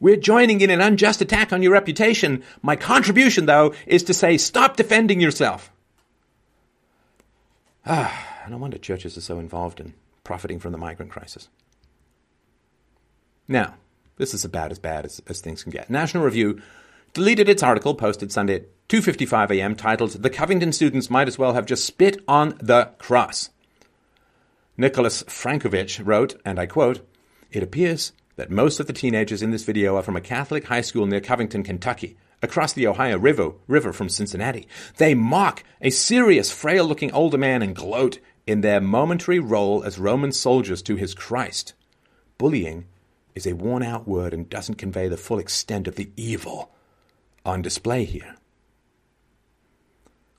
We're 0.00 0.16
joining 0.16 0.62
in 0.62 0.70
an 0.70 0.80
unjust 0.80 1.20
attack 1.20 1.52
on 1.52 1.62
your 1.62 1.72
reputation. 1.72 2.42
My 2.62 2.76
contribution, 2.76 3.44
though, 3.44 3.74
is 3.86 4.04
to 4.04 4.14
say 4.14 4.38
stop 4.38 4.74
defending 4.74 5.20
yourself. 5.20 5.70
Ah, 7.84 8.46
no 8.48 8.56
wonder 8.56 8.78
churches 8.78 9.18
are 9.18 9.20
so 9.20 9.38
involved 9.38 9.80
in 9.80 9.92
profiting 10.24 10.60
from 10.60 10.72
the 10.72 10.78
migrant 10.78 11.12
crisis. 11.12 11.50
Now, 13.46 13.74
this 14.20 14.34
is 14.34 14.44
about 14.44 14.70
as 14.70 14.78
bad 14.78 15.04
as, 15.04 15.20
as 15.26 15.40
things 15.40 15.62
can 15.62 15.72
get. 15.72 15.88
National 15.90 16.22
Review 16.22 16.60
deleted 17.14 17.48
its 17.48 17.62
article 17.62 17.94
posted 17.94 18.30
Sunday 18.30 18.56
at 18.56 18.88
2:55 18.88 19.50
a.m. 19.50 19.74
titled 19.74 20.10
"The 20.12 20.30
Covington 20.30 20.72
students 20.72 21.10
might 21.10 21.26
as 21.26 21.38
well 21.38 21.54
have 21.54 21.66
just 21.66 21.84
spit 21.84 22.22
on 22.28 22.56
the 22.60 22.90
cross." 22.98 23.48
Nicholas 24.76 25.22
Frankovich 25.24 26.00
wrote, 26.04 26.40
and 26.44 26.60
I 26.60 26.66
quote, 26.66 27.00
"It 27.50 27.62
appears 27.62 28.12
that 28.36 28.50
most 28.50 28.78
of 28.78 28.86
the 28.86 28.92
teenagers 28.92 29.42
in 29.42 29.50
this 29.50 29.64
video 29.64 29.96
are 29.96 30.02
from 30.02 30.16
a 30.16 30.20
Catholic 30.20 30.66
high 30.66 30.80
school 30.82 31.06
near 31.06 31.20
Covington, 31.20 31.62
Kentucky, 31.62 32.16
across 32.42 32.72
the 32.72 32.86
Ohio 32.86 33.18
River, 33.18 33.52
river 33.68 33.92
from 33.92 34.08
Cincinnati. 34.08 34.68
They 34.98 35.14
mock 35.14 35.64
a 35.80 35.90
serious, 35.90 36.52
frail 36.52 36.84
looking 36.84 37.12
older 37.12 37.38
man 37.38 37.62
and 37.62 37.74
gloat 37.74 38.18
in 38.46 38.60
their 38.60 38.80
momentary 38.80 39.38
role 39.38 39.82
as 39.82 39.98
Roman 39.98 40.32
soldiers 40.32 40.82
to 40.82 40.96
his 40.96 41.14
Christ. 41.14 41.74
Bullying 42.38 42.86
is 43.34 43.46
a 43.46 43.54
worn 43.54 43.82
out 43.82 44.06
word 44.06 44.34
and 44.34 44.48
doesn't 44.48 44.76
convey 44.76 45.08
the 45.08 45.16
full 45.16 45.38
extent 45.38 45.86
of 45.88 45.96
the 45.96 46.10
evil 46.16 46.70
on 47.44 47.62
display 47.62 48.04
here. 48.04 48.36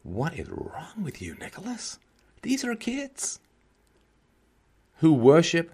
What 0.04 0.38
is 0.38 0.50
wrong 0.50 1.04
with 1.04 1.22
you, 1.22 1.36
Nicholas? 1.36 2.00
These 2.42 2.64
are 2.66 2.76
kids 2.76 3.40
who 4.98 5.14
worship 5.14 5.72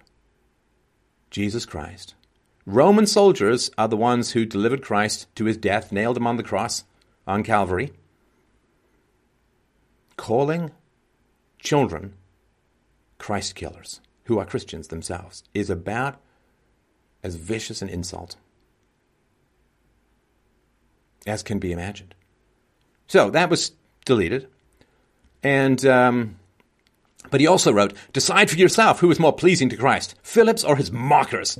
Jesus 1.30 1.66
Christ 1.66 2.14
Roman 2.70 3.08
soldiers 3.08 3.72
are 3.78 3.88
the 3.88 3.96
ones 3.96 4.32
who 4.32 4.46
delivered 4.46 4.82
Christ 4.82 5.34
to 5.36 5.46
his 5.46 5.56
death, 5.56 5.94
nailed 5.94 6.18
him 6.18 6.28
on 6.28 6.36
the 6.36 6.44
cross 6.44 6.84
on 7.26 7.42
Calvary. 7.42 7.94
Calling 10.18 10.72
children 11.60 12.16
Christ 13.20 13.56
killers, 13.56 14.02
who 14.26 14.38
are 14.38 14.46
Christians 14.46 14.90
themselves, 14.90 15.46
is 15.54 15.70
about 15.70 16.20
as 17.28 17.36
vicious 17.36 17.82
an 17.82 17.90
insult 17.90 18.38
as 21.28 21.44
can 21.44 21.60
be 21.60 21.72
imagined. 21.72 22.16
So 23.08 23.30
that 23.30 23.50
was 23.50 23.72
deleted. 24.06 24.48
And, 25.44 25.86
um, 25.86 26.38
but 27.30 27.42
he 27.42 27.48
also 27.48 27.72
wrote, 27.72 27.94
Decide 28.14 28.50
for 28.50 28.58
yourself 28.58 29.00
who 29.00 29.12
is 29.12 29.20
more 29.20 29.34
pleasing 29.34 29.70
to 29.70 29.78
Christ, 29.78 30.16
Phillips 30.24 30.64
or 30.64 30.76
his 30.78 30.92
mockers. 30.92 31.60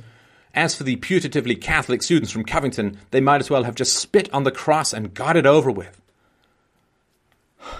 As 0.54 0.74
for 0.74 0.82
the 0.82 0.96
putatively 0.96 1.60
Catholic 1.60 2.02
students 2.02 2.32
from 2.32 2.44
Covington, 2.44 2.98
they 3.10 3.20
might 3.20 3.40
as 3.40 3.50
well 3.50 3.64
have 3.64 3.74
just 3.74 3.94
spit 3.96 4.32
on 4.32 4.44
the 4.44 4.50
cross 4.50 4.92
and 4.92 5.14
got 5.14 5.36
it 5.36 5.46
over 5.46 5.70
with. 5.70 6.00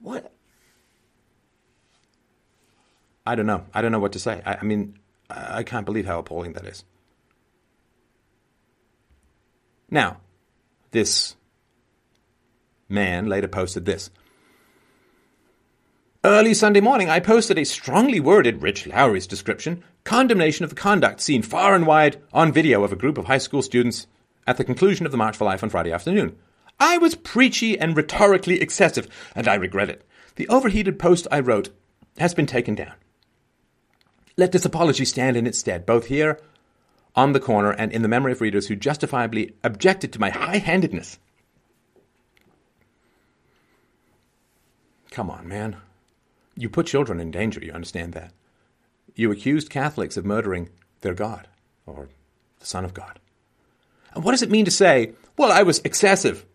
What? 0.00 0.32
I 3.24 3.36
don't 3.36 3.46
know. 3.46 3.64
I 3.72 3.82
don't 3.82 3.92
know 3.92 4.00
what 4.00 4.12
to 4.14 4.18
say. 4.18 4.42
I, 4.44 4.56
I 4.56 4.62
mean, 4.64 4.98
I, 5.34 5.62
can't 5.62 5.86
believe 5.86 6.06
how 6.06 6.18
appalling 6.18 6.52
that 6.54 6.66
is. 6.66 6.84
Now, 9.90 10.18
this 10.90 11.36
man 12.88 13.26
later 13.26 13.48
posted 13.48 13.84
this. 13.84 14.10
Early 16.24 16.54
Sunday 16.54 16.80
morning, 16.80 17.10
I 17.10 17.18
posted 17.18 17.58
a 17.58 17.64
strongly 17.64 18.20
worded 18.20 18.62
Rich 18.62 18.86
Lowry's 18.86 19.26
description, 19.26 19.82
condemnation 20.04 20.64
of 20.64 20.70
the 20.70 20.76
conduct 20.76 21.20
seen 21.20 21.42
far 21.42 21.74
and 21.74 21.86
wide 21.86 22.22
on 22.32 22.52
video 22.52 22.84
of 22.84 22.92
a 22.92 22.96
group 22.96 23.18
of 23.18 23.24
high 23.24 23.38
school 23.38 23.62
students 23.62 24.06
at 24.46 24.56
the 24.56 24.64
conclusion 24.64 25.04
of 25.04 25.12
the 25.12 25.18
March 25.18 25.36
for 25.36 25.44
Life 25.44 25.62
on 25.62 25.70
Friday 25.70 25.92
afternoon. 25.92 26.36
I 26.78 26.98
was 26.98 27.14
preachy 27.14 27.78
and 27.78 27.96
rhetorically 27.96 28.60
excessive, 28.60 29.08
and 29.34 29.48
I 29.48 29.54
regret 29.54 29.88
it. 29.88 30.06
The 30.36 30.48
overheated 30.48 30.98
post 30.98 31.26
I 31.30 31.40
wrote 31.40 31.70
has 32.18 32.34
been 32.34 32.46
taken 32.46 32.74
down. 32.74 32.94
Let 34.36 34.52
this 34.52 34.64
apology 34.64 35.04
stand 35.04 35.36
in 35.36 35.46
its 35.46 35.58
stead, 35.58 35.84
both 35.84 36.06
here 36.06 36.40
on 37.14 37.32
the 37.32 37.40
corner 37.40 37.70
and 37.70 37.92
in 37.92 38.02
the 38.02 38.08
memory 38.08 38.32
of 38.32 38.40
readers 38.40 38.68
who 38.68 38.76
justifiably 38.76 39.54
objected 39.62 40.12
to 40.12 40.20
my 40.20 40.30
high 40.30 40.58
handedness. 40.58 41.18
Come 45.10 45.30
on, 45.30 45.46
man. 45.46 45.76
You 46.56 46.70
put 46.70 46.86
children 46.86 47.20
in 47.20 47.30
danger, 47.30 47.60
you 47.62 47.72
understand 47.72 48.14
that. 48.14 48.32
You 49.14 49.30
accused 49.30 49.68
Catholics 49.68 50.16
of 50.16 50.24
murdering 50.24 50.70
their 51.02 51.14
God, 51.14 51.48
or 51.84 52.08
the 52.60 52.66
Son 52.66 52.84
of 52.84 52.94
God. 52.94 53.18
And 54.14 54.24
what 54.24 54.30
does 54.30 54.42
it 54.42 54.50
mean 54.50 54.64
to 54.64 54.70
say, 54.70 55.12
well, 55.36 55.52
I 55.52 55.62
was 55.62 55.80
excessive? 55.80 56.46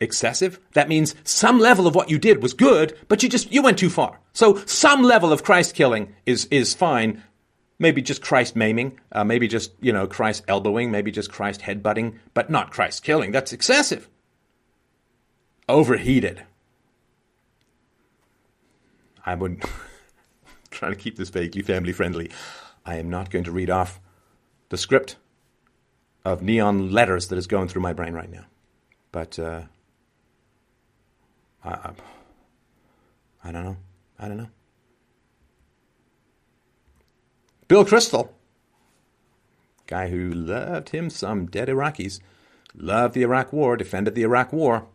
Excessive. 0.00 0.58
That 0.72 0.88
means 0.88 1.14
some 1.24 1.58
level 1.58 1.86
of 1.86 1.94
what 1.94 2.10
you 2.10 2.18
did 2.18 2.42
was 2.42 2.54
good, 2.54 2.96
but 3.08 3.22
you 3.22 3.28
just 3.28 3.52
you 3.52 3.62
went 3.62 3.78
too 3.78 3.90
far. 3.90 4.20
So 4.32 4.56
some 4.66 5.02
level 5.02 5.32
of 5.32 5.44
Christ 5.44 5.74
killing 5.74 6.14
is 6.26 6.46
is 6.46 6.74
fine. 6.74 7.22
Maybe 7.78 8.02
just 8.02 8.22
Christ 8.22 8.54
maiming, 8.54 9.00
uh, 9.12 9.24
maybe 9.24 9.48
just 9.48 9.72
you 9.80 9.92
know 9.92 10.06
Christ 10.06 10.44
elbowing, 10.48 10.90
maybe 10.90 11.10
just 11.10 11.30
Christ 11.30 11.62
headbutting, 11.62 12.18
but 12.32 12.50
not 12.50 12.70
Christ 12.70 13.02
killing. 13.02 13.32
That's 13.32 13.52
excessive. 13.52 14.08
Overheated. 15.68 16.44
I 19.26 19.34
would 19.34 19.62
trying 20.70 20.92
to 20.92 20.98
keep 20.98 21.16
this 21.16 21.30
vaguely 21.30 21.62
family 21.62 21.92
friendly. 21.92 22.30
I 22.84 22.96
am 22.96 23.08
not 23.08 23.30
going 23.30 23.44
to 23.44 23.52
read 23.52 23.70
off 23.70 24.00
the 24.68 24.76
script 24.76 25.16
of 26.24 26.42
neon 26.42 26.90
letters 26.90 27.28
that 27.28 27.36
is 27.36 27.46
going 27.46 27.68
through 27.68 27.82
my 27.82 27.92
brain 27.92 28.12
right 28.12 28.30
now. 28.30 28.44
But 29.12 29.38
uh, 29.38 29.62
I, 31.64 31.70
I, 31.70 31.92
I 33.44 33.52
don't 33.52 33.64
know. 33.64 33.76
I 34.18 34.28
don't 34.28 34.36
know. 34.36 34.48
Bill 37.66 37.84
Kristol, 37.84 38.28
guy 39.86 40.08
who 40.08 40.30
loved 40.30 40.90
him 40.90 41.08
some 41.08 41.46
dead 41.46 41.68
Iraqis, 41.68 42.20
loved 42.74 43.14
the 43.14 43.22
Iraq 43.22 43.52
War, 43.52 43.76
defended 43.76 44.14
the 44.14 44.22
Iraq 44.22 44.52
War. 44.52 44.86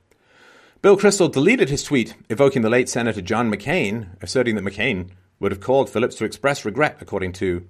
Bill 0.81 0.97
Kristol 0.97 1.31
deleted 1.31 1.69
his 1.69 1.83
tweet 1.83 2.15
evoking 2.29 2.61
the 2.61 2.69
late 2.69 2.87
Senator 2.87 3.21
John 3.21 3.51
McCain, 3.51 4.09
asserting 4.21 4.55
that 4.55 4.63
McCain 4.63 5.09
would 5.39 5.51
have 5.51 5.61
called 5.61 5.89
Phillips 5.89 6.15
to 6.15 6.25
express 6.25 6.63
regret, 6.63 6.97
according 7.01 7.33
to 7.33 7.67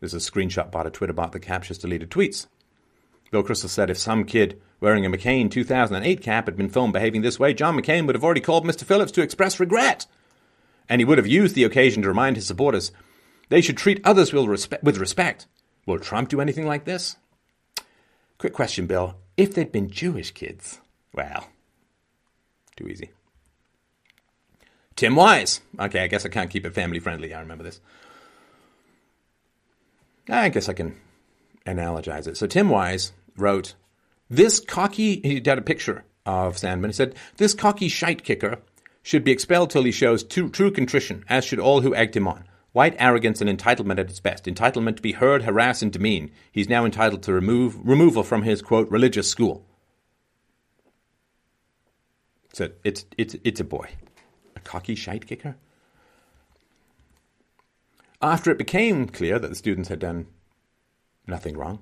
there's 0.00 0.14
a 0.14 0.18
screenshot 0.18 0.70
bot, 0.70 0.86
a 0.86 0.90
Twitter 0.90 1.12
bot 1.12 1.32
that 1.32 1.40
captures 1.40 1.78
deleted 1.78 2.10
tweets. 2.10 2.46
Bill 3.30 3.42
Kristol 3.42 3.68
said 3.68 3.90
if 3.90 3.98
some 3.98 4.24
kid 4.24 4.60
wearing 4.80 5.06
a 5.06 5.10
McCain 5.10 5.50
2008 5.50 6.20
cap 6.20 6.46
had 6.46 6.56
been 6.56 6.68
filmed 6.68 6.92
behaving 6.92 7.22
this 7.22 7.38
way, 7.38 7.54
John 7.54 7.76
McCain 7.76 8.06
would 8.06 8.14
have 8.14 8.24
already 8.24 8.40
called 8.40 8.64
Mr. 8.64 8.84
Phillips 8.84 9.12
to 9.12 9.22
express 9.22 9.60
regret. 9.60 10.06
And 10.88 11.00
he 11.00 11.04
would 11.04 11.18
have 11.18 11.26
used 11.26 11.54
the 11.54 11.64
occasion 11.64 12.02
to 12.02 12.08
remind 12.08 12.36
his 12.36 12.46
supporters 12.46 12.90
they 13.48 13.60
should 13.60 13.76
treat 13.76 14.00
others 14.04 14.32
with 14.32 14.96
respect. 14.96 15.46
Will 15.86 15.98
Trump 15.98 16.28
do 16.28 16.40
anything 16.40 16.66
like 16.66 16.84
this? 16.84 17.16
Quick 18.38 18.52
question, 18.52 18.86
Bill. 18.86 19.16
If 19.36 19.54
they'd 19.54 19.72
been 19.72 19.90
Jewish 19.90 20.32
kids, 20.32 20.80
well, 21.12 21.48
too 22.76 22.88
easy. 22.88 23.10
Tim 24.96 25.14
Wise. 25.14 25.60
Okay, 25.78 26.02
I 26.02 26.06
guess 26.08 26.26
I 26.26 26.28
can't 26.28 26.50
keep 26.50 26.66
it 26.66 26.74
family 26.74 26.98
friendly. 26.98 27.32
I 27.32 27.40
remember 27.40 27.64
this. 27.64 27.80
I 30.28 30.48
guess 30.48 30.68
I 30.68 30.72
can 30.72 30.96
analogize 31.66 32.26
it. 32.26 32.36
So 32.36 32.46
Tim 32.46 32.68
Wise 32.68 33.12
wrote, 33.40 33.74
This 34.28 34.60
cocky, 34.60 35.20
he 35.22 35.42
had 35.44 35.58
a 35.58 35.62
picture 35.62 36.04
of 36.26 36.56
Sandmann. 36.56 36.86
He 36.86 36.92
said, 36.92 37.14
This 37.36 37.54
cocky 37.54 37.88
shite 37.88 38.24
kicker 38.24 38.58
should 39.02 39.24
be 39.24 39.32
expelled 39.32 39.70
till 39.70 39.84
he 39.84 39.92
shows 39.92 40.22
true, 40.22 40.50
true 40.50 40.70
contrition, 40.70 41.24
as 41.28 41.44
should 41.44 41.58
all 41.58 41.80
who 41.80 41.94
egged 41.94 42.16
him 42.16 42.28
on. 42.28 42.44
White 42.72 42.94
arrogance 42.98 43.40
and 43.40 43.50
entitlement 43.50 43.98
at 43.98 44.10
its 44.10 44.20
best. 44.20 44.44
Entitlement 44.44 44.96
to 44.96 45.02
be 45.02 45.12
heard, 45.12 45.42
harass, 45.42 45.82
and 45.82 45.92
demean. 45.92 46.30
He's 46.52 46.68
now 46.68 46.84
entitled 46.84 47.22
to 47.24 47.32
remove 47.32 47.76
removal 47.82 48.22
from 48.22 48.42
his 48.42 48.62
quote 48.62 48.88
religious 48.90 49.28
school. 49.28 49.66
So 52.52 52.70
it's 52.84 53.06
it's 53.16 53.36
it's 53.42 53.60
a 53.60 53.64
boy, 53.64 53.88
a 54.54 54.60
cocky 54.60 54.94
shite 54.94 55.26
kicker. 55.26 55.56
After 58.22 58.50
it 58.50 58.58
became 58.58 59.06
clear 59.06 59.38
that 59.38 59.48
the 59.48 59.54
students 59.54 59.88
had 59.88 59.98
done 59.98 60.26
nothing 61.26 61.56
wrong, 61.56 61.80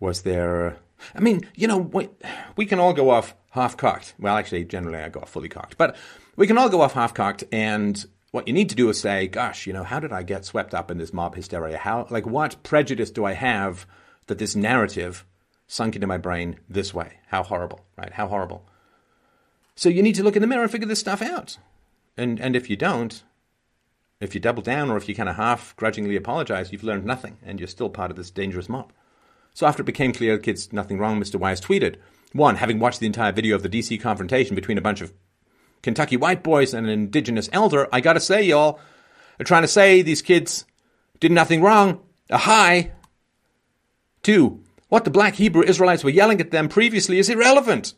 was 0.00 0.22
there? 0.22 0.66
Uh, 0.66 0.74
I 1.14 1.20
mean, 1.20 1.46
you 1.54 1.68
know, 1.68 1.78
we, 1.78 2.08
we 2.56 2.66
can 2.66 2.80
all 2.80 2.92
go 2.92 3.10
off 3.10 3.34
half 3.50 3.76
cocked. 3.76 4.14
Well, 4.18 4.36
actually, 4.36 4.64
generally 4.64 4.98
I 4.98 5.08
go 5.08 5.20
off 5.20 5.30
fully 5.30 5.48
cocked, 5.48 5.78
but 5.78 5.96
we 6.36 6.46
can 6.46 6.58
all 6.58 6.68
go 6.68 6.80
off 6.80 6.94
half 6.94 7.14
cocked. 7.14 7.44
And 7.52 8.04
what 8.32 8.48
you 8.48 8.54
need 8.54 8.70
to 8.70 8.74
do 8.74 8.88
is 8.88 9.00
say, 9.00 9.26
gosh, 9.28 9.66
you 9.66 9.72
know, 9.72 9.84
how 9.84 10.00
did 10.00 10.12
I 10.12 10.22
get 10.22 10.44
swept 10.44 10.74
up 10.74 10.90
in 10.90 10.98
this 10.98 11.12
mob 11.12 11.34
hysteria? 11.34 11.78
How, 11.78 12.06
like, 12.10 12.26
what 12.26 12.62
prejudice 12.62 13.10
do 13.10 13.24
I 13.24 13.32
have 13.32 13.86
that 14.26 14.38
this 14.38 14.56
narrative 14.56 15.24
sunk 15.66 15.94
into 15.94 16.06
my 16.06 16.18
brain 16.18 16.58
this 16.68 16.94
way? 16.94 17.18
How 17.28 17.42
horrible, 17.42 17.84
right? 17.96 18.12
How 18.12 18.26
horrible. 18.26 18.66
So 19.74 19.88
you 19.88 20.02
need 20.02 20.16
to 20.16 20.22
look 20.22 20.36
in 20.36 20.42
the 20.42 20.48
mirror 20.48 20.62
and 20.62 20.70
figure 20.70 20.88
this 20.88 21.00
stuff 21.00 21.22
out. 21.22 21.58
And, 22.16 22.40
and 22.40 22.54
if 22.54 22.68
you 22.68 22.76
don't, 22.76 23.22
if 24.20 24.34
you 24.34 24.40
double 24.40 24.62
down 24.62 24.90
or 24.90 24.96
if 24.96 25.08
you 25.08 25.14
kind 25.14 25.28
of 25.28 25.36
half 25.36 25.74
grudgingly 25.76 26.16
apologize, 26.16 26.70
you've 26.70 26.84
learned 26.84 27.06
nothing 27.06 27.38
and 27.42 27.58
you're 27.58 27.66
still 27.66 27.88
part 27.88 28.10
of 28.10 28.16
this 28.16 28.30
dangerous 28.30 28.68
mob. 28.68 28.92
So 29.54 29.66
after 29.66 29.82
it 29.82 29.86
became 29.86 30.12
clear 30.12 30.36
the 30.36 30.42
kid's 30.42 30.72
nothing 30.72 30.98
wrong, 30.98 31.20
Mr. 31.20 31.36
Wise 31.36 31.60
tweeted, 31.60 31.96
one, 32.32 32.56
having 32.56 32.78
watched 32.78 33.00
the 33.00 33.06
entire 33.06 33.32
video 33.32 33.56
of 33.56 33.62
the 33.62 33.68
DC 33.68 34.00
confrontation 34.00 34.54
between 34.54 34.78
a 34.78 34.82
bunch 34.82 35.00
of 35.00 35.12
Kentucky 35.82 36.16
white 36.16 36.42
boys 36.42 36.74
and 36.74 36.86
an 36.86 36.92
indigenous 36.92 37.48
elder, 37.52 37.88
I 37.92 38.00
gotta 38.00 38.20
say, 38.20 38.42
y'all, 38.42 38.78
are 39.38 39.44
trying 39.44 39.62
to 39.62 39.68
say 39.68 40.02
these 40.02 40.22
kids 40.22 40.64
did 41.18 41.32
nothing 41.32 41.62
wrong. 41.62 42.00
A 42.28 42.38
high. 42.38 42.92
Two, 44.22 44.62
what 44.88 45.04
the 45.04 45.10
black 45.10 45.34
Hebrew 45.34 45.62
Israelites 45.62 46.04
were 46.04 46.10
yelling 46.10 46.40
at 46.40 46.50
them 46.50 46.68
previously 46.68 47.18
is 47.18 47.30
irrelevant. 47.30 47.94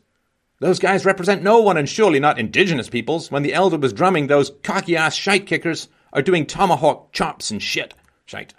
Those 0.59 0.79
guys 0.79 1.05
represent 1.05 1.43
no 1.43 1.59
one 1.59 1.77
and 1.77 1.89
surely 1.89 2.19
not 2.19 2.39
indigenous 2.39 2.89
peoples. 2.89 3.29
When 3.29 3.43
the 3.43 3.53
elder 3.53 3.77
was 3.77 3.91
drumming, 3.91 4.27
those 4.27 4.51
cocky 4.63 4.95
ass 4.95 5.13
shite 5.13 5.45
kickers 5.45 5.89
are 6.13 6.21
doing 6.21 6.45
tomahawk 6.45 7.11
chops 7.11 7.51
and 7.51 7.61
shit. 7.61 7.93
Shite. 8.25 8.53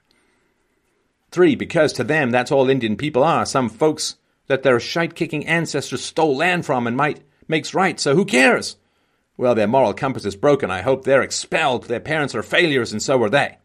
Three, 1.35 1.57
because 1.57 1.93
to 1.95 2.05
them 2.05 2.31
that's 2.31 2.53
all 2.53 2.71
Indian 2.71 2.97
people 2.97 3.25
are, 3.25 3.45
some 3.45 3.69
folks 3.69 4.15
that 4.47 4.63
their 4.63 4.79
shite 4.79 5.17
kicking 5.17 5.45
ancestors 5.49 6.05
stole 6.05 6.37
land 6.37 6.65
from 6.65 6.87
and 6.87 6.97
might 6.97 7.25
makes 7.49 7.75
right, 7.75 7.99
so 7.99 8.15
who 8.15 8.25
cares? 8.25 8.77
Well, 9.37 9.57
their 9.57 9.67
moral 9.67 9.95
compass 9.95 10.25
is 10.25 10.37
broken. 10.37 10.71
I 10.71 10.83
hope 10.83 11.03
they're 11.03 11.23
expelled. 11.23 11.89
Their 11.89 11.99
parents 11.99 12.37
are 12.37 12.43
failures, 12.45 12.93
and 12.93 13.03
so 13.03 13.21
are 13.21 13.29
they. 13.29 13.59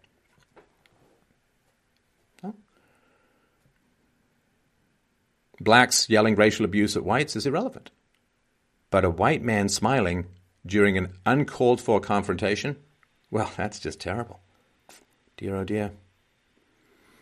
Blacks 5.62 6.10
yelling 6.10 6.34
racial 6.34 6.66
abuse 6.66 6.98
at 6.98 7.06
whites 7.06 7.36
is 7.36 7.46
irrelevant. 7.46 7.92
But 8.90 9.06
a 9.06 9.12
white 9.12 9.44
man 9.44 9.70
smiling 9.70 10.26
during 10.66 10.98
an 10.98 11.14
uncalled 11.24 11.82
for 11.82 12.00
confrontation, 12.00 12.78
well, 13.30 13.52
that's 13.56 13.78
just 13.78 14.00
terrible. 14.00 14.40
Dear 15.38 15.58
oh 15.58 15.64
dear. 15.64 15.92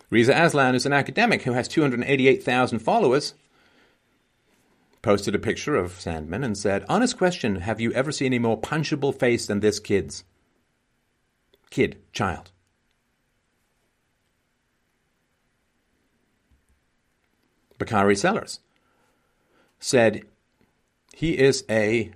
Reza 0.10 0.34
Aslan 0.34 0.76
is 0.76 0.86
an 0.86 0.94
academic 0.94 1.44
who 1.44 1.54
has 1.54 1.68
288,000 1.68 2.80
followers. 2.80 3.34
Posted 5.02 5.36
a 5.36 5.40
picture 5.40 5.76
of 5.76 5.94
Sandmann 5.94 6.44
and 6.44 6.58
said, 6.58 6.86
Honest 6.90 7.18
question, 7.18 7.58
have 7.58 7.80
you 7.80 7.92
ever 7.94 8.12
seen 8.12 8.34
a 8.34 8.40
more 8.40 8.60
punchable 8.60 9.18
face 9.18 9.46
than 9.46 9.60
this 9.60 9.80
kid's? 9.80 10.24
Kid, 11.70 11.98
child. 12.14 12.52
Bakari 17.78 18.16
Sellers 18.16 18.60
said, 19.80 20.24
He 21.14 21.38
is 21.38 21.64
a 21.70 22.12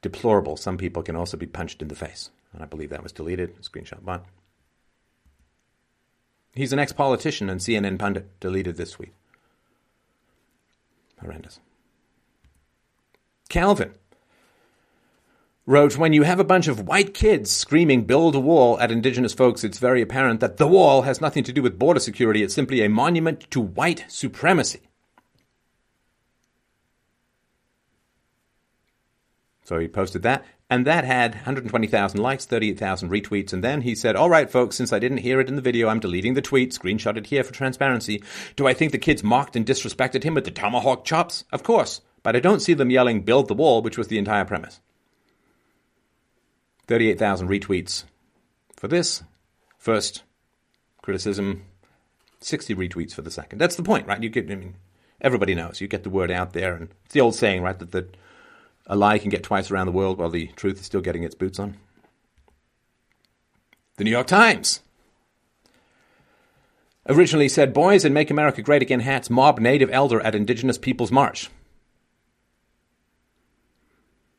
deplorable. 0.00 0.56
Some 0.56 0.78
people 0.78 1.02
can 1.02 1.16
also 1.16 1.36
be 1.36 1.46
punched 1.46 1.82
in 1.82 1.88
the 1.88 1.94
face. 1.94 2.30
And 2.52 2.62
I 2.62 2.66
believe 2.66 2.90
that 2.90 3.02
was 3.02 3.12
deleted. 3.12 3.60
Screenshot 3.60 4.04
bot. 4.04 4.24
He's 6.58 6.72
an 6.72 6.80
ex 6.80 6.92
politician 6.92 7.48
and 7.48 7.60
CNN 7.60 8.00
pundit. 8.00 8.40
Deleted 8.40 8.76
this 8.76 8.90
tweet. 8.90 9.12
Horrendous. 11.20 11.60
Calvin 13.48 13.92
wrote, 15.66 15.96
When 15.96 16.12
you 16.12 16.24
have 16.24 16.40
a 16.40 16.44
bunch 16.44 16.66
of 16.66 16.88
white 16.88 17.14
kids 17.14 17.52
screaming, 17.52 18.06
build 18.06 18.34
a 18.34 18.40
wall 18.40 18.76
at 18.80 18.90
indigenous 18.90 19.32
folks, 19.32 19.62
it's 19.62 19.78
very 19.78 20.02
apparent 20.02 20.40
that 20.40 20.56
the 20.56 20.66
wall 20.66 21.02
has 21.02 21.20
nothing 21.20 21.44
to 21.44 21.52
do 21.52 21.62
with 21.62 21.78
border 21.78 22.00
security. 22.00 22.42
It's 22.42 22.54
simply 22.56 22.82
a 22.82 22.88
monument 22.88 23.48
to 23.52 23.60
white 23.60 24.04
supremacy. 24.08 24.80
So 29.62 29.78
he 29.78 29.86
posted 29.86 30.22
that, 30.22 30.44
and 30.70 30.86
that 30.86 31.04
had 31.04 31.34
120,000 31.34 32.20
likes, 32.20 32.44
38,000 32.44 33.08
retweets. 33.08 33.52
And 33.52 33.64
then 33.64 33.82
he 33.82 33.94
said, 33.94 34.16
All 34.16 34.28
right, 34.28 34.50
folks, 34.50 34.76
since 34.76 34.92
I 34.92 34.98
didn't 34.98 35.18
hear 35.18 35.40
it 35.40 35.48
in 35.48 35.56
the 35.56 35.62
video, 35.62 35.88
I'm 35.88 36.00
deleting 36.00 36.34
the 36.34 36.42
tweet, 36.42 36.72
screenshotted 36.72 37.26
here 37.26 37.42
for 37.42 37.54
transparency. 37.54 38.22
Do 38.56 38.66
I 38.66 38.74
think 38.74 38.92
the 38.92 38.98
kids 38.98 39.24
mocked 39.24 39.56
and 39.56 39.64
disrespected 39.64 40.24
him 40.24 40.34
with 40.34 40.44
the 40.44 40.50
tomahawk 40.50 41.04
chops? 41.04 41.44
Of 41.52 41.62
course, 41.62 42.02
but 42.22 42.36
I 42.36 42.40
don't 42.40 42.60
see 42.60 42.74
them 42.74 42.90
yelling, 42.90 43.22
Build 43.22 43.48
the 43.48 43.54
wall, 43.54 43.80
which 43.80 43.96
was 43.96 44.08
the 44.08 44.18
entire 44.18 44.44
premise. 44.44 44.80
38,000 46.86 47.48
retweets 47.48 48.04
for 48.76 48.88
this 48.88 49.22
first 49.78 50.22
criticism, 51.00 51.64
60 52.40 52.74
retweets 52.74 53.14
for 53.14 53.22
the 53.22 53.30
second. 53.30 53.58
That's 53.58 53.76
the 53.76 53.82
point, 53.82 54.06
right? 54.06 54.22
You 54.22 54.28
get, 54.28 54.50
I 54.50 54.54
mean, 54.54 54.74
everybody 55.20 55.54
knows. 55.54 55.80
You 55.80 55.88
get 55.88 56.02
the 56.02 56.10
word 56.10 56.30
out 56.30 56.52
there, 56.52 56.74
and 56.74 56.90
it's 57.04 57.14
the 57.14 57.20
old 57.20 57.34
saying, 57.34 57.62
right, 57.62 57.78
that 57.78 57.92
the 57.92 58.08
a 58.88 58.96
lie 58.96 59.18
can 59.18 59.30
get 59.30 59.42
twice 59.42 59.70
around 59.70 59.86
the 59.86 59.92
world 59.92 60.18
while 60.18 60.30
the 60.30 60.46
truth 60.48 60.80
is 60.80 60.86
still 60.86 61.00
getting 61.00 61.22
its 61.22 61.34
boots 61.34 61.58
on. 61.58 61.76
The 63.96 64.04
New 64.04 64.10
York 64.10 64.26
Times 64.26 64.80
originally 67.08 67.48
said 67.48 67.74
boys 67.74 68.04
in 68.04 68.12
Make 68.12 68.30
America 68.30 68.62
Great 68.62 68.82
Again 68.82 69.00
hats 69.00 69.28
mob 69.28 69.58
native 69.58 69.90
elder 69.92 70.20
at 70.20 70.34
Indigenous 70.34 70.78
Peoples 70.78 71.12
March. 71.12 71.50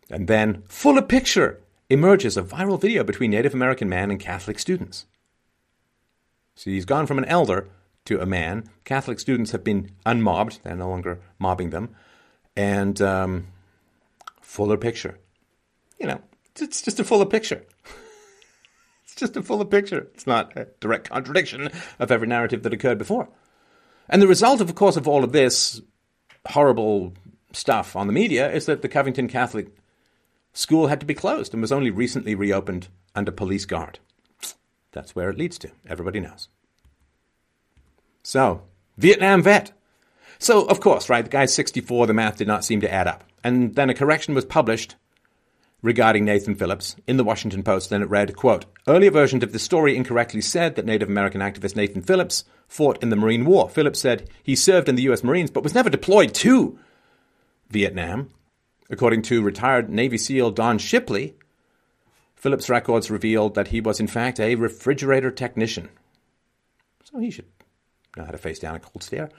And 0.10 0.28
then, 0.28 0.64
full 0.68 0.98
of 0.98 1.08
picture, 1.08 1.60
emerges 1.90 2.36
a 2.36 2.42
viral 2.42 2.82
video 2.82 3.04
between 3.04 3.32
Native 3.32 3.54
American 3.54 3.90
man 3.90 4.10
and 4.10 4.20
Catholic 4.20 4.58
students. 4.58 5.06
So 6.56 6.72
he's 6.72 6.86
gone 6.86 7.06
from 7.06 7.20
an 7.20 7.26
elder 7.26 7.68
to 8.06 8.20
a 8.20 8.26
man. 8.26 8.70
Catholic 8.86 9.20
students 9.20 9.52
have 9.52 9.64
been 9.64 9.92
unmobbed, 10.06 10.60
they're 10.64 10.76
no 10.76 10.90
longer 10.90 11.20
mobbing 11.38 11.70
them. 11.70 11.96
And 12.56 13.00
um, 13.02 13.48
fuller 14.50 14.78
picture. 14.78 15.20
You 16.00 16.08
know, 16.08 16.22
it's 16.60 16.82
just 16.82 17.00
a 17.00 17.04
fuller 17.04 17.28
picture. 17.28 17.64
it's 19.04 19.14
just 19.16 19.38
a 19.38 19.44
fuller 19.44 19.64
picture. 19.64 20.10
It's 20.16 20.26
not 20.26 20.58
a 20.58 20.68
direct 20.80 21.12
contradiction 21.12 21.70
of 22.00 22.12
every 22.12 22.28
narrative 22.28 22.64
that 22.64 22.74
occurred 22.74 22.98
before. 22.98 23.30
And 24.10 24.22
the 24.22 24.28
result, 24.28 24.60
of 24.60 24.74
course, 24.74 24.98
of 24.98 25.08
all 25.08 25.24
of 25.24 25.34
this 25.34 25.82
horrible 26.48 27.14
stuff 27.54 27.96
on 27.96 28.08
the 28.08 28.14
media 28.14 28.52
is 28.52 28.66
that 28.66 28.82
the 28.82 28.90
Covington 28.90 29.28
Catholic 29.28 29.68
school 30.52 30.88
had 30.88 31.00
to 31.00 31.06
be 31.06 31.14
closed 31.14 31.54
and 31.54 31.62
was 31.62 31.72
only 31.72 31.92
recently 31.92 32.34
reopened 32.34 32.88
under 33.14 33.32
police 33.32 33.66
guard. 33.66 34.00
That's 34.94 35.16
where 35.16 35.30
it 35.30 35.38
leads 35.38 35.60
to. 35.60 35.70
Everybody 35.88 36.20
knows. 36.20 36.50
So, 38.24 38.64
Vietnam 38.98 39.44
vet. 39.44 39.74
So, 40.40 40.66
of 40.66 40.80
course, 40.80 41.08
right, 41.08 41.24
the 41.24 41.30
guy's 41.30 41.54
64, 41.54 42.08
the 42.08 42.14
math 42.16 42.38
did 42.38 42.48
not 42.48 42.66
seem 42.66 42.82
to 42.82 42.92
add 42.92 43.08
up. 43.08 43.24
And 43.50 43.74
then 43.74 43.90
a 43.90 43.96
correction 43.96 44.36
was 44.36 44.46
published 44.46 44.96
regarding 45.82 46.24
Nathan 46.24 46.54
Phillips 46.54 46.96
in 47.08 47.18
the 47.18 47.24
Washington 47.24 47.64
Post, 47.64 47.90
Then 47.90 48.04
it 48.04 48.10
read, 48.10 48.36
quote, 48.36 48.66
Earlier 48.88 49.10
versions 49.10 49.42
of 49.42 49.54
the 49.54 49.58
story 49.58 49.98
incorrectly 49.98 50.40
said 50.40 50.76
that 50.76 50.86
Native 50.86 51.10
American 51.10 51.42
activist 51.42 51.76
Nathan 51.76 52.04
Phillips 52.04 52.44
fought 52.68 53.02
in 53.02 53.10
the 53.10 53.16
Marine 53.16 53.46
War. 53.46 53.68
Phillips 53.68 54.00
said 54.00 54.30
he 54.44 54.56
served 54.56 54.88
in 54.88 54.94
the 54.94 55.02
U.S. 55.04 55.24
Marines 55.24 55.50
but 55.50 55.64
was 55.64 55.74
never 55.74 55.90
deployed 55.90 56.36
to 56.36 56.78
Vietnam. 57.72 58.30
According 58.92 59.24
to 59.24 59.42
retired 59.42 59.90
Navy 59.90 60.20
SEAL 60.20 60.52
Don 60.52 60.78
Shipley, 60.78 61.34
Phillips' 62.36 62.70
records 62.70 63.10
revealed 63.10 63.56
that 63.56 63.70
he 63.70 63.82
was 63.82 64.00
in 64.00 64.06
fact 64.06 64.40
a 64.40 64.54
refrigerator 64.54 65.32
technician. 65.32 65.90
So 67.04 67.18
he 67.18 67.32
should 67.32 67.48
know 68.16 68.26
how 68.26 68.32
to 68.32 68.38
face 68.38 68.60
down 68.60 68.76
a 68.76 68.80
cold 68.80 69.02
stare. 69.02 69.32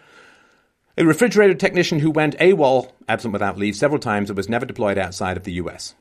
A 1.00 1.04
refrigerator 1.06 1.54
technician 1.54 1.98
who 1.98 2.10
went 2.10 2.36
AWOL, 2.38 2.92
absent 3.08 3.32
without 3.32 3.56
leave, 3.56 3.74
several 3.74 3.98
times 3.98 4.28
and 4.28 4.36
was 4.36 4.50
never 4.50 4.66
deployed 4.66 4.98
outside 4.98 5.38
of 5.38 5.44
the 5.44 5.54
US. 5.54 5.94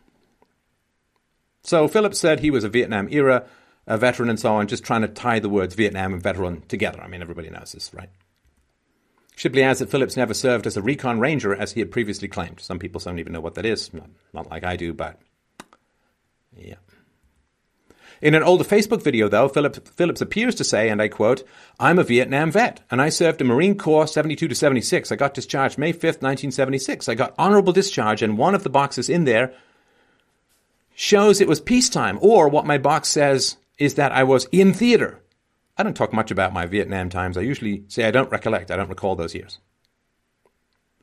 So 1.63 1.87
Phillips 1.87 2.19
said 2.19 2.41
he 2.41 2.51
was 2.51 2.65
a 2.65 2.69
Vietnam 2.69 3.07
era 3.09 3.45
a 3.87 3.97
veteran 3.97 4.29
and 4.29 4.37
so 4.37 4.53
on, 4.53 4.67
just 4.67 4.83
trying 4.83 5.01
to 5.01 5.07
tie 5.07 5.39
the 5.39 5.47
words 5.47 5.73
Vietnam 5.73 6.13
and 6.13 6.21
veteran 6.21 6.63
together. 6.67 7.01
I 7.01 7.07
mean, 7.07 7.21
everybody 7.21 7.49
knows 7.49 7.71
this, 7.71 7.93
right? 7.93 8.09
Shipley 9.37 9.63
adds 9.63 9.79
that 9.79 9.89
Phillips 9.89 10.17
never 10.17 10.33
served 10.33 10.67
as 10.67 10.75
a 10.75 10.81
recon 10.81 11.21
ranger 11.21 11.55
as 11.55 11.71
he 11.71 11.79
had 11.79 11.91
previously 11.91 12.27
claimed. 12.27 12.59
Some 12.59 12.77
people 12.77 12.99
don't 12.99 13.19
even 13.19 13.31
know 13.31 13.39
what 13.39 13.55
that 13.55 13.65
is. 13.65 13.93
Not, 13.93 14.09
not 14.33 14.51
like 14.51 14.65
I 14.65 14.75
do, 14.75 14.93
but 14.93 15.17
yeah. 16.55 16.75
In 18.21 18.35
an 18.35 18.43
older 18.43 18.65
Facebook 18.65 19.01
video, 19.01 19.29
though, 19.29 19.47
Phillips 19.47 20.21
appears 20.21 20.55
to 20.55 20.63
say, 20.65 20.89
and 20.89 21.01
I 21.01 21.07
quote, 21.07 21.43
I'm 21.79 21.99
a 21.99 22.03
Vietnam 22.03 22.51
vet, 22.51 22.81
and 22.91 23.01
I 23.01 23.09
served 23.09 23.39
in 23.39 23.47
Marine 23.47 23.77
Corps 23.77 24.07
72 24.07 24.49
to 24.49 24.55
76. 24.55 25.11
I 25.11 25.15
got 25.15 25.33
discharged 25.33 25.77
May 25.77 25.93
5th, 25.93 26.21
1976. 26.21 27.07
I 27.07 27.15
got 27.15 27.33
honorable 27.37 27.71
discharge, 27.71 28.21
and 28.21 28.37
one 28.37 28.55
of 28.55 28.63
the 28.63 28.69
boxes 28.69 29.09
in 29.09 29.23
there 29.23 29.53
shows 30.95 31.39
it 31.39 31.47
was 31.47 31.61
peacetime, 31.61 32.19
or 32.21 32.49
what 32.49 32.65
my 32.65 32.77
box 32.77 33.07
says 33.07 33.55
is 33.77 33.95
that 33.95 34.11
I 34.11 34.23
was 34.23 34.49
in 34.51 34.73
theater. 34.73 35.21
I 35.77 35.83
don't 35.83 35.95
talk 35.95 36.11
much 36.11 36.29
about 36.29 36.51
my 36.51 36.65
Vietnam 36.65 37.09
times. 37.09 37.37
I 37.37 37.41
usually 37.41 37.85
say 37.87 38.03
I 38.03 38.11
don't 38.11 38.31
recollect, 38.31 38.69
I 38.69 38.75
don't 38.75 38.89
recall 38.89 39.15
those 39.15 39.33
years. 39.33 39.59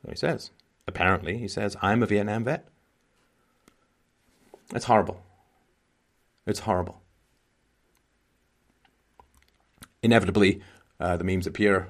So 0.03 0.11
he 0.11 0.15
says. 0.15 0.51
Apparently, 0.85 1.37
he 1.37 1.47
says, 1.47 1.75
I'm 1.81 2.03
a 2.03 2.05
Vietnam 2.05 2.43
vet. 2.43 2.67
It's 4.73 4.85
horrible. 4.85 5.23
It's 6.45 6.59
horrible 6.59 7.01
inevitably, 10.07 10.61
uh, 11.01 11.17
the 11.17 11.23
memes 11.23 11.45
appear 11.45 11.89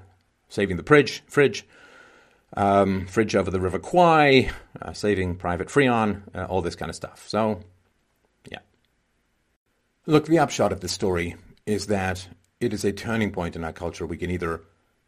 saving 0.50 0.78
the 0.78 0.84
fridge, 0.84 1.24
fridge, 1.28 1.66
um, 2.56 3.06
fridge 3.06 3.36
over 3.36 3.52
the 3.52 3.60
River 3.60 3.80
Kwai, 3.80 4.50
uh, 4.82 4.94
saving 4.94 5.36
Private 5.36 5.68
Freon, 5.68 6.24
uh, 6.34 6.46
all 6.46 6.62
this 6.62 6.76
kind 6.76 6.90
of 6.90 6.96
stuff. 6.96 7.28
So, 7.28 7.62
yeah. 8.50 8.60
Look, 10.06 10.26
the 10.26 10.40
upshot 10.40 10.72
of 10.72 10.80
the 10.80 10.88
story 10.88 11.36
is 11.66 11.88
that 11.88 12.28
it 12.60 12.74
is 12.74 12.84
a 12.84 12.92
turning 12.92 13.32
point 13.32 13.56
in 13.56 13.64
our 13.64 13.74
culture. 13.74 14.06
We 14.06 14.18
can 14.18 14.32
either 14.32 14.62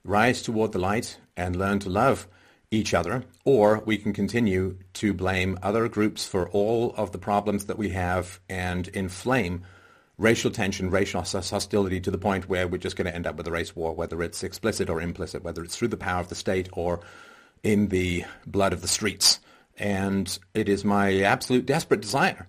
rise 0.03 0.41
toward 0.41 0.71
the 0.71 0.79
light 0.79 1.17
and 1.35 1.55
learn 1.55 1.79
to 1.79 1.89
love 1.89 2.27
each 2.71 2.93
other, 2.93 3.23
or 3.43 3.81
we 3.85 3.97
can 3.97 4.13
continue 4.13 4.77
to 4.93 5.13
blame 5.13 5.57
other 5.63 5.87
groups 5.87 6.27
for 6.27 6.47
all 6.49 6.93
of 6.95 7.11
the 7.11 7.17
problems 7.17 7.65
that 7.65 7.79
we 7.79 7.89
have 7.89 8.39
and 8.47 8.87
inflame 8.89 9.63
racial 10.19 10.51
tension, 10.51 10.91
racial 10.91 11.23
hostility 11.23 11.99
to 12.01 12.11
the 12.11 12.17
point 12.17 12.49
where 12.49 12.67
we're 12.67 12.77
just 12.77 12.97
going 12.97 13.07
to 13.07 13.15
end 13.15 13.25
up 13.25 13.37
with 13.37 13.47
a 13.47 13.51
race 13.51 13.75
war, 13.75 13.95
whether 13.95 14.21
it's 14.21 14.43
explicit 14.43 14.89
or 14.89 15.01
implicit, 15.01 15.43
whether 15.43 15.63
it's 15.63 15.75
through 15.75 15.87
the 15.87 15.97
power 15.97 16.19
of 16.19 16.27
the 16.27 16.35
state 16.35 16.69
or 16.73 16.99
in 17.63 17.87
the 17.87 18.25
blood 18.45 18.73
of 18.73 18.81
the 18.81 18.87
streets. 18.87 19.39
And 19.77 20.37
it 20.53 20.67
is 20.67 20.83
my 20.83 21.21
absolute 21.21 21.65
desperate 21.65 22.01
desire 22.01 22.47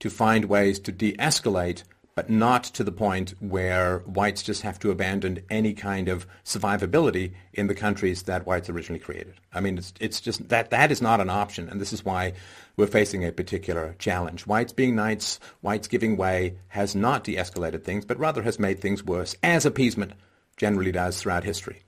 to 0.00 0.10
find 0.10 0.46
ways 0.46 0.80
to 0.80 0.92
de-escalate 0.92 1.84
but 2.16 2.30
not 2.30 2.64
to 2.64 2.82
the 2.82 2.90
point 2.90 3.34
where 3.40 3.98
whites 4.06 4.42
just 4.42 4.62
have 4.62 4.78
to 4.78 4.90
abandon 4.90 5.38
any 5.50 5.74
kind 5.74 6.08
of 6.08 6.26
survivability 6.46 7.32
in 7.52 7.66
the 7.66 7.74
countries 7.74 8.22
that 8.22 8.46
whites 8.46 8.70
originally 8.70 8.98
created. 8.98 9.34
I 9.52 9.60
mean, 9.60 9.76
it's, 9.76 9.92
it's 10.00 10.22
just 10.22 10.48
that 10.48 10.70
that 10.70 10.90
is 10.90 11.02
not 11.02 11.20
an 11.20 11.28
option, 11.28 11.68
and 11.68 11.78
this 11.78 11.92
is 11.92 12.06
why 12.06 12.32
we're 12.74 12.86
facing 12.86 13.22
a 13.22 13.32
particular 13.32 13.94
challenge. 13.98 14.46
Whites 14.46 14.72
being 14.72 14.96
knights, 14.96 15.38
whites 15.60 15.88
giving 15.88 16.16
way, 16.16 16.56
has 16.68 16.96
not 16.96 17.22
de-escalated 17.22 17.84
things, 17.84 18.06
but 18.06 18.18
rather 18.18 18.42
has 18.42 18.58
made 18.58 18.80
things 18.80 19.04
worse, 19.04 19.36
as 19.42 19.66
appeasement 19.66 20.12
generally 20.56 20.92
does 20.92 21.20
throughout 21.20 21.44
history. 21.44 21.82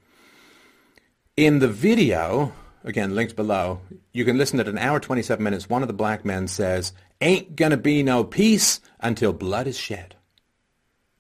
In 1.39 1.59
the 1.61 1.68
video, 1.68 2.53
again, 2.85 3.14
linked 3.14 3.35
below, 3.35 3.81
you 4.12 4.26
can 4.26 4.37
listen 4.37 4.61
at 4.61 4.68
an 4.68 4.76
hour 4.76 5.01
27 5.01 5.43
minutes. 5.43 5.70
One 5.70 5.81
of 5.81 5.89
the 5.89 5.95
black 5.95 6.26
men 6.26 6.49
says, 6.49 6.93
ain't 7.22 7.57
gonna 7.57 7.79
be 7.79 8.03
no 8.03 8.24
peace 8.24 8.81
until 9.01 9.33
blood 9.33 9.66
is 9.66 9.79
shed. 9.79 10.16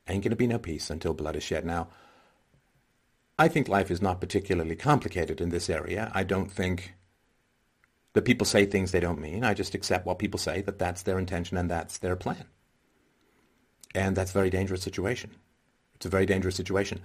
Ain't 0.08 0.24
going 0.24 0.30
to 0.30 0.36
be 0.36 0.46
no 0.46 0.58
peace 0.58 0.90
until 0.90 1.12
blood 1.12 1.36
is 1.36 1.42
shed. 1.42 1.64
Now, 1.64 1.88
I 3.38 3.48
think 3.48 3.68
life 3.68 3.90
is 3.90 4.02
not 4.02 4.20
particularly 4.20 4.74
complicated 4.74 5.40
in 5.40 5.50
this 5.50 5.70
area. 5.70 6.10
I 6.14 6.24
don't 6.24 6.50
think 6.50 6.94
that 8.14 8.24
people 8.24 8.46
say 8.46 8.66
things 8.66 8.90
they 8.90 9.00
don't 9.00 9.20
mean. 9.20 9.44
I 9.44 9.54
just 9.54 9.74
accept 9.74 10.06
what 10.06 10.18
people 10.18 10.38
say, 10.38 10.62
that 10.62 10.78
that's 10.78 11.02
their 11.02 11.18
intention 11.18 11.56
and 11.56 11.70
that's 11.70 11.98
their 11.98 12.16
plan. 12.16 12.46
And 13.94 14.16
that's 14.16 14.30
a 14.30 14.34
very 14.34 14.50
dangerous 14.50 14.82
situation. 14.82 15.30
It's 15.94 16.06
a 16.06 16.10
very 16.10 16.26
dangerous 16.26 16.56
situation. 16.56 17.00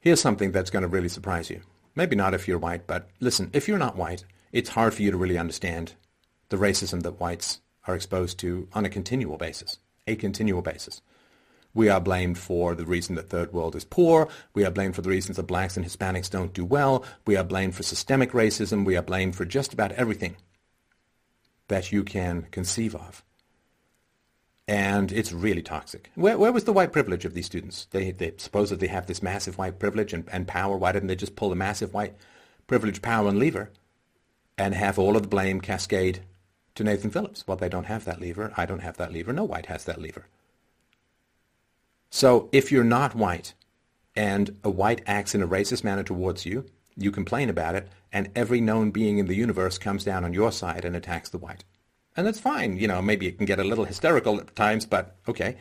Here's 0.00 0.20
something 0.20 0.52
that's 0.52 0.70
going 0.70 0.82
to 0.82 0.88
really 0.88 1.08
surprise 1.08 1.50
you. 1.50 1.60
Maybe 1.94 2.16
not 2.16 2.34
if 2.34 2.46
you're 2.46 2.58
white, 2.58 2.86
but 2.86 3.08
listen, 3.20 3.50
if 3.52 3.68
you're 3.68 3.78
not 3.78 3.96
white, 3.96 4.24
it's 4.52 4.70
hard 4.70 4.94
for 4.94 5.02
you 5.02 5.10
to 5.10 5.16
really 5.16 5.38
understand 5.38 5.94
the 6.48 6.56
racism 6.56 7.02
that 7.02 7.20
whites 7.20 7.60
are 7.86 7.94
exposed 7.94 8.38
to 8.40 8.68
on 8.72 8.84
a 8.84 8.90
continual 8.90 9.36
basis, 9.36 9.78
a 10.06 10.16
continual 10.16 10.62
basis. 10.62 11.00
We 11.74 11.88
are 11.88 12.00
blamed 12.00 12.38
for 12.38 12.74
the 12.74 12.84
reason 12.84 13.14
that 13.16 13.30
third 13.30 13.52
world 13.52 13.76
is 13.76 13.84
poor. 13.84 14.28
We 14.54 14.64
are 14.64 14.70
blamed 14.70 14.94
for 14.96 15.02
the 15.02 15.10
reasons 15.10 15.36
that 15.36 15.44
blacks 15.44 15.76
and 15.76 15.86
Hispanics 15.86 16.30
don't 16.30 16.52
do 16.52 16.64
well. 16.64 17.04
We 17.26 17.36
are 17.36 17.44
blamed 17.44 17.74
for 17.76 17.82
systemic 17.84 18.32
racism. 18.32 18.84
We 18.84 18.96
are 18.96 19.02
blamed 19.02 19.36
for 19.36 19.44
just 19.44 19.72
about 19.72 19.92
everything. 19.92 20.36
that 21.68 21.92
you 21.92 22.04
can 22.04 22.42
conceive 22.50 22.94
of. 22.94 23.24
And 24.68 25.10
it's 25.12 25.32
really 25.32 25.62
toxic. 25.62 26.10
Where, 26.14 26.38
where 26.38 26.52
was 26.52 26.64
the 26.64 26.72
white 26.72 26.92
privilege 26.92 27.24
of 27.24 27.34
these 27.34 27.46
students? 27.46 27.86
They, 27.90 28.12
they 28.12 28.32
supposedly 28.36 28.88
have 28.88 29.06
this 29.06 29.22
massive 29.22 29.58
white 29.58 29.78
privilege 29.78 30.12
and, 30.12 30.28
and 30.32 30.46
power. 30.46 30.76
Why 30.76 30.92
didn't 30.92 31.08
they 31.08 31.16
just 31.16 31.36
pull 31.36 31.50
the 31.50 31.56
massive 31.56 31.92
white 31.94 32.14
privilege, 32.66 33.02
power, 33.02 33.28
and 33.28 33.38
lever 33.38 33.70
and 34.58 34.74
have 34.74 34.98
all 34.98 35.16
of 35.16 35.22
the 35.22 35.28
blame 35.28 35.60
cascade 35.60 36.20
to 36.76 36.84
Nathan 36.84 37.10
Phillips? 37.10 37.46
Well, 37.46 37.56
they 37.56 37.68
don't 37.68 37.86
have 37.86 38.04
that 38.04 38.20
lever. 38.20 38.52
I 38.56 38.66
don't 38.66 38.80
have 38.80 38.96
that 38.98 39.12
lever. 39.12 39.32
No 39.32 39.44
white 39.44 39.66
has 39.66 39.84
that 39.86 40.00
lever. 40.00 40.26
So 42.10 42.48
if 42.52 42.70
you're 42.72 42.84
not 42.84 43.14
white 43.14 43.54
and 44.16 44.58
a 44.64 44.70
white 44.70 45.00
acts 45.06 45.34
in 45.34 45.42
a 45.42 45.48
racist 45.48 45.84
manner 45.84 46.02
towards 46.02 46.44
you, 46.44 46.66
you 46.96 47.10
complain 47.10 47.48
about 47.48 47.76
it, 47.76 47.88
and 48.12 48.30
every 48.34 48.60
known 48.60 48.90
being 48.90 49.18
in 49.18 49.26
the 49.26 49.36
universe 49.36 49.78
comes 49.78 50.04
down 50.04 50.24
on 50.24 50.34
your 50.34 50.52
side 50.52 50.84
and 50.84 50.96
attacks 50.96 51.30
the 51.30 51.38
white. 51.38 51.64
And 52.16 52.26
that's 52.26 52.40
fine. 52.40 52.76
You 52.76 52.88
know, 52.88 53.00
maybe 53.00 53.28
it 53.28 53.38
can 53.38 53.46
get 53.46 53.60
a 53.60 53.64
little 53.64 53.84
hysterical 53.84 54.40
at 54.40 54.54
times, 54.56 54.84
but 54.84 55.16
okay. 55.28 55.56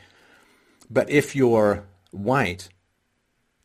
But 0.89 1.09
if 1.09 1.35
you're 1.35 1.85
white 2.11 2.69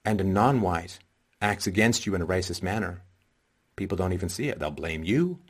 and 0.04 0.20
a 0.20 0.24
non-white 0.24 0.98
acts 1.40 1.66
against 1.66 2.04
you 2.04 2.14
in 2.14 2.20
a 2.20 2.26
racist 2.26 2.62
manner, 2.62 3.02
people 3.76 3.96
don't 3.96 4.12
even 4.12 4.28
see 4.28 4.48
it. 4.48 4.58
They'll 4.58 4.70
blame 4.70 5.02
you. 5.02 5.40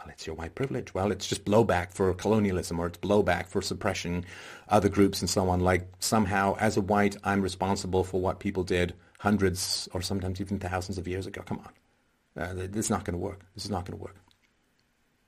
Well, 0.00 0.10
it's 0.10 0.26
your 0.26 0.34
white 0.34 0.54
privilege. 0.54 0.94
Well, 0.94 1.12
it's 1.12 1.26
just 1.26 1.44
blowback 1.44 1.92
for 1.92 2.14
colonialism 2.14 2.80
or 2.80 2.86
it's 2.86 2.96
blowback 2.96 3.48
for 3.48 3.60
suppression 3.60 4.24
other 4.68 4.88
groups 4.88 5.20
and 5.20 5.28
so 5.28 5.50
on. 5.50 5.60
Like 5.60 5.88
somehow, 5.98 6.56
as 6.58 6.78
a 6.78 6.80
white, 6.80 7.18
I'm 7.22 7.42
responsible 7.42 8.02
for 8.02 8.18
what 8.18 8.40
people 8.40 8.64
did 8.64 8.94
hundreds 9.18 9.90
or 9.92 10.00
sometimes 10.00 10.40
even 10.40 10.58
thousands 10.58 10.96
of 10.96 11.06
years 11.06 11.26
ago. 11.26 11.42
Come 11.42 11.58
on. 11.58 12.42
Uh, 12.42 12.54
this 12.54 12.86
is 12.86 12.90
not 12.90 13.04
going 13.04 13.12
to 13.12 13.22
work. 13.22 13.44
This 13.54 13.66
is 13.66 13.70
not 13.70 13.84
going 13.84 13.98
to 13.98 14.02
work. 14.02 14.16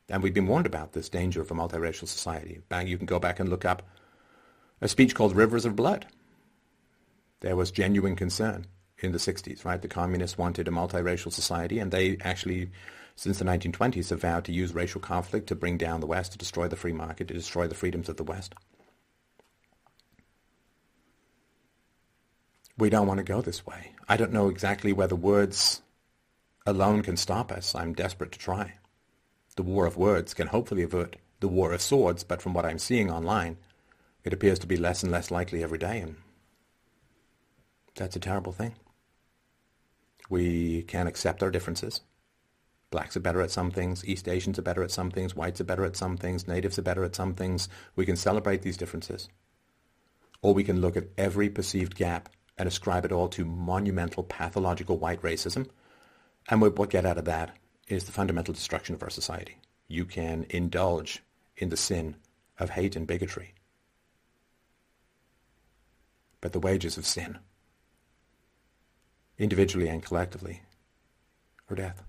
And 0.08 0.22
we've 0.22 0.32
been 0.32 0.46
warned 0.46 0.66
about 0.66 0.94
this 0.94 1.10
danger 1.10 1.42
of 1.42 1.50
a 1.50 1.54
multiracial 1.54 2.08
society. 2.08 2.60
Bang, 2.70 2.86
You 2.86 2.96
can 2.96 3.06
go 3.06 3.18
back 3.18 3.40
and 3.40 3.50
look 3.50 3.66
up 3.66 3.82
a 4.80 4.88
speech 4.88 5.14
called 5.14 5.36
Rivers 5.36 5.66
of 5.66 5.76
Blood. 5.76 6.06
There 7.40 7.56
was 7.56 7.70
genuine 7.70 8.16
concern 8.16 8.66
in 9.04 9.12
the 9.12 9.18
60s, 9.18 9.64
right? 9.64 9.80
The 9.80 9.88
communists 9.88 10.38
wanted 10.38 10.68
a 10.68 10.70
multiracial 10.70 11.32
society, 11.32 11.78
and 11.78 11.90
they 11.90 12.16
actually, 12.22 12.70
since 13.16 13.38
the 13.38 13.44
1920s, 13.44 14.10
have 14.10 14.20
vowed 14.20 14.44
to 14.44 14.52
use 14.52 14.74
racial 14.74 15.00
conflict 15.00 15.46
to 15.48 15.54
bring 15.54 15.76
down 15.78 16.00
the 16.00 16.06
West, 16.06 16.32
to 16.32 16.38
destroy 16.38 16.68
the 16.68 16.76
free 16.76 16.92
market, 16.92 17.28
to 17.28 17.34
destroy 17.34 17.66
the 17.66 17.74
freedoms 17.74 18.08
of 18.08 18.16
the 18.16 18.24
West. 18.24 18.54
We 22.78 22.90
don't 22.90 23.06
want 23.06 23.18
to 23.18 23.24
go 23.24 23.42
this 23.42 23.66
way. 23.66 23.92
I 24.08 24.16
don't 24.16 24.32
know 24.32 24.48
exactly 24.48 24.92
whether 24.92 25.14
words 25.14 25.82
alone 26.66 27.02
can 27.02 27.16
stop 27.16 27.52
us. 27.52 27.74
I'm 27.74 27.92
desperate 27.92 28.32
to 28.32 28.38
try. 28.38 28.74
The 29.56 29.62
war 29.62 29.84
of 29.86 29.96
words 29.96 30.32
can 30.32 30.46
hopefully 30.48 30.82
avert 30.82 31.16
the 31.40 31.48
war 31.48 31.72
of 31.72 31.82
swords, 31.82 32.24
but 32.24 32.40
from 32.40 32.54
what 32.54 32.64
I'm 32.64 32.78
seeing 32.78 33.10
online, 33.10 33.58
it 34.24 34.32
appears 34.32 34.58
to 34.60 34.66
be 34.66 34.76
less 34.76 35.02
and 35.02 35.12
less 35.12 35.30
likely 35.30 35.62
every 35.62 35.78
day, 35.78 35.98
and 35.98 36.16
that's 37.94 38.16
a 38.16 38.20
terrible 38.20 38.52
thing. 38.52 38.74
We 40.32 40.84
can 40.84 41.08
accept 41.08 41.42
our 41.42 41.50
differences. 41.50 42.00
Blacks 42.90 43.18
are 43.18 43.20
better 43.20 43.42
at 43.42 43.50
some 43.50 43.70
things, 43.70 44.02
East 44.06 44.26
Asians 44.26 44.58
are 44.58 44.62
better 44.62 44.82
at 44.82 44.90
some 44.90 45.10
things, 45.10 45.36
whites 45.36 45.60
are 45.60 45.64
better 45.64 45.84
at 45.84 45.94
some 45.94 46.16
things, 46.16 46.48
natives 46.48 46.78
are 46.78 46.88
better 46.88 47.04
at 47.04 47.14
some 47.14 47.34
things. 47.34 47.68
We 47.96 48.06
can 48.06 48.16
celebrate 48.16 48.62
these 48.62 48.78
differences. 48.78 49.28
Or 50.40 50.54
we 50.54 50.64
can 50.64 50.80
look 50.80 50.96
at 50.96 51.08
every 51.18 51.50
perceived 51.50 51.96
gap 51.96 52.30
and 52.56 52.66
ascribe 52.66 53.04
it 53.04 53.12
all 53.12 53.28
to 53.28 53.44
monumental 53.44 54.22
pathological 54.22 54.96
white 54.96 55.20
racism. 55.20 55.68
And 56.48 56.62
what 56.62 56.78
we 56.78 56.86
get 56.86 57.04
out 57.04 57.18
of 57.18 57.26
that 57.26 57.54
is 57.88 58.04
the 58.04 58.12
fundamental 58.12 58.54
destruction 58.54 58.94
of 58.94 59.02
our 59.02 59.10
society. 59.10 59.58
You 59.86 60.06
can 60.06 60.46
indulge 60.48 61.22
in 61.58 61.68
the 61.68 61.76
sin 61.76 62.16
of 62.58 62.70
hate 62.70 62.96
and 62.96 63.06
bigotry. 63.06 63.52
But 66.40 66.52
the 66.52 66.58
wages 66.58 66.96
of 66.96 67.04
sin, 67.04 67.38
individually 69.42 69.88
and 69.88 70.02
collectively, 70.02 70.62
are 71.68 71.76
death. 71.76 72.02